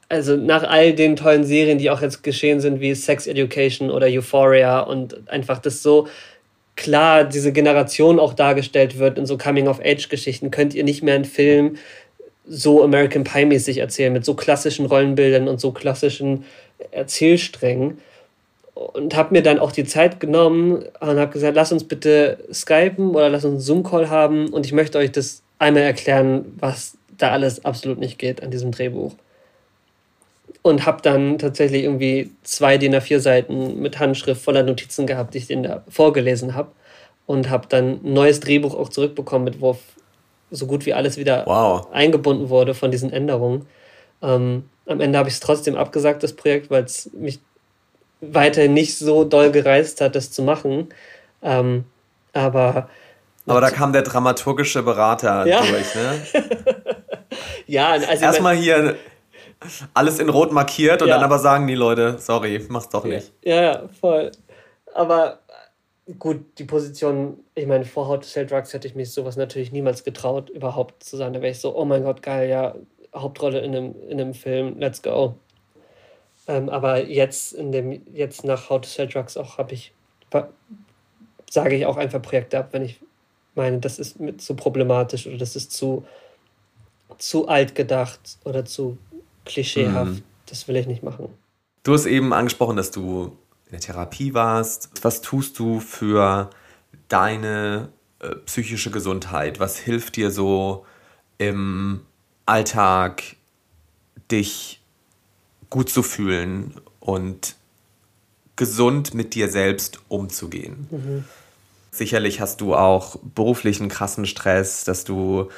Also 0.09 0.35
nach 0.35 0.63
all 0.63 0.93
den 0.93 1.15
tollen 1.15 1.45
Serien, 1.45 1.77
die 1.77 1.89
auch 1.89 2.01
jetzt 2.01 2.21
geschehen 2.21 2.59
sind, 2.59 2.81
wie 2.81 2.93
Sex 2.93 3.27
Education 3.27 3.89
oder 3.89 4.07
Euphoria 4.07 4.81
und 4.81 5.29
einfach 5.29 5.59
das 5.59 5.81
so 5.81 6.07
klar 6.81 7.23
diese 7.25 7.51
Generation 7.51 8.19
auch 8.19 8.33
dargestellt 8.33 8.97
wird 8.97 9.19
in 9.19 9.27
so 9.27 9.37
Coming-of-Age-Geschichten, 9.37 10.49
könnt 10.49 10.73
ihr 10.73 10.83
nicht 10.83 11.03
mehr 11.03 11.13
einen 11.13 11.25
Film 11.25 11.77
so 12.47 12.83
American 12.83 13.23
Pie-mäßig 13.23 13.77
erzählen, 13.77 14.11
mit 14.11 14.25
so 14.25 14.33
klassischen 14.33 14.87
Rollenbildern 14.87 15.47
und 15.47 15.61
so 15.61 15.71
klassischen 15.71 16.43
Erzählsträngen. 16.89 17.99
Und 18.73 19.15
habe 19.15 19.35
mir 19.35 19.43
dann 19.43 19.59
auch 19.59 19.71
die 19.71 19.85
Zeit 19.85 20.19
genommen 20.19 20.83
und 20.99 21.19
habe 21.19 21.31
gesagt, 21.31 21.55
lass 21.55 21.71
uns 21.71 21.83
bitte 21.83 22.39
skypen 22.51 23.11
oder 23.11 23.29
lass 23.29 23.45
uns 23.45 23.53
einen 23.53 23.61
Zoom-Call 23.61 24.09
haben. 24.09 24.49
Und 24.49 24.65
ich 24.65 24.73
möchte 24.73 24.97
euch 24.97 25.11
das 25.11 25.43
einmal 25.59 25.83
erklären, 25.83 26.57
was 26.59 26.97
da 27.15 27.29
alles 27.29 27.63
absolut 27.63 27.99
nicht 27.99 28.17
geht 28.17 28.41
an 28.41 28.49
diesem 28.49 28.71
Drehbuch 28.71 29.13
und 30.61 30.85
habe 30.85 31.01
dann 31.01 31.37
tatsächlich 31.37 31.83
irgendwie 31.83 32.31
zwei 32.43 32.77
DIN 32.77 32.95
A4 32.95 33.19
Seiten 33.19 33.81
mit 33.81 33.99
Handschrift 33.99 34.41
voller 34.41 34.63
Notizen 34.63 35.07
gehabt, 35.07 35.33
die 35.33 35.39
ich 35.39 35.47
denen 35.47 35.63
da 35.63 35.83
vorgelesen 35.89 36.55
habe 36.55 36.71
und 37.25 37.49
habe 37.49 37.67
dann 37.69 38.01
ein 38.03 38.13
neues 38.13 38.39
Drehbuch 38.39 38.75
auch 38.75 38.89
zurückbekommen, 38.89 39.45
mit 39.45 39.61
wo 39.61 39.77
so 40.51 40.67
gut 40.67 40.85
wie 40.85 40.93
alles 40.93 41.17
wieder 41.17 41.45
wow. 41.45 41.87
eingebunden 41.91 42.49
wurde 42.49 42.73
von 42.73 42.91
diesen 42.91 43.11
Änderungen. 43.11 43.65
Ähm, 44.21 44.69
am 44.85 44.99
Ende 44.99 45.17
habe 45.17 45.29
ich 45.29 45.35
es 45.35 45.39
trotzdem 45.39 45.75
abgesagt, 45.75 46.23
das 46.23 46.33
Projekt, 46.33 46.69
weil 46.69 46.83
es 46.83 47.09
mich 47.13 47.39
weiterhin 48.19 48.73
nicht 48.73 48.97
so 48.97 49.23
doll 49.23 49.51
gereizt 49.51 50.01
hat, 50.01 50.15
das 50.15 50.31
zu 50.31 50.43
machen. 50.43 50.89
Ähm, 51.41 51.85
aber 52.33 52.89
aber 53.47 53.61
da 53.61 53.71
kam 53.71 53.91
der 53.91 54.03
dramaturgische 54.03 54.83
Berater 54.83 55.45
ja. 55.47 55.61
durch, 55.61 55.95
ne? 55.95 56.21
ja, 57.65 57.89
also 57.89 58.05
erstmal 58.05 58.55
hier 58.55 58.95
alles 59.93 60.19
in 60.19 60.29
Rot 60.29 60.51
markiert 60.51 61.01
und 61.01 61.07
ja. 61.07 61.15
dann 61.15 61.23
aber 61.23 61.39
sagen 61.39 61.67
die 61.67 61.75
Leute, 61.75 62.17
sorry, 62.19 62.65
mach's 62.69 62.89
doch 62.89 63.03
nicht. 63.05 63.31
Ja, 63.43 63.61
ja, 63.61 63.83
voll. 63.99 64.31
Aber 64.93 65.39
gut, 66.19 66.57
die 66.57 66.63
Position, 66.63 67.39
ich 67.55 67.67
meine, 67.67 67.85
vor 67.85 68.07
How 68.07 68.19
to 68.19 68.25
Sell 68.25 68.45
Drugs 68.45 68.73
hätte 68.73 68.87
ich 68.87 68.95
mich 68.95 69.11
sowas 69.11 69.37
natürlich 69.37 69.71
niemals 69.71 70.03
getraut, 70.03 70.49
überhaupt 70.49 71.03
zu 71.03 71.17
sagen. 71.17 71.33
Da 71.33 71.41
wäre 71.41 71.51
ich 71.51 71.59
so, 71.59 71.75
oh 71.75 71.85
mein 71.85 72.03
Gott, 72.03 72.21
geil, 72.21 72.49
ja, 72.49 72.75
Hauptrolle 73.15 73.59
in 73.59 73.75
einem, 73.75 73.95
in 74.09 74.19
einem 74.19 74.33
Film, 74.33 74.79
let's 74.79 75.01
go. 75.01 75.35
Ähm, 76.47 76.69
aber 76.69 77.05
jetzt, 77.05 77.53
in 77.53 77.71
dem, 77.71 78.01
jetzt 78.13 78.43
nach 78.43 78.69
How 78.69 78.81
to 78.81 78.87
Sell 78.87 79.07
Drugs 79.07 79.37
auch 79.37 79.57
habe 79.57 79.73
ich, 79.73 79.93
sage 81.49 81.75
ich 81.75 81.85
auch 81.85 81.97
einfach 81.97 82.21
Projekte 82.21 82.57
ab, 82.57 82.69
wenn 82.71 82.83
ich 82.83 82.99
meine, 83.53 83.79
das 83.79 83.99
ist 83.99 84.19
mit 84.19 84.41
zu 84.41 84.55
problematisch 84.55 85.27
oder 85.27 85.37
das 85.37 85.55
ist 85.55 85.71
zu 85.73 86.05
zu 87.21 87.47
alt 87.47 87.75
gedacht 87.75 88.37
oder 88.43 88.65
zu 88.65 88.97
klischeehaft. 89.45 90.11
Mhm. 90.11 90.23
Das 90.47 90.67
will 90.67 90.75
ich 90.75 90.87
nicht 90.87 91.03
machen. 91.03 91.29
Du 91.83 91.93
hast 91.93 92.05
eben 92.05 92.33
angesprochen, 92.33 92.77
dass 92.77 92.91
du 92.91 93.37
in 93.65 93.71
der 93.71 93.79
Therapie 93.79 94.33
warst. 94.33 94.91
Was 95.01 95.21
tust 95.21 95.57
du 95.57 95.79
für 95.79 96.49
deine 97.07 97.89
äh, 98.19 98.35
psychische 98.45 98.91
Gesundheit? 98.91 99.59
Was 99.59 99.77
hilft 99.77 100.15
dir 100.17 100.29
so 100.29 100.85
im 101.37 102.01
Alltag, 102.45 103.23
dich 104.29 104.81
gut 105.69 105.89
zu 105.89 106.03
fühlen 106.03 106.79
und 106.99 107.55
gesund 108.55 109.13
mit 109.13 109.33
dir 109.33 109.49
selbst 109.49 109.99
umzugehen? 110.07 110.87
Mhm. 110.91 111.23
Sicherlich 111.91 112.39
hast 112.39 112.61
du 112.61 112.75
auch 112.75 113.17
beruflichen 113.35 113.89
krassen 113.89 114.25
Stress, 114.25 114.83
dass 114.83 115.03
du 115.03 115.49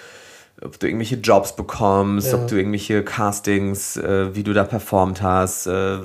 ob 0.64 0.80
du 0.80 0.88
irgendwelche 0.88 1.16
Jobs 1.16 1.56
bekommst, 1.56 2.32
ja. 2.32 2.36
ob 2.36 2.48
du 2.48 2.56
irgendwelche 2.56 3.04
Castings, 3.04 3.98
äh, 3.98 4.36
wie 4.36 4.44
du 4.44 4.54
da 4.54 4.64
performt 4.64 5.22
hast, 5.22 5.68
äh, 5.68 6.00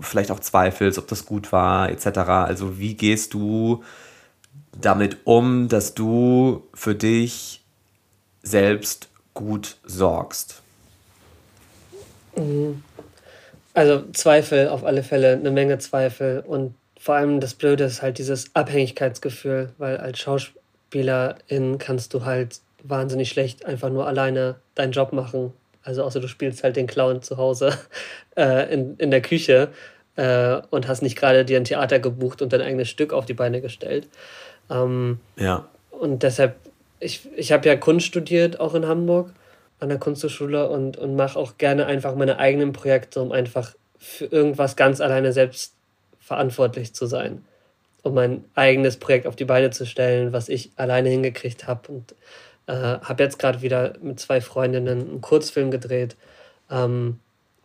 vielleicht 0.00 0.30
auch 0.30 0.40
zweifelst, 0.40 0.98
ob 0.98 1.08
das 1.08 1.26
gut 1.26 1.52
war, 1.52 1.90
etc. 1.90 2.18
Also 2.18 2.78
wie 2.78 2.94
gehst 2.94 3.34
du 3.34 3.84
damit 4.80 5.18
um, 5.24 5.68
dass 5.68 5.94
du 5.94 6.64
für 6.74 6.94
dich 6.94 7.62
selbst 8.42 9.08
gut 9.32 9.76
sorgst? 9.84 10.62
Mhm. 12.36 12.82
Also 13.74 14.04
Zweifel 14.12 14.68
auf 14.68 14.84
alle 14.84 15.02
Fälle, 15.02 15.32
eine 15.32 15.50
Menge 15.50 15.78
Zweifel 15.78 16.44
und 16.46 16.74
vor 16.98 17.16
allem 17.16 17.40
das 17.40 17.54
Blöde 17.54 17.84
ist 17.84 18.02
halt 18.02 18.18
dieses 18.18 18.54
Abhängigkeitsgefühl, 18.54 19.72
weil 19.78 19.98
als 19.98 20.20
Schauspielerin 20.20 21.78
kannst 21.78 22.14
du 22.14 22.24
halt 22.24 22.60
wahnsinnig 22.84 23.30
schlecht 23.30 23.64
einfach 23.64 23.90
nur 23.90 24.06
alleine 24.06 24.56
deinen 24.74 24.92
Job 24.92 25.12
machen. 25.12 25.52
Also 25.82 26.04
außer 26.04 26.20
du 26.20 26.28
spielst 26.28 26.62
halt 26.62 26.76
den 26.76 26.86
Clown 26.86 27.22
zu 27.22 27.36
Hause 27.36 27.76
äh, 28.36 28.72
in, 28.72 28.96
in 28.98 29.10
der 29.10 29.22
Küche 29.22 29.70
äh, 30.16 30.60
und 30.70 30.86
hast 30.86 31.02
nicht 31.02 31.16
gerade 31.16 31.44
dir 31.44 31.58
ein 31.58 31.64
Theater 31.64 31.98
gebucht 31.98 32.42
und 32.42 32.52
dein 32.52 32.60
eigenes 32.60 32.88
Stück 32.88 33.12
auf 33.12 33.26
die 33.26 33.34
Beine 33.34 33.60
gestellt. 33.60 34.08
Ähm, 34.70 35.18
ja. 35.36 35.66
Und 35.90 36.22
deshalb, 36.22 36.56
ich, 37.00 37.28
ich 37.36 37.52
habe 37.52 37.66
ja 37.66 37.76
Kunst 37.76 38.06
studiert, 38.06 38.60
auch 38.60 38.74
in 38.74 38.86
Hamburg, 38.86 39.32
an 39.80 39.88
der 39.88 39.98
Kunsthochschule 39.98 40.68
und, 40.68 40.96
und 40.96 41.16
mache 41.16 41.38
auch 41.38 41.58
gerne 41.58 41.86
einfach 41.86 42.14
meine 42.14 42.38
eigenen 42.38 42.72
Projekte, 42.72 43.20
um 43.20 43.32
einfach 43.32 43.74
für 43.98 44.26
irgendwas 44.26 44.76
ganz 44.76 45.00
alleine 45.00 45.32
selbst 45.32 45.74
verantwortlich 46.20 46.94
zu 46.94 47.06
sein. 47.06 47.44
Um 48.02 48.14
mein 48.14 48.44
eigenes 48.54 48.98
Projekt 48.98 49.26
auf 49.26 49.36
die 49.36 49.46
Beine 49.46 49.70
zu 49.70 49.86
stellen, 49.86 50.32
was 50.32 50.48
ich 50.48 50.70
alleine 50.76 51.08
hingekriegt 51.08 51.66
habe. 51.66 51.90
Und 51.90 52.14
äh, 52.66 52.72
habe 52.72 53.22
jetzt 53.22 53.38
gerade 53.38 53.62
wieder 53.62 53.94
mit 54.00 54.20
zwei 54.20 54.40
Freundinnen 54.40 55.00
einen 55.00 55.20
Kurzfilm 55.20 55.70
gedreht. 55.70 56.16
Ähm, 56.70 57.18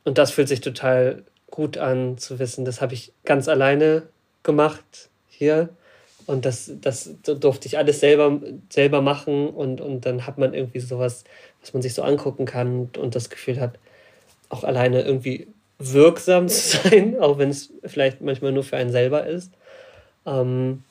und 0.03 0.17
das 0.17 0.31
fühlt 0.31 0.47
sich 0.47 0.61
total 0.61 1.23
gut 1.49 1.77
an 1.77 2.17
zu 2.17 2.39
wissen, 2.39 2.65
das 2.65 2.81
habe 2.81 2.93
ich 2.93 3.11
ganz 3.25 3.47
alleine 3.47 4.03
gemacht 4.43 5.09
hier. 5.27 5.69
Und 6.25 6.45
das, 6.45 6.71
das 6.79 7.09
durfte 7.23 7.67
ich 7.67 7.77
alles 7.79 7.99
selber, 7.99 8.39
selber 8.69 9.01
machen. 9.01 9.49
Und, 9.49 9.81
und 9.81 10.05
dann 10.05 10.27
hat 10.27 10.37
man 10.37 10.53
irgendwie 10.53 10.79
sowas, 10.79 11.23
was 11.61 11.73
man 11.73 11.81
sich 11.81 11.95
so 11.95 12.03
angucken 12.03 12.45
kann 12.45 12.89
und, 12.97 13.15
das 13.15 13.31
Gefühl 13.31 13.59
hat, 13.59 13.79
auch 14.49 14.63
alleine 14.63 15.01
irgendwie 15.01 15.47
wirksam 15.79 16.47
zu 16.49 16.77
sein, 16.77 17.19
auch 17.19 17.39
wenn 17.39 17.49
es 17.49 17.71
vielleicht 17.83 18.21
manchmal 18.21 18.51
nur 18.51 18.63
für 18.63 18.77
einen 18.77 18.91
selber 18.91 19.25
ist. 19.25 19.51
Ähm, 20.25 20.83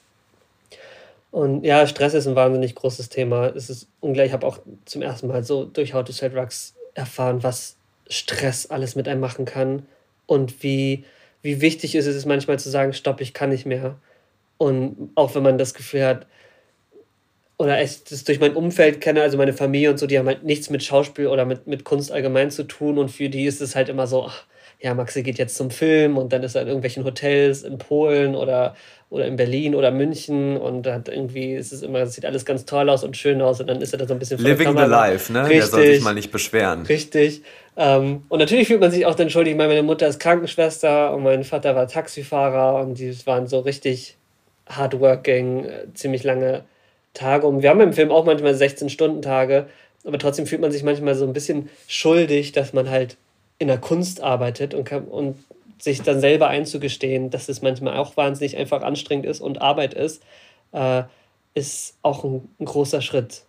und 1.30 1.64
ja, 1.64 1.86
Stress 1.86 2.14
ist 2.14 2.26
ein 2.26 2.36
wahnsinnig 2.36 2.74
großes 2.74 3.10
Thema. 3.10 3.48
Es 3.48 3.68
ist 3.68 3.88
ungleich, 4.00 4.28
ich 4.28 4.32
habe 4.32 4.46
auch 4.46 4.58
zum 4.86 5.02
ersten 5.02 5.28
Mal 5.28 5.44
so 5.44 5.64
durch 5.64 5.94
How 5.94 6.04
to 6.04 6.12
Sell 6.12 6.30
Drugs 6.30 6.74
erfahren, 6.94 7.42
was 7.42 7.76
Stress 8.08 8.66
alles 8.66 8.96
mit 8.96 9.08
einem 9.08 9.20
machen 9.20 9.44
kann 9.44 9.86
und 10.26 10.62
wie, 10.62 11.04
wie 11.42 11.60
wichtig 11.60 11.94
ist 11.94 12.06
es 12.06 12.24
manchmal 12.24 12.58
zu 12.58 12.70
sagen, 12.70 12.94
stopp, 12.94 13.20
ich 13.20 13.34
kann 13.34 13.50
nicht 13.50 13.66
mehr. 13.66 13.96
Und 14.56 15.10
auch 15.14 15.34
wenn 15.34 15.42
man 15.42 15.58
das 15.58 15.74
Gefühl 15.74 16.04
hat, 16.04 16.26
oder 17.58 17.82
ich 17.82 18.04
das 18.04 18.24
durch 18.24 18.40
mein 18.40 18.54
Umfeld 18.54 19.00
kenne, 19.00 19.22
also 19.22 19.36
meine 19.36 19.52
Familie 19.52 19.90
und 19.90 19.98
so, 19.98 20.06
die 20.06 20.18
haben 20.18 20.26
halt 20.26 20.44
nichts 20.44 20.70
mit 20.70 20.82
Schauspiel 20.82 21.26
oder 21.26 21.44
mit, 21.44 21.66
mit 21.66 21.84
Kunst 21.84 22.10
allgemein 22.12 22.50
zu 22.50 22.62
tun 22.64 22.98
und 22.98 23.10
für 23.10 23.28
die 23.28 23.46
ist 23.46 23.60
es 23.60 23.74
halt 23.76 23.88
immer 23.88 24.06
so, 24.06 24.26
ach, 24.26 24.44
ja, 24.80 24.94
Maxi 24.94 25.22
geht 25.24 25.38
jetzt 25.38 25.56
zum 25.56 25.70
Film 25.70 26.16
und 26.18 26.32
dann 26.32 26.44
ist 26.44 26.54
er 26.54 26.62
in 26.62 26.68
irgendwelchen 26.68 27.04
Hotels 27.04 27.64
in 27.64 27.78
Polen 27.78 28.36
oder, 28.36 28.76
oder 29.10 29.26
in 29.26 29.36
Berlin 29.36 29.74
oder 29.74 29.90
München 29.90 30.58
und 30.58 30.86
hat 30.86 31.08
irgendwie, 31.08 31.54
es 31.54 31.72
ist 31.72 31.82
immer, 31.82 32.00
es 32.00 32.14
sieht 32.14 32.26
alles 32.26 32.44
ganz 32.44 32.66
toll 32.66 32.90
aus 32.90 33.04
und 33.04 33.16
schön 33.16 33.40
aus 33.40 33.60
und 33.60 33.66
dann 33.66 33.80
ist 33.80 33.92
er 33.92 33.98
da 33.98 34.06
so 34.06 34.12
ein 34.12 34.18
bisschen 34.18 34.38
Living 34.38 34.76
the 34.76 34.84
life, 34.84 35.32
ne? 35.32 35.44
Richtig, 35.44 35.58
Der 35.58 35.66
soll 35.66 35.86
sich 35.86 36.02
mal 36.02 36.14
nicht 36.14 36.30
beschweren. 36.30 36.82
Richtig. 36.82 37.42
Ähm, 37.76 38.24
und 38.28 38.38
natürlich 38.38 38.68
fühlt 38.68 38.80
man 38.80 38.90
sich 38.90 39.06
auch 39.06 39.14
dann 39.14 39.30
schuldig, 39.30 39.56
meine 39.56 39.82
Mutter 39.82 40.06
ist 40.08 40.18
Krankenschwester 40.20 41.14
und 41.14 41.22
mein 41.22 41.44
Vater 41.44 41.74
war 41.74 41.88
Taxifahrer 41.88 42.82
und 42.82 42.98
die 42.98 43.14
waren 43.26 43.46
so 43.46 43.60
richtig 43.60 44.16
hardworking, 44.68 45.64
äh, 45.64 45.70
ziemlich 45.94 46.22
lange 46.22 46.64
Tage. 47.14 47.46
Und 47.46 47.62
wir 47.62 47.70
haben 47.70 47.80
im 47.80 47.94
Film 47.94 48.10
auch 48.10 48.26
manchmal 48.26 48.52
16-Stunden-Tage, 48.52 49.66
aber 50.04 50.18
trotzdem 50.18 50.46
fühlt 50.46 50.60
man 50.60 50.70
sich 50.70 50.82
manchmal 50.82 51.14
so 51.14 51.26
ein 51.26 51.32
bisschen 51.32 51.70
schuldig, 51.86 52.52
dass 52.52 52.74
man 52.74 52.90
halt 52.90 53.16
in 53.58 53.68
der 53.68 53.78
Kunst 53.78 54.22
arbeitet 54.22 54.74
und, 54.74 54.84
kann, 54.84 55.04
und 55.04 55.36
sich 55.78 56.02
dann 56.02 56.20
selber 56.20 56.48
einzugestehen, 56.48 57.30
dass 57.30 57.48
es 57.48 57.62
manchmal 57.62 57.96
auch 57.96 58.16
wahnsinnig 58.16 58.56
einfach 58.56 58.82
anstrengend 58.82 59.26
ist 59.26 59.40
und 59.40 59.62
Arbeit 59.62 59.94
ist, 59.94 60.22
äh, 60.72 61.02
ist 61.54 61.96
auch 62.02 62.24
ein, 62.24 62.48
ein, 62.58 62.64
großer 62.64 63.00
Schritt. 63.00 63.42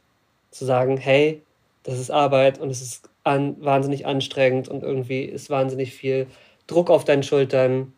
Zu 0.51 0.65
sagen, 0.65 0.97
hey, 0.97 1.41
das 1.83 1.99
ist 1.99 2.09
Arbeit 2.09 2.59
und 2.59 2.69
es 2.69 2.81
ist 2.81 3.09
an, 3.23 3.55
wahnsinnig 3.59 4.05
anstrengend 4.05 4.67
und 4.67 4.83
irgendwie 4.83 5.23
ist 5.23 5.49
wahnsinnig 5.49 5.93
viel 5.93 6.27
Druck 6.67 6.89
auf 6.89 7.05
deinen 7.05 7.23
Schultern, 7.23 7.93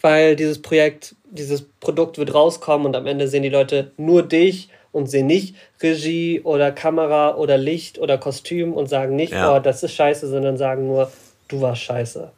weil 0.00 0.36
dieses 0.36 0.62
Projekt, 0.62 1.14
dieses 1.30 1.66
Produkt 1.80 2.18
wird 2.18 2.34
rauskommen 2.34 2.86
und 2.86 2.96
am 2.96 3.06
Ende 3.06 3.28
sehen 3.28 3.42
die 3.42 3.48
Leute 3.48 3.92
nur 3.96 4.22
dich 4.22 4.68
und 4.92 5.08
sehen 5.08 5.26
nicht 5.26 5.56
Regie 5.82 6.40
oder 6.42 6.72
Kamera 6.72 7.36
oder 7.36 7.58
Licht 7.58 7.98
oder 7.98 8.16
Kostüm 8.16 8.72
und 8.72 8.88
sagen 8.88 9.16
nicht, 9.16 9.32
ja. 9.32 9.54
oh, 9.54 9.58
das 9.58 9.82
ist 9.82 9.92
scheiße, 9.92 10.28
sondern 10.28 10.56
sagen 10.56 10.86
nur, 10.86 11.10
du 11.48 11.60
warst 11.60 11.82
scheiße. 11.82 12.30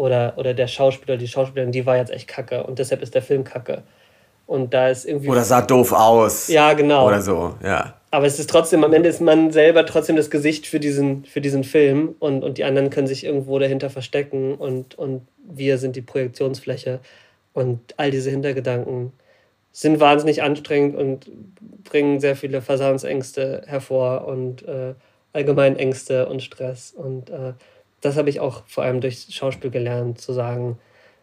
Oder, 0.00 0.32
oder 0.36 0.54
der 0.54 0.66
Schauspieler, 0.66 1.18
die 1.18 1.28
Schauspielerin, 1.28 1.72
die 1.72 1.84
war 1.84 1.98
jetzt 1.98 2.10
echt 2.10 2.26
kacke 2.26 2.64
und 2.64 2.78
deshalb 2.78 3.02
ist 3.02 3.14
der 3.14 3.20
Film 3.20 3.44
kacke. 3.44 3.82
Und 4.46 4.72
da 4.72 4.88
ist 4.88 5.04
irgendwie. 5.04 5.28
Oder 5.28 5.44
sah 5.44 5.60
doof 5.60 5.92
aus. 5.92 6.48
Ja, 6.48 6.72
genau. 6.72 7.06
Oder 7.06 7.20
so, 7.20 7.54
ja. 7.62 7.94
Aber 8.10 8.24
es 8.24 8.38
ist 8.38 8.48
trotzdem, 8.48 8.82
am 8.82 8.94
Ende 8.94 9.10
ist 9.10 9.20
man 9.20 9.52
selber 9.52 9.84
trotzdem 9.84 10.16
das 10.16 10.30
Gesicht 10.30 10.66
für 10.66 10.80
diesen, 10.80 11.26
für 11.26 11.42
diesen 11.42 11.64
Film 11.64 12.14
und, 12.18 12.42
und 12.42 12.56
die 12.56 12.64
anderen 12.64 12.88
können 12.88 13.06
sich 13.08 13.24
irgendwo 13.24 13.58
dahinter 13.58 13.90
verstecken 13.90 14.54
und, 14.54 14.96
und 14.98 15.28
wir 15.44 15.76
sind 15.76 15.96
die 15.96 16.00
Projektionsfläche. 16.00 17.00
Und 17.52 17.80
all 17.98 18.10
diese 18.10 18.30
Hintergedanken 18.30 19.12
sind 19.70 20.00
wahnsinnig 20.00 20.42
anstrengend 20.42 20.96
und 20.96 21.30
bringen 21.84 22.20
sehr 22.20 22.36
viele 22.36 22.62
Versagensängste 22.62 23.64
hervor 23.66 24.26
und 24.26 24.66
äh, 24.66 24.94
allgemein 25.34 25.76
Ängste 25.76 26.26
und 26.26 26.42
Stress. 26.42 26.90
Und 26.96 27.28
äh, 27.28 27.52
das 28.00 28.16
habe 28.16 28.30
ich 28.30 28.40
auch 28.40 28.62
vor 28.66 28.84
allem 28.84 29.00
durch 29.00 29.26
Schauspiel 29.30 29.70
gelernt, 29.70 30.20
zu 30.20 30.32
sagen, 30.32 30.78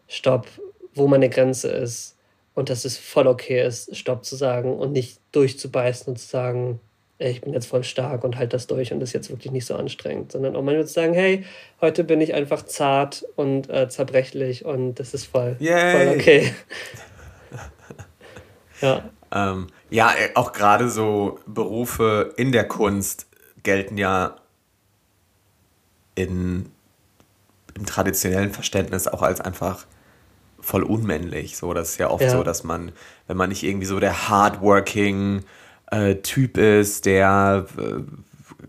stopp, 0.06 0.46
wo 0.94 1.06
meine 1.06 1.28
Grenze 1.28 1.68
ist 1.68 2.16
und 2.54 2.70
dass 2.70 2.84
es 2.84 2.98
voll 2.98 3.26
okay 3.26 3.64
ist, 3.64 3.96
stopp 3.96 4.24
zu 4.24 4.36
sagen 4.36 4.76
und 4.76 4.92
nicht 4.92 5.20
durchzubeißen 5.32 6.08
und 6.08 6.16
zu 6.16 6.26
sagen, 6.26 6.80
ey, 7.18 7.32
ich 7.32 7.40
bin 7.40 7.52
jetzt 7.52 7.66
voll 7.66 7.84
stark 7.84 8.24
und 8.24 8.36
halt 8.36 8.52
das 8.52 8.66
durch 8.66 8.92
und 8.92 9.00
das 9.00 9.10
ist 9.10 9.14
jetzt 9.14 9.30
wirklich 9.30 9.52
nicht 9.52 9.66
so 9.66 9.74
anstrengend, 9.74 10.32
sondern 10.32 10.54
auch 10.54 10.62
manchmal 10.62 10.86
zu 10.86 10.92
sagen, 10.92 11.14
hey, 11.14 11.44
heute 11.80 12.04
bin 12.04 12.20
ich 12.20 12.34
einfach 12.34 12.64
zart 12.64 13.24
und 13.36 13.68
äh, 13.68 13.88
zerbrechlich 13.88 14.64
und 14.64 14.94
das 14.94 15.14
ist 15.14 15.26
voll, 15.26 15.56
voll 15.92 16.14
okay. 16.16 16.52
ja. 18.80 19.10
Ähm, 19.34 19.66
ja, 19.90 20.12
auch 20.34 20.52
gerade 20.52 20.88
so 20.88 21.38
Berufe 21.46 22.32
in 22.36 22.52
der 22.52 22.66
Kunst 22.66 23.26
gelten 23.62 23.98
ja 23.98 24.36
in, 26.18 26.66
im 27.74 27.86
traditionellen 27.86 28.50
Verständnis 28.50 29.06
auch 29.06 29.22
als 29.22 29.40
einfach 29.40 29.86
voll 30.60 30.82
unmännlich. 30.82 31.56
So, 31.56 31.72
das 31.72 31.90
ist 31.90 31.98
ja 31.98 32.10
oft 32.10 32.22
ja. 32.22 32.30
so, 32.30 32.42
dass 32.42 32.64
man, 32.64 32.92
wenn 33.26 33.36
man 33.36 33.48
nicht 33.48 33.62
irgendwie 33.62 33.86
so 33.86 34.00
der 34.00 34.28
hardworking 34.28 35.44
äh, 35.90 36.16
Typ 36.16 36.58
ist, 36.58 37.06
der 37.06 37.66
äh, 37.78 38.02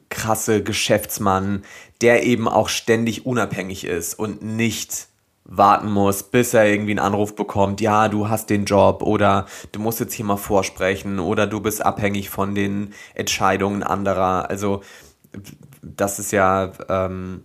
krasse 0.10 0.64
Geschäftsmann, 0.64 1.64
der 2.02 2.24
eben 2.24 2.48
auch 2.48 2.70
ständig 2.70 3.26
unabhängig 3.26 3.84
ist 3.86 4.14
und 4.18 4.44
nicht 4.44 5.08
warten 5.44 5.92
muss, 5.92 6.22
bis 6.24 6.54
er 6.54 6.68
irgendwie 6.68 6.92
einen 6.92 7.00
Anruf 7.00 7.36
bekommt, 7.36 7.82
ja, 7.82 8.08
du 8.08 8.30
hast 8.30 8.52
den 8.52 8.66
Job 8.66 9.02
oder 9.02 9.48
du 9.72 9.80
musst 9.80 10.00
jetzt 10.00 10.14
hier 10.14 10.26
mal 10.26 10.38
vorsprechen 10.38 11.18
oder 11.20 11.48
du 11.48 11.60
bist 11.60 11.84
abhängig 11.84 12.30
von 12.30 12.54
den 12.54 12.94
Entscheidungen 13.16 13.82
anderer. 13.82 14.50
Also 14.50 14.82
das 15.96 16.20
ist 16.20 16.32
ja 16.32 16.72
ähm, 16.90 17.44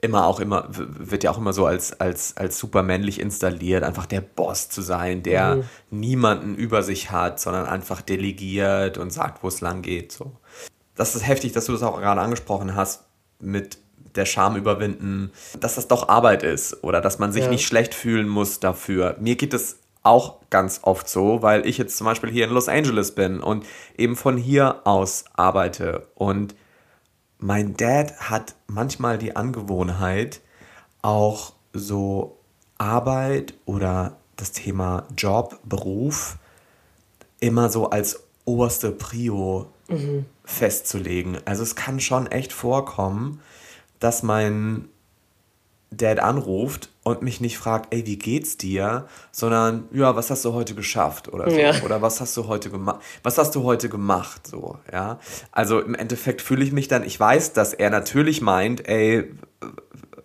immer 0.00 0.26
auch 0.26 0.40
immer, 0.40 0.66
wird 0.68 1.24
ja 1.24 1.30
auch 1.30 1.38
immer 1.38 1.52
so 1.52 1.66
als, 1.66 1.98
als, 2.00 2.36
als 2.36 2.58
super 2.58 2.82
männlich 2.82 3.20
installiert, 3.20 3.82
einfach 3.82 4.06
der 4.06 4.20
Boss 4.20 4.68
zu 4.68 4.80
sein, 4.80 5.22
der 5.22 5.56
mhm. 5.56 5.64
niemanden 5.90 6.54
über 6.54 6.82
sich 6.82 7.10
hat, 7.10 7.40
sondern 7.40 7.66
einfach 7.66 8.00
delegiert 8.00 8.98
und 8.98 9.12
sagt, 9.12 9.42
wo 9.42 9.48
es 9.48 9.60
lang 9.60 9.82
geht. 9.82 10.12
So. 10.12 10.32
Das 10.94 11.16
ist 11.16 11.26
heftig, 11.26 11.52
dass 11.52 11.66
du 11.66 11.72
das 11.72 11.82
auch 11.82 11.98
gerade 11.98 12.20
angesprochen 12.20 12.74
hast. 12.74 13.04
mit 13.40 13.78
der 14.16 14.26
Scham 14.26 14.56
überwinden, 14.56 15.30
dass 15.60 15.76
das 15.76 15.86
doch 15.86 16.08
Arbeit 16.08 16.42
ist 16.42 16.82
oder 16.82 17.00
dass 17.00 17.20
man 17.20 17.30
sich 17.30 17.44
Ja. 17.44 17.50
nicht 17.50 17.64
schlecht 17.66 17.94
fühlen 17.94 18.28
muss 18.28 18.58
dafür. 18.58 19.16
Mir 19.20 19.36
geht 19.36 19.54
es 19.54 19.78
auch 20.02 20.40
ganz 20.50 20.80
oft 20.82 21.08
so, 21.08 21.42
weil 21.42 21.66
ich 21.66 21.78
jetzt 21.78 21.96
zum 21.96 22.06
Beispiel 22.06 22.30
hier 22.30 22.46
in 22.46 22.50
Los 22.50 22.68
Angeles 22.68 23.14
bin 23.14 23.40
und 23.40 23.64
eben 23.96 24.16
von 24.16 24.36
hier 24.36 24.80
aus 24.84 25.24
arbeite. 25.34 26.08
Und 26.14 26.54
mein 27.38 27.76
Dad 27.76 28.18
hat 28.18 28.54
manchmal 28.66 29.18
die 29.18 29.36
Angewohnheit, 29.36 30.40
auch 31.02 31.52
so 31.72 32.38
Arbeit 32.78 33.54
oder 33.64 34.16
das 34.36 34.52
Thema 34.52 35.06
Job, 35.16 35.58
Beruf 35.64 36.38
immer 37.40 37.68
so 37.68 37.90
als 37.90 38.24
oberste 38.44 38.90
Prio 38.90 39.66
festzulegen. 40.44 41.38
Also 41.44 41.62
es 41.62 41.74
kann 41.74 41.98
schon 42.00 42.26
echt 42.26 42.52
vorkommen, 42.52 43.40
dass 44.00 44.22
mein 44.22 44.88
Dad 45.90 46.20
anruft 46.20 46.90
und 47.08 47.22
mich 47.22 47.40
nicht 47.40 47.58
fragt, 47.58 47.92
ey, 47.94 48.06
wie 48.06 48.18
geht's 48.18 48.56
dir, 48.56 49.06
sondern 49.32 49.84
ja, 49.92 50.14
was 50.16 50.30
hast 50.30 50.44
du 50.44 50.52
heute 50.52 50.74
geschafft 50.74 51.32
oder 51.32 51.50
so 51.50 51.56
Ja. 51.58 51.72
oder 51.84 52.02
was 52.02 52.20
hast 52.20 52.36
du 52.36 52.46
heute 52.48 52.70
gemacht? 52.70 53.00
Was 53.22 53.38
hast 53.38 53.54
du 53.54 53.62
heute 53.64 53.88
gemacht 53.88 54.46
so, 54.46 54.76
ja? 54.92 55.18
Also 55.52 55.80
im 55.80 55.94
Endeffekt 55.94 56.42
fühle 56.42 56.64
ich 56.64 56.72
mich 56.72 56.88
dann, 56.88 57.02
ich 57.04 57.18
weiß, 57.18 57.52
dass 57.52 57.74
er 57.74 57.90
natürlich 57.90 58.40
meint, 58.40 58.88
ey, 58.88 59.32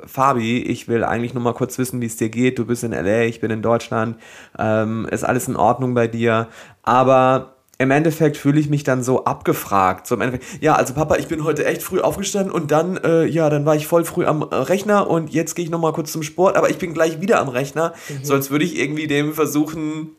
Fabi, 0.06 0.62
ich 0.64 0.88
will 0.88 1.04
eigentlich 1.04 1.34
nur 1.34 1.44
mal 1.44 1.54
kurz 1.54 1.78
wissen, 1.78 2.02
wie 2.02 2.08
es 2.08 2.18
dir 2.18 2.30
geht. 2.30 2.60
Du 2.60 2.66
bist 2.66 2.84
in 2.84 2.92
LA, 2.92 3.22
ich 3.24 3.40
bin 3.40 3.52
in 3.52 3.62
Deutschland. 3.62 4.18
Ähm, 4.60 5.08
ist 5.10 5.24
alles 5.24 5.48
in 5.48 5.56
Ordnung 5.56 5.94
bei 5.94 6.08
dir? 6.08 6.50
Aber 6.82 7.53
im 7.84 7.92
Endeffekt 7.92 8.38
fühle 8.38 8.60
ich 8.60 8.70
mich 8.70 8.84
dann 8.84 9.04
so 9.04 9.26
abgefragt. 9.26 10.08
So 10.08 10.16
im 10.16 10.22
Endeffekt, 10.22 10.64
ja, 10.64 10.76
also 10.76 10.94
Papa, 10.94 11.18
ich 11.18 11.28
bin 11.28 11.44
heute 11.44 11.66
echt 11.66 11.84
früh 11.84 12.00
aufgestanden 12.00 12.52
und 12.52 12.72
dann, 12.72 12.98
äh, 12.98 13.26
ja, 13.26 13.50
dann 13.50 13.66
war 13.66 13.76
ich 13.76 13.88
voll 13.88 14.06
früh 14.06 14.26
am 14.26 14.42
äh, 14.42 14.56
Rechner 14.56 15.10
und 15.10 15.32
jetzt 15.32 15.56
gehe 15.56 15.66
ich 15.66 15.72
noch 15.72 15.80
mal 15.80 15.94
kurz 15.94 16.12
zum 16.12 16.24
Sport, 16.24 16.56
aber 16.56 16.70
ich 16.70 16.78
bin 16.78 16.94
gleich 16.94 17.22
wieder 17.22 17.40
am 17.40 17.50
Rechner. 17.50 17.94
So 18.24 18.34
als 18.34 18.50
würde 18.50 18.66
ich 18.66 18.80
irgendwie 18.80 19.08
dem 19.08 19.34
versuchen, 19.34 20.12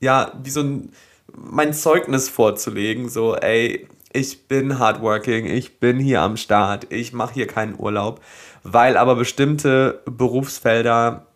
ja, 0.00 0.32
wie 0.42 0.50
so 0.50 0.60
ein, 0.60 0.92
mein 1.34 1.72
Zeugnis 1.72 2.28
vorzulegen, 2.28 3.08
so, 3.08 3.34
ey, 3.34 3.88
ich 4.12 4.46
bin 4.48 4.78
hardworking, 4.78 5.46
ich 5.46 5.80
bin 5.80 5.98
hier 5.98 6.22
am 6.22 6.36
Start, 6.36 6.86
ich 6.90 7.12
mache 7.12 7.34
hier 7.34 7.46
keinen 7.46 7.74
Urlaub, 7.78 8.20
weil 8.62 8.96
aber 8.96 9.16
bestimmte 9.16 10.02
Berufsfelder 10.04 11.26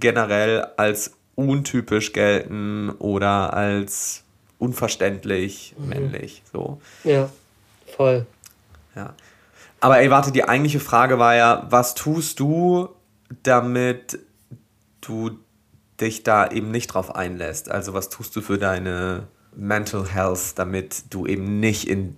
generell 0.00 0.66
als 0.76 1.12
untypisch 1.34 2.12
gelten 2.12 2.90
oder 2.98 3.54
als 3.54 4.24
unverständlich 4.58 5.74
männlich, 5.78 6.42
so. 6.52 6.80
Ja, 7.04 7.30
voll. 7.96 8.26
Ja. 8.94 9.14
Aber 9.80 10.00
ey, 10.00 10.10
warte, 10.10 10.32
die 10.32 10.44
eigentliche 10.44 10.80
Frage 10.80 11.18
war 11.18 11.36
ja, 11.36 11.66
was 11.70 11.94
tust 11.94 12.40
du, 12.40 12.88
damit 13.42 14.18
du 15.00 15.38
dich 16.00 16.22
da 16.24 16.50
eben 16.50 16.70
nicht 16.70 16.88
drauf 16.88 17.14
einlässt? 17.14 17.70
Also 17.70 17.94
was 17.94 18.08
tust 18.08 18.34
du 18.34 18.40
für 18.40 18.58
deine 18.58 19.28
Mental 19.54 20.06
Health, 20.08 20.58
damit 20.58 21.04
du 21.10 21.26
eben 21.26 21.60
nicht 21.60 21.88
in 21.88 22.16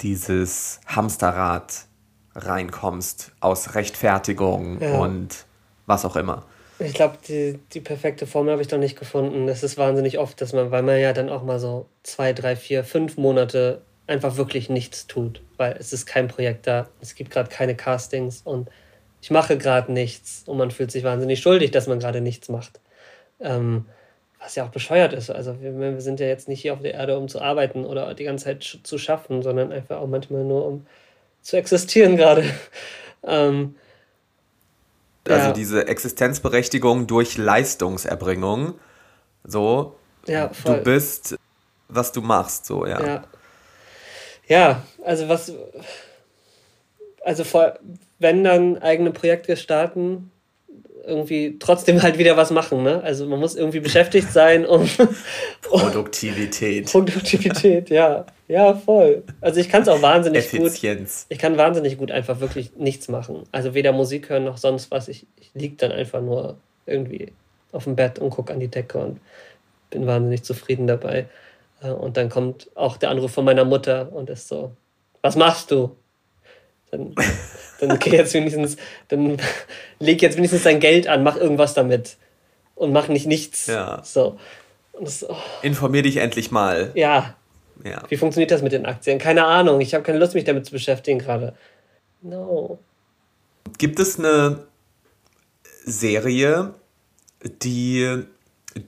dieses 0.00 0.80
Hamsterrad 0.86 1.86
reinkommst 2.34 3.32
aus 3.40 3.74
Rechtfertigung 3.74 4.80
Ja. 4.80 4.98
und 4.98 5.46
was 5.86 6.04
auch 6.04 6.16
immer? 6.16 6.44
Ich 6.78 6.94
glaube, 6.94 7.18
die, 7.28 7.58
die 7.72 7.80
perfekte 7.80 8.26
Formel 8.26 8.52
habe 8.52 8.62
ich 8.62 8.70
noch 8.70 8.78
nicht 8.78 8.98
gefunden. 8.98 9.48
Es 9.48 9.62
ist 9.62 9.78
wahnsinnig 9.78 10.18
oft, 10.18 10.40
dass 10.40 10.52
man, 10.52 10.70
weil 10.70 10.82
man 10.82 10.98
ja 10.98 11.12
dann 11.12 11.28
auch 11.28 11.42
mal 11.42 11.60
so 11.60 11.86
zwei, 12.02 12.32
drei, 12.32 12.56
vier, 12.56 12.82
fünf 12.82 13.16
Monate 13.16 13.82
einfach 14.06 14.36
wirklich 14.36 14.68
nichts 14.68 15.06
tut, 15.06 15.40
weil 15.56 15.76
es 15.78 15.92
ist 15.92 16.06
kein 16.06 16.28
Projekt 16.28 16.66
da, 16.66 16.88
es 17.00 17.14
gibt 17.14 17.30
gerade 17.30 17.48
keine 17.48 17.74
Castings 17.74 18.42
und 18.42 18.68
ich 19.22 19.30
mache 19.30 19.56
gerade 19.56 19.92
nichts 19.92 20.42
und 20.46 20.58
man 20.58 20.70
fühlt 20.70 20.90
sich 20.90 21.04
wahnsinnig 21.04 21.40
schuldig, 21.40 21.70
dass 21.70 21.86
man 21.86 22.00
gerade 22.00 22.20
nichts 22.20 22.48
macht. 22.48 22.80
Ähm, 23.40 23.86
was 24.38 24.56
ja 24.56 24.64
auch 24.64 24.70
bescheuert 24.70 25.14
ist. 25.14 25.30
Also 25.30 25.62
wir, 25.62 25.78
wir 25.78 26.00
sind 26.02 26.20
ja 26.20 26.26
jetzt 26.26 26.48
nicht 26.48 26.60
hier 26.60 26.74
auf 26.74 26.82
der 26.82 26.92
Erde, 26.94 27.16
um 27.16 27.28
zu 27.28 27.40
arbeiten 27.40 27.86
oder 27.86 28.12
die 28.12 28.24
ganze 28.24 28.44
Zeit 28.44 28.80
zu 28.82 28.98
schaffen, 28.98 29.42
sondern 29.42 29.72
einfach 29.72 29.98
auch 29.98 30.06
manchmal 30.06 30.44
nur 30.44 30.66
um 30.66 30.86
zu 31.40 31.56
existieren 31.56 32.16
gerade. 32.16 32.44
Ähm, 33.26 33.76
Also 35.28 35.48
Ja. 35.48 35.52
diese 35.52 35.86
Existenzberechtigung 35.88 37.06
durch 37.06 37.38
Leistungserbringung, 37.38 38.74
so, 39.44 39.96
ja, 40.26 40.48
du 40.48 40.54
voll. 40.54 40.80
bist, 40.80 41.36
was 41.88 42.12
du 42.12 42.20
machst, 42.20 42.66
so, 42.66 42.86
ja. 42.86 43.00
Ja. 43.02 43.24
Ja, 44.46 44.82
also 45.04 45.28
was. 45.28 45.52
Also 47.24 47.44
vor, 47.44 47.78
wenn 48.18 48.44
dann 48.44 48.76
eigene 48.78 49.10
Projekte 49.10 49.56
starten, 49.56 50.30
irgendwie 51.06 51.56
trotzdem 51.58 52.02
halt 52.02 52.18
wieder 52.18 52.36
was 52.36 52.50
machen, 52.50 52.82
ne? 52.82 53.02
Also 53.02 53.26
man 53.26 53.38
muss 53.40 53.54
irgendwie 53.54 53.80
beschäftigt 53.80 54.32
sein, 54.32 54.66
um 54.66 54.88
Produktivität, 55.62 56.86
Produktivität, 56.90 57.90
ja. 57.90 58.26
Ja, 58.48 58.74
voll. 58.74 59.22
Also 59.40 59.60
ich 59.60 59.68
kann 59.68 59.82
es 59.82 59.88
auch 59.88 60.02
wahnsinnig 60.02 60.50
gut. 60.50 60.60
Effizienz. 60.60 61.26
Ich 61.28 61.38
kann 61.38 61.56
wahnsinnig 61.56 61.96
gut 61.98 62.10
einfach 62.10 62.40
wirklich 62.40 62.72
nichts 62.76 63.08
machen. 63.08 63.44
Also 63.52 63.74
weder 63.74 63.92
Musik 63.92 64.28
hören 64.28 64.44
noch 64.44 64.58
sonst 64.58 64.90
was. 64.90 65.08
Ich, 65.08 65.26
ich 65.40 65.50
liege 65.54 65.76
dann 65.76 65.92
einfach 65.92 66.20
nur 66.20 66.56
irgendwie 66.86 67.32
auf 67.72 67.84
dem 67.84 67.96
Bett 67.96 68.18
und 68.18 68.30
gucke 68.30 68.52
an 68.52 68.60
die 68.60 68.68
Decke 68.68 68.98
und 68.98 69.20
bin 69.90 70.06
wahnsinnig 70.06 70.42
zufrieden 70.42 70.86
dabei. 70.86 71.26
Äh, 71.82 71.90
Und 71.90 72.16
dann 72.16 72.28
kommt 72.28 72.68
auch 72.74 72.96
der 72.96 73.10
Anruf 73.10 73.32
von 73.32 73.44
meiner 73.44 73.64
Mutter 73.64 74.12
und 74.12 74.30
ist 74.30 74.48
so, 74.48 74.72
was 75.22 75.36
machst 75.36 75.70
du? 75.70 75.96
Dann, 76.96 77.14
dann 77.80 77.98
geh 77.98 78.10
jetzt 78.10 78.34
wenigstens, 78.34 78.76
dann 79.08 79.36
leg 79.98 80.22
jetzt 80.22 80.36
wenigstens 80.36 80.62
dein 80.62 80.80
Geld 80.80 81.08
an, 81.08 81.22
mach 81.22 81.36
irgendwas 81.36 81.74
damit. 81.74 82.16
Und 82.76 82.92
mach 82.92 83.08
nicht 83.08 83.26
nichts. 83.26 83.66
Ja. 83.66 84.00
So. 84.04 84.38
Das, 85.00 85.28
oh, 85.28 85.36
Informier 85.62 86.02
dich 86.02 86.18
endlich 86.18 86.50
mal. 86.50 86.90
ja, 86.94 87.34
Ja. 87.84 88.02
wie 88.08 88.16
funktioniert 88.16 88.50
das 88.50 88.62
mit 88.62 88.72
den 88.72 88.86
Aktien? 88.86 89.18
Keine 89.18 89.44
Ahnung. 89.44 89.80
Ich 89.80 89.94
habe 89.94 90.04
keine 90.04 90.18
Lust, 90.18 90.34
mich 90.34 90.44
damit 90.44 90.66
zu 90.66 90.72
beschäftigen 90.72 91.18
gerade. 91.18 91.54
No. 92.22 92.78
Gibt 93.78 93.98
es 93.98 94.18
eine 94.18 94.64
Serie, 95.84 96.74
die 97.62 98.22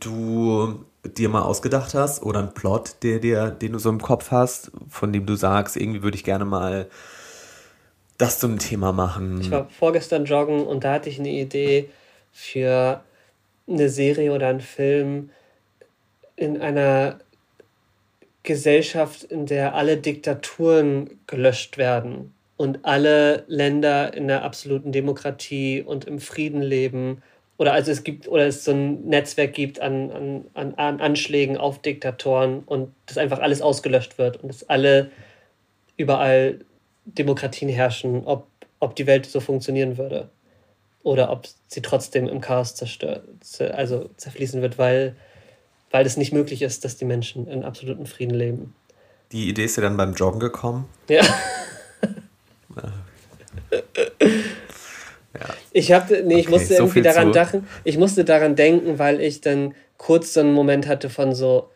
du 0.00 0.84
dir 1.04 1.28
mal 1.28 1.42
ausgedacht 1.42 1.94
hast 1.94 2.22
oder 2.22 2.40
einen 2.40 2.54
Plot, 2.54 2.96
der 3.02 3.18
dir, 3.20 3.50
den 3.50 3.72
du 3.72 3.78
so 3.78 3.90
im 3.90 4.00
Kopf 4.00 4.30
hast, 4.30 4.70
von 4.88 5.12
dem 5.12 5.26
du 5.26 5.36
sagst, 5.36 5.76
irgendwie 5.76 6.02
würde 6.02 6.16
ich 6.16 6.24
gerne 6.24 6.44
mal 6.44 6.88
das 8.18 8.38
zu 8.38 8.46
einem 8.46 8.58
Thema 8.58 8.92
machen? 8.92 9.40
Ich 9.40 9.50
war 9.50 9.68
vorgestern 9.68 10.24
joggen 10.24 10.66
und 10.66 10.84
da 10.84 10.94
hatte 10.94 11.08
ich 11.08 11.18
eine 11.18 11.30
Idee 11.30 11.88
für 12.32 13.02
eine 13.68 13.88
Serie 13.88 14.32
oder 14.32 14.48
einen 14.48 14.60
Film 14.60 15.30
in 16.36 16.60
einer 16.60 17.18
Gesellschaft, 18.42 19.24
in 19.24 19.46
der 19.46 19.74
alle 19.74 19.96
Diktaturen 19.96 21.18
gelöscht 21.26 21.78
werden 21.78 22.32
und 22.56 22.84
alle 22.84 23.44
Länder 23.48 24.14
in 24.14 24.28
der 24.28 24.44
absoluten 24.44 24.92
Demokratie 24.92 25.82
und 25.82 26.04
im 26.04 26.20
Frieden 26.20 26.62
leben. 26.62 27.22
Oder 27.58 27.72
also 27.72 27.90
es 27.90 28.04
gibt, 28.04 28.28
oder 28.28 28.46
es 28.46 28.64
so 28.64 28.72
ein 28.72 29.08
Netzwerk 29.08 29.52
gibt 29.52 29.80
an, 29.80 30.10
an, 30.10 30.44
an, 30.54 30.74
an 30.74 31.00
Anschlägen 31.00 31.56
auf 31.56 31.80
Diktatoren 31.80 32.60
und 32.64 32.92
das 33.06 33.18
einfach 33.18 33.40
alles 33.40 33.62
ausgelöscht 33.62 34.18
wird 34.18 34.42
und 34.42 34.48
dass 34.48 34.68
alle 34.68 35.10
überall 35.96 36.60
Demokratien 37.06 37.68
herrschen, 37.70 38.24
ob, 38.24 38.46
ob 38.80 38.94
die 38.96 39.06
Welt 39.06 39.26
so 39.26 39.40
funktionieren 39.40 39.96
würde. 39.96 40.28
Oder 41.02 41.30
ob 41.30 41.46
sie 41.68 41.82
trotzdem 41.82 42.28
im 42.28 42.40
Chaos 42.40 42.74
zerstört, 42.74 43.22
zer- 43.42 43.70
also 43.70 44.10
zerfließen 44.16 44.60
wird, 44.60 44.76
weil, 44.76 45.14
weil 45.92 46.04
es 46.04 46.16
nicht 46.16 46.32
möglich 46.32 46.62
ist, 46.62 46.84
dass 46.84 46.96
die 46.96 47.04
Menschen 47.04 47.46
in 47.46 47.62
absolutem 47.64 48.06
Frieden 48.06 48.34
leben. 48.34 48.74
Die 49.32 49.48
Idee 49.48 49.64
ist 49.64 49.76
dir 49.76 49.82
dann 49.82 49.96
beim 49.96 50.14
Joggen 50.14 50.40
gekommen? 50.40 50.86
Ja. 51.08 51.22
Ich 55.72 55.92
habe, 55.92 56.22
nee, 56.24 56.38
ich 56.38 56.46
Okay, 56.46 56.50
musste 56.50 56.68
so 56.68 56.82
irgendwie 56.84 57.02
daran 57.02 57.28
zu- 57.28 57.32
dachen, 57.32 57.68
ich 57.84 57.98
musste 57.98 58.24
daran 58.24 58.56
denken, 58.56 58.98
weil 58.98 59.20
ich 59.20 59.42
dann 59.42 59.74
kurz 59.98 60.32
so 60.32 60.40
einen 60.40 60.52
Moment 60.54 60.86
hatte 60.86 61.10
von 61.10 61.34
so 61.34 61.68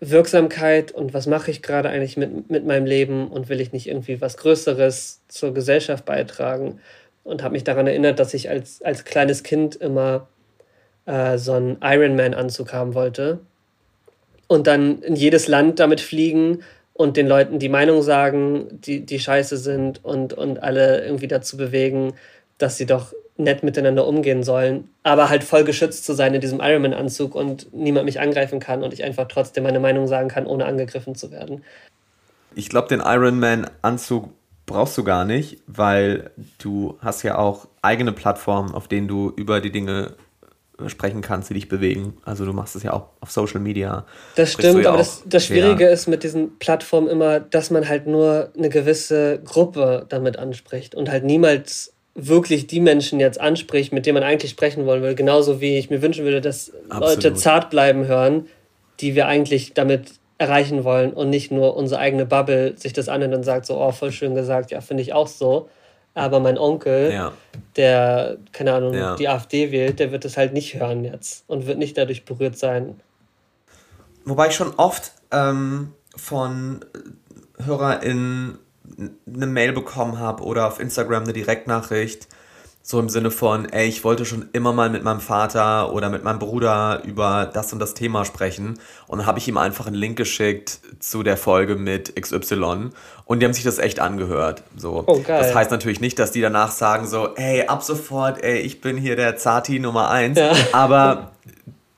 Wirksamkeit 0.00 0.92
und 0.92 1.12
was 1.12 1.26
mache 1.26 1.50
ich 1.50 1.62
gerade 1.62 1.88
eigentlich 1.88 2.16
mit, 2.16 2.50
mit 2.50 2.66
meinem 2.66 2.86
Leben 2.86 3.28
und 3.28 3.48
will 3.48 3.60
ich 3.60 3.72
nicht 3.72 3.88
irgendwie 3.88 4.20
was 4.20 4.36
Größeres 4.36 5.22
zur 5.28 5.54
Gesellschaft 5.54 6.04
beitragen? 6.04 6.80
Und 7.24 7.42
habe 7.42 7.52
mich 7.52 7.64
daran 7.64 7.86
erinnert, 7.86 8.18
dass 8.18 8.32
ich 8.32 8.48
als, 8.48 8.80
als 8.82 9.04
kleines 9.04 9.42
Kind 9.42 9.76
immer 9.76 10.28
äh, 11.04 11.36
so 11.36 11.52
einen 11.52 11.78
Ironman-Anzug 11.82 12.72
haben 12.72 12.94
wollte 12.94 13.40
und 14.46 14.66
dann 14.66 15.02
in 15.02 15.14
jedes 15.14 15.46
Land 15.46 15.78
damit 15.78 16.00
fliegen 16.00 16.62
und 16.94 17.16
den 17.16 17.28
Leuten 17.28 17.58
die 17.58 17.68
Meinung 17.68 18.02
sagen, 18.02 18.80
die, 18.80 19.00
die 19.06 19.20
scheiße 19.20 19.56
sind 19.56 20.04
und, 20.04 20.32
und 20.32 20.62
alle 20.62 21.04
irgendwie 21.04 21.28
dazu 21.28 21.56
bewegen, 21.56 22.14
dass 22.58 22.76
sie 22.76 22.86
doch 22.86 23.12
nett 23.36 23.62
miteinander 23.62 24.06
umgehen 24.06 24.42
sollen, 24.42 24.88
aber 25.04 25.30
halt 25.30 25.44
voll 25.44 25.64
geschützt 25.64 26.04
zu 26.04 26.12
sein 26.12 26.34
in 26.34 26.40
diesem 26.40 26.60
Ironman-Anzug 26.60 27.34
und 27.34 27.72
niemand 27.72 28.04
mich 28.04 28.20
angreifen 28.20 28.58
kann 28.58 28.82
und 28.82 28.92
ich 28.92 29.04
einfach 29.04 29.28
trotzdem 29.28 29.62
meine 29.62 29.78
Meinung 29.78 30.08
sagen 30.08 30.28
kann, 30.28 30.44
ohne 30.44 30.66
angegriffen 30.66 31.14
zu 31.14 31.30
werden. 31.30 31.62
Ich 32.56 32.68
glaube, 32.68 32.88
den 32.88 33.00
Iron 33.00 33.38
Man-Anzug 33.38 34.30
brauchst 34.66 34.98
du 34.98 35.04
gar 35.04 35.24
nicht, 35.24 35.58
weil 35.66 36.30
du 36.58 36.98
hast 37.00 37.22
ja 37.22 37.38
auch 37.38 37.68
eigene 37.80 38.12
Plattformen, 38.12 38.74
auf 38.74 38.88
denen 38.88 39.06
du 39.06 39.32
über 39.36 39.60
die 39.60 39.70
Dinge 39.70 40.14
sprechen 40.86 41.22
kannst, 41.22 41.50
die 41.50 41.54
dich 41.54 41.68
bewegen. 41.68 42.16
Also 42.24 42.44
du 42.44 42.52
machst 42.52 42.76
es 42.76 42.84
ja 42.84 42.92
auch 42.92 43.08
auf 43.20 43.30
Social 43.30 43.60
Media. 43.60 44.04
Das 44.36 44.52
stimmt, 44.52 44.84
ja 44.84 44.90
aber 44.90 44.98
das, 44.98 45.22
das 45.26 45.46
Schwierige 45.46 45.84
ja. 45.84 45.90
ist 45.90 46.06
mit 46.06 46.22
diesen 46.22 46.58
Plattformen 46.58 47.08
immer, 47.08 47.40
dass 47.40 47.70
man 47.70 47.88
halt 47.88 48.06
nur 48.06 48.52
eine 48.56 48.68
gewisse 48.68 49.40
Gruppe 49.44 50.06
damit 50.08 50.38
anspricht 50.38 50.94
und 50.94 51.10
halt 51.10 51.24
niemals 51.24 51.94
wirklich 52.18 52.66
die 52.66 52.80
Menschen 52.80 53.20
jetzt 53.20 53.40
anspricht, 53.40 53.92
mit 53.92 54.04
denen 54.04 54.14
man 54.14 54.22
eigentlich 54.24 54.50
sprechen 54.50 54.86
wollen 54.86 55.02
will. 55.02 55.14
Genauso 55.14 55.60
wie 55.60 55.78
ich 55.78 55.88
mir 55.88 56.02
wünschen 56.02 56.24
würde, 56.24 56.40
dass 56.40 56.72
Absolut. 56.88 57.22
Leute 57.22 57.34
zart 57.34 57.70
bleiben 57.70 58.06
hören, 58.06 58.48
die 59.00 59.14
wir 59.14 59.26
eigentlich 59.26 59.72
damit 59.74 60.12
erreichen 60.36 60.84
wollen 60.84 61.12
und 61.12 61.30
nicht 61.30 61.50
nur 61.50 61.76
unsere 61.76 62.00
eigene 62.00 62.26
Bubble 62.26 62.76
sich 62.76 62.92
das 62.92 63.08
anhört 63.08 63.34
und 63.34 63.44
sagt 63.44 63.66
so, 63.66 63.80
oh, 63.80 63.92
voll 63.92 64.12
schön 64.12 64.34
gesagt, 64.34 64.70
ja, 64.70 64.80
finde 64.80 65.02
ich 65.02 65.12
auch 65.12 65.28
so. 65.28 65.68
Aber 66.14 66.40
mein 66.40 66.58
Onkel, 66.58 67.12
ja. 67.12 67.32
der, 67.76 68.38
keine 68.52 68.72
Ahnung, 68.72 68.94
ja. 68.94 69.14
die 69.14 69.28
AfD 69.28 69.70
wählt, 69.70 70.00
der 70.00 70.10
wird 70.10 70.24
das 70.24 70.36
halt 70.36 70.52
nicht 70.52 70.74
hören 70.74 71.04
jetzt 71.04 71.44
und 71.46 71.66
wird 71.66 71.78
nicht 71.78 71.96
dadurch 71.96 72.24
berührt 72.24 72.58
sein. 72.58 73.00
Wobei 74.24 74.48
ich 74.48 74.54
schon 74.54 74.74
oft 74.76 75.12
ähm, 75.30 75.92
von 76.16 76.84
HörerInnen 77.64 78.58
eine 79.32 79.46
Mail 79.46 79.72
bekommen 79.72 80.18
habe 80.18 80.42
oder 80.44 80.66
auf 80.66 80.80
Instagram 80.80 81.24
eine 81.24 81.32
Direktnachricht, 81.32 82.28
so 82.88 82.98
im 82.98 83.10
Sinne 83.10 83.30
von, 83.30 83.66
ey, 83.66 83.86
ich 83.86 84.02
wollte 84.02 84.24
schon 84.24 84.48
immer 84.54 84.72
mal 84.72 84.88
mit 84.88 85.04
meinem 85.04 85.20
Vater 85.20 85.92
oder 85.92 86.08
mit 86.08 86.24
meinem 86.24 86.38
Bruder 86.38 87.02
über 87.04 87.44
das 87.52 87.70
und 87.74 87.80
das 87.80 87.92
Thema 87.92 88.24
sprechen. 88.24 88.78
Und 89.06 89.18
dann 89.18 89.26
habe 89.26 89.38
ich 89.38 89.46
ihm 89.46 89.58
einfach 89.58 89.86
einen 89.86 89.96
Link 89.96 90.16
geschickt 90.16 90.80
zu 90.98 91.22
der 91.22 91.36
Folge 91.36 91.76
mit 91.76 92.16
XY. 92.18 92.88
Und 93.26 93.40
die 93.40 93.44
haben 93.44 93.52
sich 93.52 93.64
das 93.64 93.78
echt 93.78 94.00
angehört. 94.00 94.62
So. 94.74 95.04
Oh. 95.06 95.22
Das 95.26 95.54
heißt 95.54 95.70
natürlich 95.70 96.00
nicht, 96.00 96.18
dass 96.18 96.32
die 96.32 96.40
danach 96.40 96.70
sagen 96.70 97.06
so, 97.06 97.34
ey, 97.34 97.66
ab 97.66 97.82
sofort, 97.82 98.42
ey, 98.42 98.60
ich 98.60 98.80
bin 98.80 98.96
hier 98.96 99.16
der 99.16 99.36
Zati 99.36 99.80
Nummer 99.80 100.08
eins. 100.08 100.38
Ja. 100.38 100.52
Aber 100.72 101.32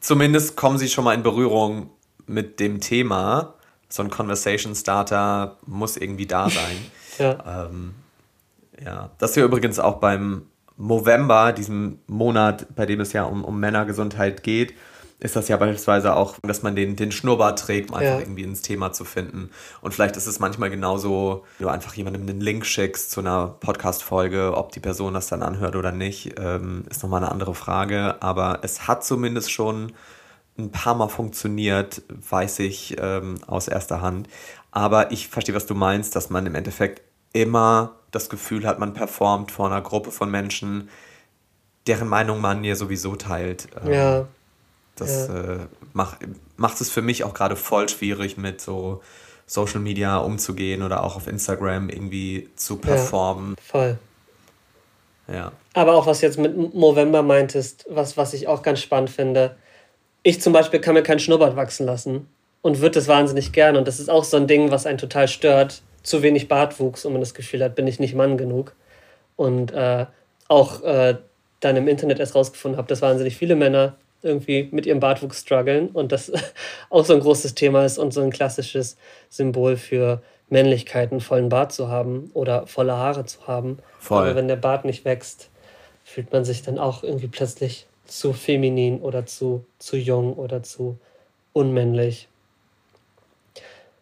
zumindest 0.01 0.57
kommen 0.57 0.77
sie 0.77 0.89
schon 0.89 1.05
mal 1.05 1.15
in 1.15 1.23
Berührung 1.23 1.91
mit 2.27 2.59
dem 2.59 2.81
Thema. 2.81 3.55
So 3.91 4.03
ein 4.03 4.11
Conversation 4.11 4.75
Starter 4.75 5.59
muss 5.67 5.97
irgendwie 5.97 6.27
da 6.27 6.49
sein. 6.49 6.77
ja. 7.19 7.67
Ähm, 7.67 7.95
ja, 8.83 9.11
das 9.19 9.37
wir 9.37 9.45
übrigens 9.45 9.79
auch 9.79 9.97
beim 9.97 10.47
November, 10.79 11.53
diesem 11.53 11.99
Monat, 12.07 12.75
bei 12.75 12.87
dem 12.87 13.01
es 13.01 13.13
ja 13.13 13.25
um, 13.25 13.45
um 13.45 13.61
Männergesundheit 13.61 14.43
geht, 14.43 14.75
ist 15.21 15.37
das 15.37 15.49
ja 15.49 15.59
beispielsweise 15.59 16.17
auch, 16.17 16.37
dass 16.43 16.63
man 16.63 16.75
den, 16.75 16.97
den 16.97 17.13
Schnurrbart 17.13 17.59
trägt, 17.59 17.91
um 17.91 17.97
einfach 17.97 18.15
ja. 18.15 18.21
irgendwie 18.21 18.43
ins 18.43 18.63
Thema 18.63 18.93
zu 18.93 19.05
finden. 19.05 19.51
Und 19.83 19.93
vielleicht 19.93 20.17
ist 20.17 20.27
es 20.27 20.39
manchmal 20.39 20.71
genauso, 20.71 21.45
wenn 21.59 21.67
du 21.67 21.73
einfach 21.73 21.93
jemandem 21.95 22.27
einen 22.27 22.41
Link 22.41 22.65
schickst 22.65 23.11
zu 23.11 23.21
einer 23.21 23.49
Podcast-Folge, 23.61 24.55
ob 24.57 24.73
die 24.73 24.81
Person 24.81 25.13
das 25.13 25.27
dann 25.27 25.43
anhört 25.43 25.77
oder 25.77 25.93
nicht, 25.93 26.39
ähm, 26.39 26.85
ist 26.89 27.03
nochmal 27.03 27.23
eine 27.23 27.31
andere 27.31 27.55
Frage. 27.55 28.17
Aber 28.23 28.61
es 28.63 28.89
hat 28.89 29.05
zumindest 29.05 29.53
schon 29.53 29.93
ein 30.61 30.73
paar 30.73 30.95
Mal 30.95 31.09
funktioniert, 31.09 32.03
weiß 32.09 32.61
ich 32.61 32.97
ähm, 32.99 33.37
aus 33.47 33.69
erster 33.69 34.01
Hand. 34.01 34.29
Aber 34.71 35.11
ich 35.11 35.29
verstehe, 35.29 35.55
was 35.55 35.67
du 35.67 35.75
meinst, 35.75 36.15
dass 36.17 36.31
man 36.31 36.47
im 36.47 36.55
Endeffekt 36.55 37.03
immer 37.33 37.97
das 38.11 38.29
Gefühl 38.29 38.67
hat, 38.67 38.79
man 38.79 38.95
performt 38.95 39.51
vor 39.51 39.67
einer 39.67 39.81
Gruppe 39.81 40.11
von 40.11 40.31
Menschen, 40.31 40.89
deren 41.87 42.09
Meinung 42.09 42.41
man 42.41 42.65
ja 42.65 42.75
sowieso 42.75 43.17
teilt. 43.17 43.69
Ähm, 43.85 43.93
ja. 43.93 44.29
Das 44.97 45.29
ja. 45.29 45.55
Äh, 45.55 45.59
macht, 45.93 46.19
macht 46.57 46.81
es 46.81 46.91
für 46.91 47.03
mich 47.03 47.25
auch 47.25 47.35
gerade 47.35 47.57
voll 47.57 47.89
schwierig, 47.89 48.37
mit 48.37 48.61
so 48.61 49.01
Social 49.47 49.81
Media 49.81 50.19
umzugehen 50.19 50.83
oder 50.83 51.03
auch 51.03 51.17
auf 51.17 51.27
Instagram 51.27 51.89
irgendwie 51.89 52.51
zu 52.55 52.77
performen. 52.77 53.57
Ja, 53.57 53.65
voll. 53.65 53.99
Ja. 55.33 55.53
Aber 55.75 55.95
auch 55.95 56.07
was 56.07 56.21
jetzt 56.21 56.39
mit 56.39 56.75
November 56.75 57.23
meintest, 57.23 57.87
was, 57.89 58.17
was 58.17 58.35
ich 58.35 58.49
auch 58.49 58.63
ganz 58.63 58.81
spannend 58.81 59.11
finde. 59.11 59.57
Ich 60.23 60.41
zum 60.41 60.53
Beispiel 60.53 60.81
kann 60.81 60.95
mir 60.95 61.03
keinen 61.03 61.19
Schnurrbart 61.19 61.57
wachsen 61.57 61.87
lassen 61.87 62.29
und 62.63 62.81
würde 62.81 62.95
das 62.95 63.09
wahnsinnig 63.09 63.53
gerne. 63.53 63.79
Und 63.79 63.89
das 63.89 64.01
ist 64.01 64.11
auch 64.11 64.25
so 64.25 64.37
ein 64.37 64.47
Ding, 64.47 64.71
was 64.71 64.87
einen 64.87 64.99
total 64.99 65.29
stört, 65.29 65.83
zu 66.03 66.23
wenig 66.23 66.49
Bartwuchs 66.49 67.05
und 67.05 67.13
man 67.13 67.21
das 67.21 67.35
Gefühl 67.35 67.63
hat, 67.63 67.75
bin 67.75 67.87
ich 67.87 68.01
nicht 68.01 68.15
Mann 68.15 68.37
genug. 68.37 68.75
Und 69.37 69.73
äh, 69.73 70.07
auch 70.49 70.83
äh, 70.83 71.17
dann 71.61 71.77
im 71.77 71.89
Internet 71.89 72.19
erst 72.19 72.35
rausgefunden 72.35 72.79
habe, 72.79 72.89
dass 72.89 73.03
wahnsinnig 73.03 73.37
viele 73.37 73.57
Männer 73.57 73.97
irgendwie 74.23 74.69
mit 74.71 74.87
ihrem 74.87 75.01
Bartwuchs 75.01 75.41
strugglen 75.41 75.89
und 75.89 76.13
das 76.13 76.31
auch 76.91 77.05
so 77.05 77.15
ein 77.15 77.21
großes 77.21 77.55
Thema 77.55 77.85
ist 77.85 77.99
und 77.99 78.13
so 78.13 78.21
ein 78.21 78.31
klassisches 78.31 78.97
Symbol 79.31 79.77
für 79.77 80.23
Männlichkeit, 80.51 81.13
einen 81.13 81.21
vollen 81.21 81.49
Bart 81.49 81.73
zu 81.73 81.89
haben 81.89 82.31
oder 82.35 82.67
volle 82.67 82.97
Haare 82.97 83.25
zu 83.25 83.47
haben. 83.47 83.79
Voll. 83.99 84.23
Aber 84.23 84.37
wenn 84.37 84.49
der 84.49 84.57
Bart 84.57 84.85
nicht 84.85 85.05
wächst, 85.05 85.49
fühlt 86.05 86.33
man 86.33 86.45
sich 86.45 86.63
dann 86.63 86.79
auch 86.79 87.03
irgendwie 87.03 87.29
plötzlich 87.29 87.87
zu 88.11 88.33
feminin 88.33 89.01
oder 89.01 89.27
zu, 89.27 89.65
zu 89.79 89.97
jung 89.97 90.35
oder 90.35 90.63
zu 90.63 90.99
unmännlich. 91.53 92.29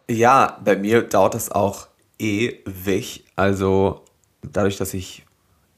Ja, 0.09 0.59
bei 0.63 0.75
mir 0.75 1.03
dauert 1.03 1.35
das 1.35 1.51
auch 1.51 1.87
ewig. 2.17 3.23
Also 3.35 4.01
dadurch, 4.41 4.77
dass 4.77 4.93
ich 4.93 5.23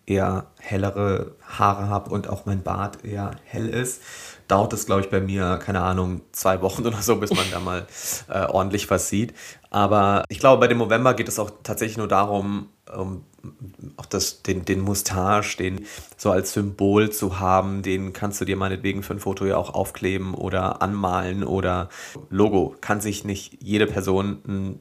eher 0.06 0.48
hellere 0.60 1.36
Haare 1.42 1.90
habe 1.90 2.10
und 2.12 2.28
auch 2.28 2.46
mein 2.46 2.64
Bart 2.64 3.04
eher 3.04 3.32
hell 3.46 3.68
ist, 3.68 4.02
dauert 4.48 4.74
es, 4.74 4.86
glaube 4.86 5.02
ich, 5.02 5.10
bei 5.10 5.22
mir, 5.22 5.58
keine 5.58 5.82
Ahnung, 5.82 6.22
zwei 6.32 6.62
Wochen 6.62 6.86
oder 6.88 7.02
so, 7.02 7.18
bis 7.18 7.32
man 7.32 7.46
da 7.52 7.60
mal 7.60 7.86
äh, 8.30 8.46
ordentlich 8.46 8.90
was 8.90 9.10
sieht. 9.10 9.34
Aber 9.70 10.24
ich 10.30 10.40
glaube, 10.40 10.62
bei 10.62 10.68
dem 10.68 10.80
November 10.80 11.14
geht 11.14 11.28
es 11.28 11.40
auch 11.40 11.52
tatsächlich 11.64 11.98
nur 11.98 12.08
darum, 12.08 12.70
um, 12.94 13.26
auch 13.98 14.06
das, 14.06 14.44
den, 14.44 14.66
den 14.66 14.82
Mustache, 14.82 15.58
den 15.58 15.86
so 16.18 16.32
als 16.32 16.54
Symbol 16.54 17.12
zu 17.12 17.40
haben, 17.40 17.82
den 17.82 18.14
kannst 18.14 18.42
du 18.42 18.46
dir 18.46 18.56
meinetwegen 18.56 19.04
für 19.04 19.14
ein 19.14 19.20
Foto 19.20 19.46
ja 19.46 19.58
auch 19.58 19.74
aufkleben 19.74 20.34
oder 20.34 20.82
anmalen 20.82 21.44
oder 21.44 21.90
Logo. 22.30 22.76
Kann 22.82 23.02
sich 23.02 23.26
nicht 23.26 23.58
jede 23.62 23.88
Person 23.88 24.42
ein 24.48 24.80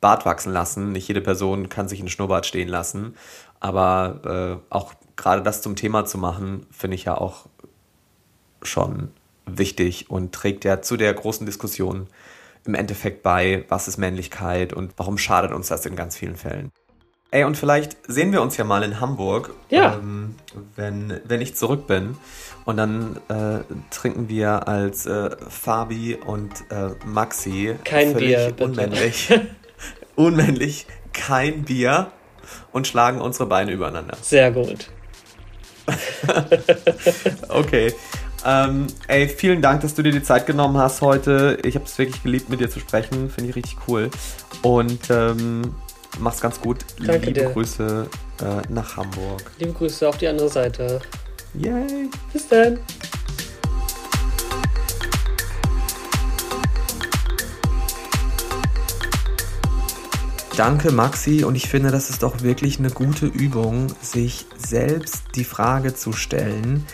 Bart 0.00 0.26
wachsen 0.26 0.52
lassen. 0.52 0.92
Nicht 0.92 1.08
jede 1.08 1.22
Person 1.22 1.70
kann 1.70 1.88
sich 1.88 2.00
einen 2.00 2.10
Schnurrbart 2.10 2.44
stehen 2.44 2.68
lassen. 2.68 3.16
Aber 3.58 4.60
äh, 4.70 4.74
auch 4.74 4.92
gerade 5.16 5.42
das 5.42 5.62
zum 5.62 5.76
Thema 5.76 6.04
zu 6.04 6.18
machen, 6.18 6.66
finde 6.70 6.96
ich 6.96 7.04
ja 7.04 7.16
auch 7.16 7.46
schon 8.62 9.08
wichtig 9.46 10.10
und 10.10 10.32
trägt 10.32 10.66
ja 10.66 10.82
zu 10.82 10.98
der 10.98 11.14
großen 11.14 11.46
Diskussion 11.46 12.08
im 12.66 12.74
Endeffekt 12.74 13.22
bei, 13.22 13.64
was 13.68 13.88
ist 13.88 13.96
Männlichkeit 13.96 14.72
und 14.72 14.92
warum 14.98 15.16
schadet 15.16 15.52
uns 15.52 15.68
das 15.68 15.86
in 15.86 15.96
ganz 15.96 16.16
vielen 16.16 16.36
Fällen. 16.36 16.70
Ey, 17.34 17.42
und 17.42 17.56
vielleicht 17.56 17.96
sehen 18.06 18.30
wir 18.30 18.40
uns 18.40 18.56
ja 18.58 18.62
mal 18.62 18.84
in 18.84 19.00
Hamburg, 19.00 19.50
ja. 19.68 19.94
ähm, 19.94 20.36
wenn, 20.76 21.20
wenn 21.24 21.40
ich 21.40 21.56
zurück 21.56 21.88
bin. 21.88 22.16
Und 22.64 22.76
dann 22.76 23.16
äh, 23.28 23.64
trinken 23.90 24.28
wir 24.28 24.68
als 24.68 25.04
äh, 25.06 25.30
Fabi 25.48 26.14
und 26.14 26.52
äh, 26.70 26.90
Maxi 27.04 27.74
Kein 27.82 28.14
Bier, 28.14 28.50
bitte. 28.50 28.64
unmännlich 28.64 29.32
unmännlich 30.14 30.86
kein 31.12 31.64
Bier 31.64 32.12
und 32.70 32.86
schlagen 32.86 33.20
unsere 33.20 33.46
Beine 33.46 33.72
übereinander. 33.72 34.16
Sehr 34.22 34.52
gut. 34.52 34.90
okay. 37.48 37.92
Ähm, 38.46 38.86
ey, 39.08 39.26
vielen 39.26 39.60
Dank, 39.60 39.80
dass 39.80 39.96
du 39.96 40.02
dir 40.02 40.12
die 40.12 40.22
Zeit 40.22 40.46
genommen 40.46 40.78
hast 40.78 41.00
heute. 41.00 41.58
Ich 41.64 41.74
habe 41.74 41.86
es 41.86 41.98
wirklich 41.98 42.22
geliebt, 42.22 42.48
mit 42.48 42.60
dir 42.60 42.70
zu 42.70 42.78
sprechen. 42.78 43.28
Finde 43.28 43.50
ich 43.50 43.56
richtig 43.56 43.76
cool. 43.88 44.08
Und 44.62 45.10
ähm, 45.10 45.74
mach's 46.18 46.40
ganz 46.40 46.60
gut. 46.60 46.84
Danke 46.98 47.26
Liebe 47.26 47.40
dir. 47.40 47.50
Grüße 47.50 48.08
äh, 48.40 48.72
nach 48.72 48.96
Hamburg. 48.96 49.50
Liebe 49.58 49.72
Grüße 49.72 50.08
auf 50.08 50.18
die 50.18 50.28
andere 50.28 50.48
Seite. 50.48 51.00
Yay. 51.54 52.10
Bis 52.32 52.48
dann. 52.48 52.78
Danke, 60.56 60.92
Maxi. 60.92 61.42
Und 61.42 61.56
ich 61.56 61.68
finde, 61.68 61.90
das 61.90 62.10
ist 62.10 62.22
doch 62.22 62.42
wirklich 62.42 62.78
eine 62.78 62.90
gute 62.90 63.26
Übung, 63.26 63.88
sich 64.00 64.46
selbst 64.56 65.24
die 65.34 65.44
Frage 65.44 65.94
zu 65.94 66.12
stellen, 66.12 66.86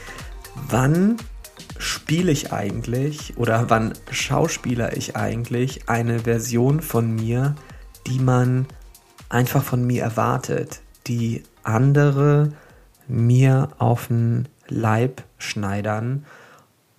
wann 0.69 1.17
spiele 1.77 2.33
ich 2.33 2.53
eigentlich 2.53 3.37
oder 3.37 3.69
wann 3.69 3.93
schauspieler 4.11 4.97
ich 4.97 5.17
eigentlich 5.17 5.89
eine 5.89 6.21
Version 6.21 6.81
von 6.81 7.15
mir, 7.15 7.55
die 8.07 8.19
man 8.19 8.67
einfach 9.31 9.65
von 9.65 9.87
mir 9.87 10.03
erwartet, 10.03 10.83
die 11.07 11.43
andere 11.63 12.53
mir 13.09 13.71
auf 13.79 14.09
den 14.09 14.47
Leib 14.69 15.23
schneidern 15.39 16.27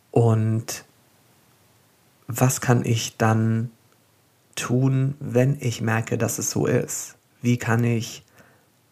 und 0.10 0.84
was 2.28 2.62
kann 2.62 2.84
ich 2.86 3.18
dann 3.18 3.70
tun, 4.56 5.16
wenn 5.20 5.58
ich 5.60 5.82
merke, 5.82 6.18
dass 6.18 6.40
es 6.40 6.50
so 6.52 6.66
ist? 6.66 7.16
Wie 7.42 7.58
kann 7.58 7.84
ich 7.84 8.24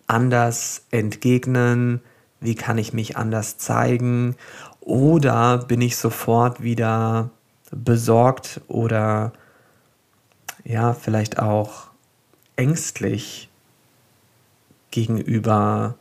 anders 0.07 0.83
entgegnen? 0.91 2.01
Wie 2.41 2.55
kann 2.55 2.77
ich 2.77 2.93
mich 2.93 3.17
anders 3.17 3.57
zeigen? 3.57 4.35
Oder 4.81 5.59
bin 5.59 5.81
ich 5.81 5.97
sofort 5.97 6.63
wieder 6.63 7.29
besorgt 7.71 8.61
oder 8.67 9.33
ja, 10.63 10.93
vielleicht 10.93 11.39
auch 11.39 11.88
ängstlich, 12.59 13.49
gegenüber 14.91 15.95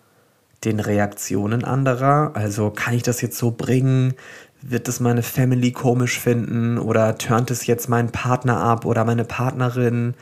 den 0.64 0.80
Reaktionen 0.80 1.64
anderer. 1.64 2.32
Also 2.34 2.70
kann 2.70 2.94
ich 2.94 3.04
das 3.04 3.20
jetzt 3.20 3.38
so 3.38 3.52
bringen? 3.52 4.14
Wird 4.60 4.88
es 4.88 4.98
meine 4.98 5.22
Family 5.22 5.70
komisch 5.70 6.18
finden? 6.18 6.78
Oder 6.78 7.16
turnt 7.16 7.50
es 7.52 7.66
jetzt 7.66 7.88
meinen 7.88 8.10
Partner 8.10 8.58
ab 8.58 8.84
oder 8.84 9.04
meine 9.04 9.24
Partnerin, 9.24 10.14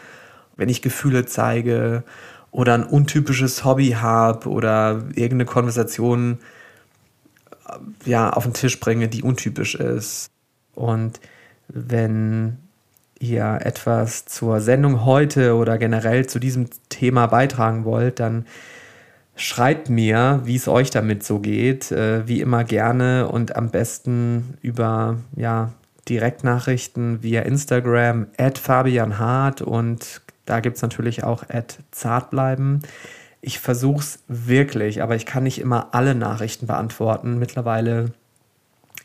wenn 0.57 0.68
ich 0.68 0.82
Gefühle 0.82 1.24
zeige? 1.24 2.05
Oder 2.51 2.74
ein 2.74 2.84
untypisches 2.84 3.64
Hobby 3.64 3.91
habe 3.91 4.49
oder 4.49 5.05
irgendeine 5.14 5.47
Konversation 5.47 6.39
äh, 7.68 8.11
ja, 8.11 8.30
auf 8.30 8.45
den 8.45 8.53
Tisch 8.53 8.78
bringe, 8.78 9.09
die 9.09 9.22
untypisch 9.22 9.74
ist. 9.74 10.30
Und 10.74 11.18
wenn 11.68 12.59
ihr 13.18 13.60
etwas 13.62 14.26
zur 14.26 14.60
Sendung 14.60 15.04
heute 15.04 15.56
oder 15.56 15.78
generell 15.78 16.26
zu 16.26 16.38
diesem 16.38 16.68
Thema 16.88 17.26
beitragen 17.26 17.84
wollt, 17.84 18.20
dann 18.20 18.46
schreibt 19.36 19.90
mir, 19.90 20.40
wie 20.44 20.56
es 20.56 20.68
euch 20.68 20.90
damit 20.90 21.22
so 21.22 21.38
geht. 21.38 21.92
Äh, 21.92 22.26
wie 22.26 22.40
immer 22.40 22.64
gerne 22.64 23.28
und 23.28 23.56
am 23.56 23.70
besten 23.70 24.58
über 24.62 25.16
ja, 25.36 25.72
Direktnachrichten 26.08 27.22
via 27.22 27.42
Instagram 27.42 28.28
at 28.38 28.58
Fabian 28.58 29.18
Hart 29.18 29.60
und 29.62 30.22
da 30.44 30.60
gibt 30.60 30.76
es 30.76 30.82
natürlich 30.82 31.24
auch 31.24 31.42
at 31.48 31.78
Zartbleiben. 31.90 32.82
Ich 33.40 33.58
versuche 33.58 34.00
es 34.00 34.20
wirklich, 34.28 35.02
aber 35.02 35.16
ich 35.16 35.26
kann 35.26 35.42
nicht 35.42 35.60
immer 35.60 35.88
alle 35.92 36.14
Nachrichten 36.14 36.66
beantworten. 36.66 37.38
Mittlerweile 37.38 38.12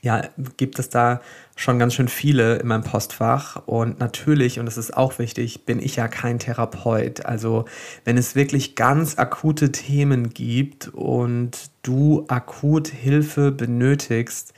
ja, 0.02 0.24
gibt 0.58 0.80
es 0.80 0.90
da 0.90 1.22
schon 1.56 1.78
ganz 1.78 1.94
schön 1.94 2.08
viele 2.08 2.56
in 2.56 2.68
meinem 2.68 2.84
Postfach. 2.84 3.68
Und 3.68 4.00
natürlich, 4.00 4.60
und 4.60 4.66
das 4.66 4.78
ist 4.78 4.98
auch 4.98 5.20
wichtig, 5.20 5.66
bin 5.66 5.80
ich 5.80 5.96
ja 5.96 6.08
kein 6.08 6.40
Therapeut. 6.40 7.26
Also 7.26 7.66
wenn 8.04 8.18
es 8.18 8.36
wirklich 8.36 8.76
ganz 8.76 9.20
akute 9.20 9.72
Themen 9.72 10.30
gibt 10.30 10.88
und 10.88 11.70
du 11.84 12.26
akut 12.30 12.88
Hilfe 12.88 13.52
benötigst, 13.52 14.54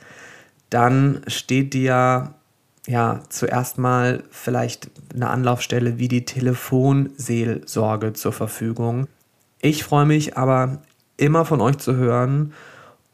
dann 0.70 1.20
steht 1.26 1.74
dir 1.74 2.34
ja 2.86 3.20
zuerst 3.28 3.76
mal 3.76 4.24
vielleicht 4.30 4.90
eine 5.14 5.28
Anlaufstelle 5.28 5.98
wie 5.98 6.08
die 6.08 6.24
Telefonseelsorge 6.24 8.14
zur 8.14 8.32
Verfügung. 8.32 9.08
Ich 9.60 9.84
freue 9.84 10.06
mich 10.06 10.38
aber 10.38 10.82
immer 11.16 11.44
von 11.44 11.60
euch 11.60 11.78
zu 11.78 11.96
hören 11.96 12.54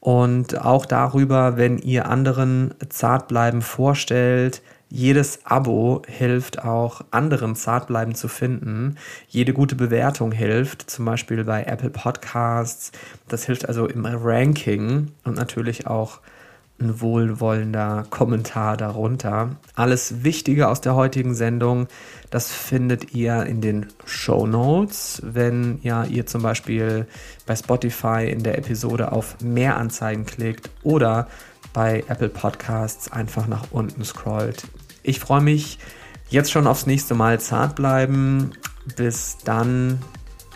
und 0.01 0.59
auch 0.59 0.86
darüber, 0.86 1.57
wenn 1.57 1.78
ihr 1.78 2.09
anderen 2.09 2.74
Zartbleiben 2.88 3.62
vorstellt. 3.62 4.62
Jedes 4.88 5.44
Abo 5.44 6.03
hilft 6.09 6.64
auch 6.64 7.03
anderen 7.12 7.55
Zartbleiben 7.55 8.16
zu 8.16 8.26
finden. 8.26 8.96
Jede 9.28 9.53
gute 9.53 9.76
Bewertung 9.76 10.32
hilft, 10.32 10.90
zum 10.90 11.05
Beispiel 11.05 11.44
bei 11.44 11.62
Apple 11.62 11.90
Podcasts. 11.90 12.90
Das 13.28 13.44
hilft 13.44 13.68
also 13.68 13.86
im 13.86 14.05
Ranking 14.05 15.12
und 15.22 15.36
natürlich 15.36 15.86
auch 15.86 16.18
ein 16.81 17.01
wohlwollender 17.01 18.05
Kommentar 18.11 18.76
darunter. 18.76 19.57
Alles 19.74 20.24
Wichtige 20.24 20.68
aus 20.68 20.81
der 20.81 20.95
heutigen 20.95 21.35
Sendung, 21.35 21.89
das 22.31 22.51
findet 22.51 23.12
ihr 23.12 23.45
in 23.45 23.61
den 23.61 23.87
Show 24.05 24.47
Notes. 24.47 25.20
Wenn 25.24 25.78
ja, 25.83 26.05
ihr 26.05 26.26
zum 26.26 26.43
Beispiel 26.43 27.07
bei 27.47 27.57
Spotify 27.57 28.28
in 28.31 28.43
der 28.43 28.59
Episode 28.59 29.12
auf 29.12 29.37
Mehr 29.43 29.76
Anzeigen 29.76 30.24
klickt 30.26 30.70
oder 30.83 31.28
bei 31.72 32.05
Apple 32.09 32.28
Podcasts 32.28 33.12
einfach 33.12 33.47
nach 33.47 33.66
unten 33.70 34.05
scrollt. 34.05 34.64
Ich 35.03 35.20
freue 35.20 35.41
mich 35.41 35.78
jetzt 36.28 36.51
schon 36.51 36.66
aufs 36.66 36.87
nächste 36.87 37.14
Mal 37.14 37.41
zart 37.41 37.76
bleiben. 37.76 38.53
Bis 38.97 39.39
dann. 39.45 40.01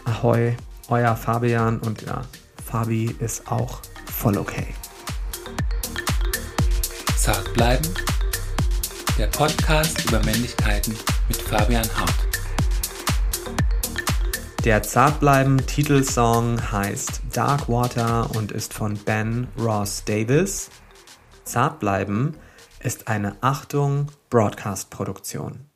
Ahoi, 0.04 0.54
euer 0.88 1.16
Fabian 1.16 1.78
und 1.78 2.02
ja, 2.02 2.22
Fabi 2.64 3.14
ist 3.20 3.50
auch 3.50 3.80
voll 4.04 4.36
okay. 4.36 4.66
Zart 7.24 7.54
bleiben. 7.54 7.88
Der 9.16 9.28
Podcast 9.28 10.04
über 10.04 10.22
Männlichkeiten 10.24 10.94
mit 11.26 11.38
Fabian 11.38 11.88
Hart. 11.96 12.14
Der 14.62 14.82
Zartbleiben 14.82 15.66
Titelsong 15.66 16.70
heißt 16.70 17.22
Dark 17.32 17.66
Water 17.66 18.28
und 18.36 18.52
ist 18.52 18.74
von 18.74 18.98
Ben 18.98 19.48
Ross 19.58 20.04
Davis. 20.04 20.68
Zartbleiben 21.44 22.36
ist 22.80 23.08
eine 23.08 23.38
Achtung 23.40 24.08
Broadcast 24.28 24.90
Produktion. 24.90 25.70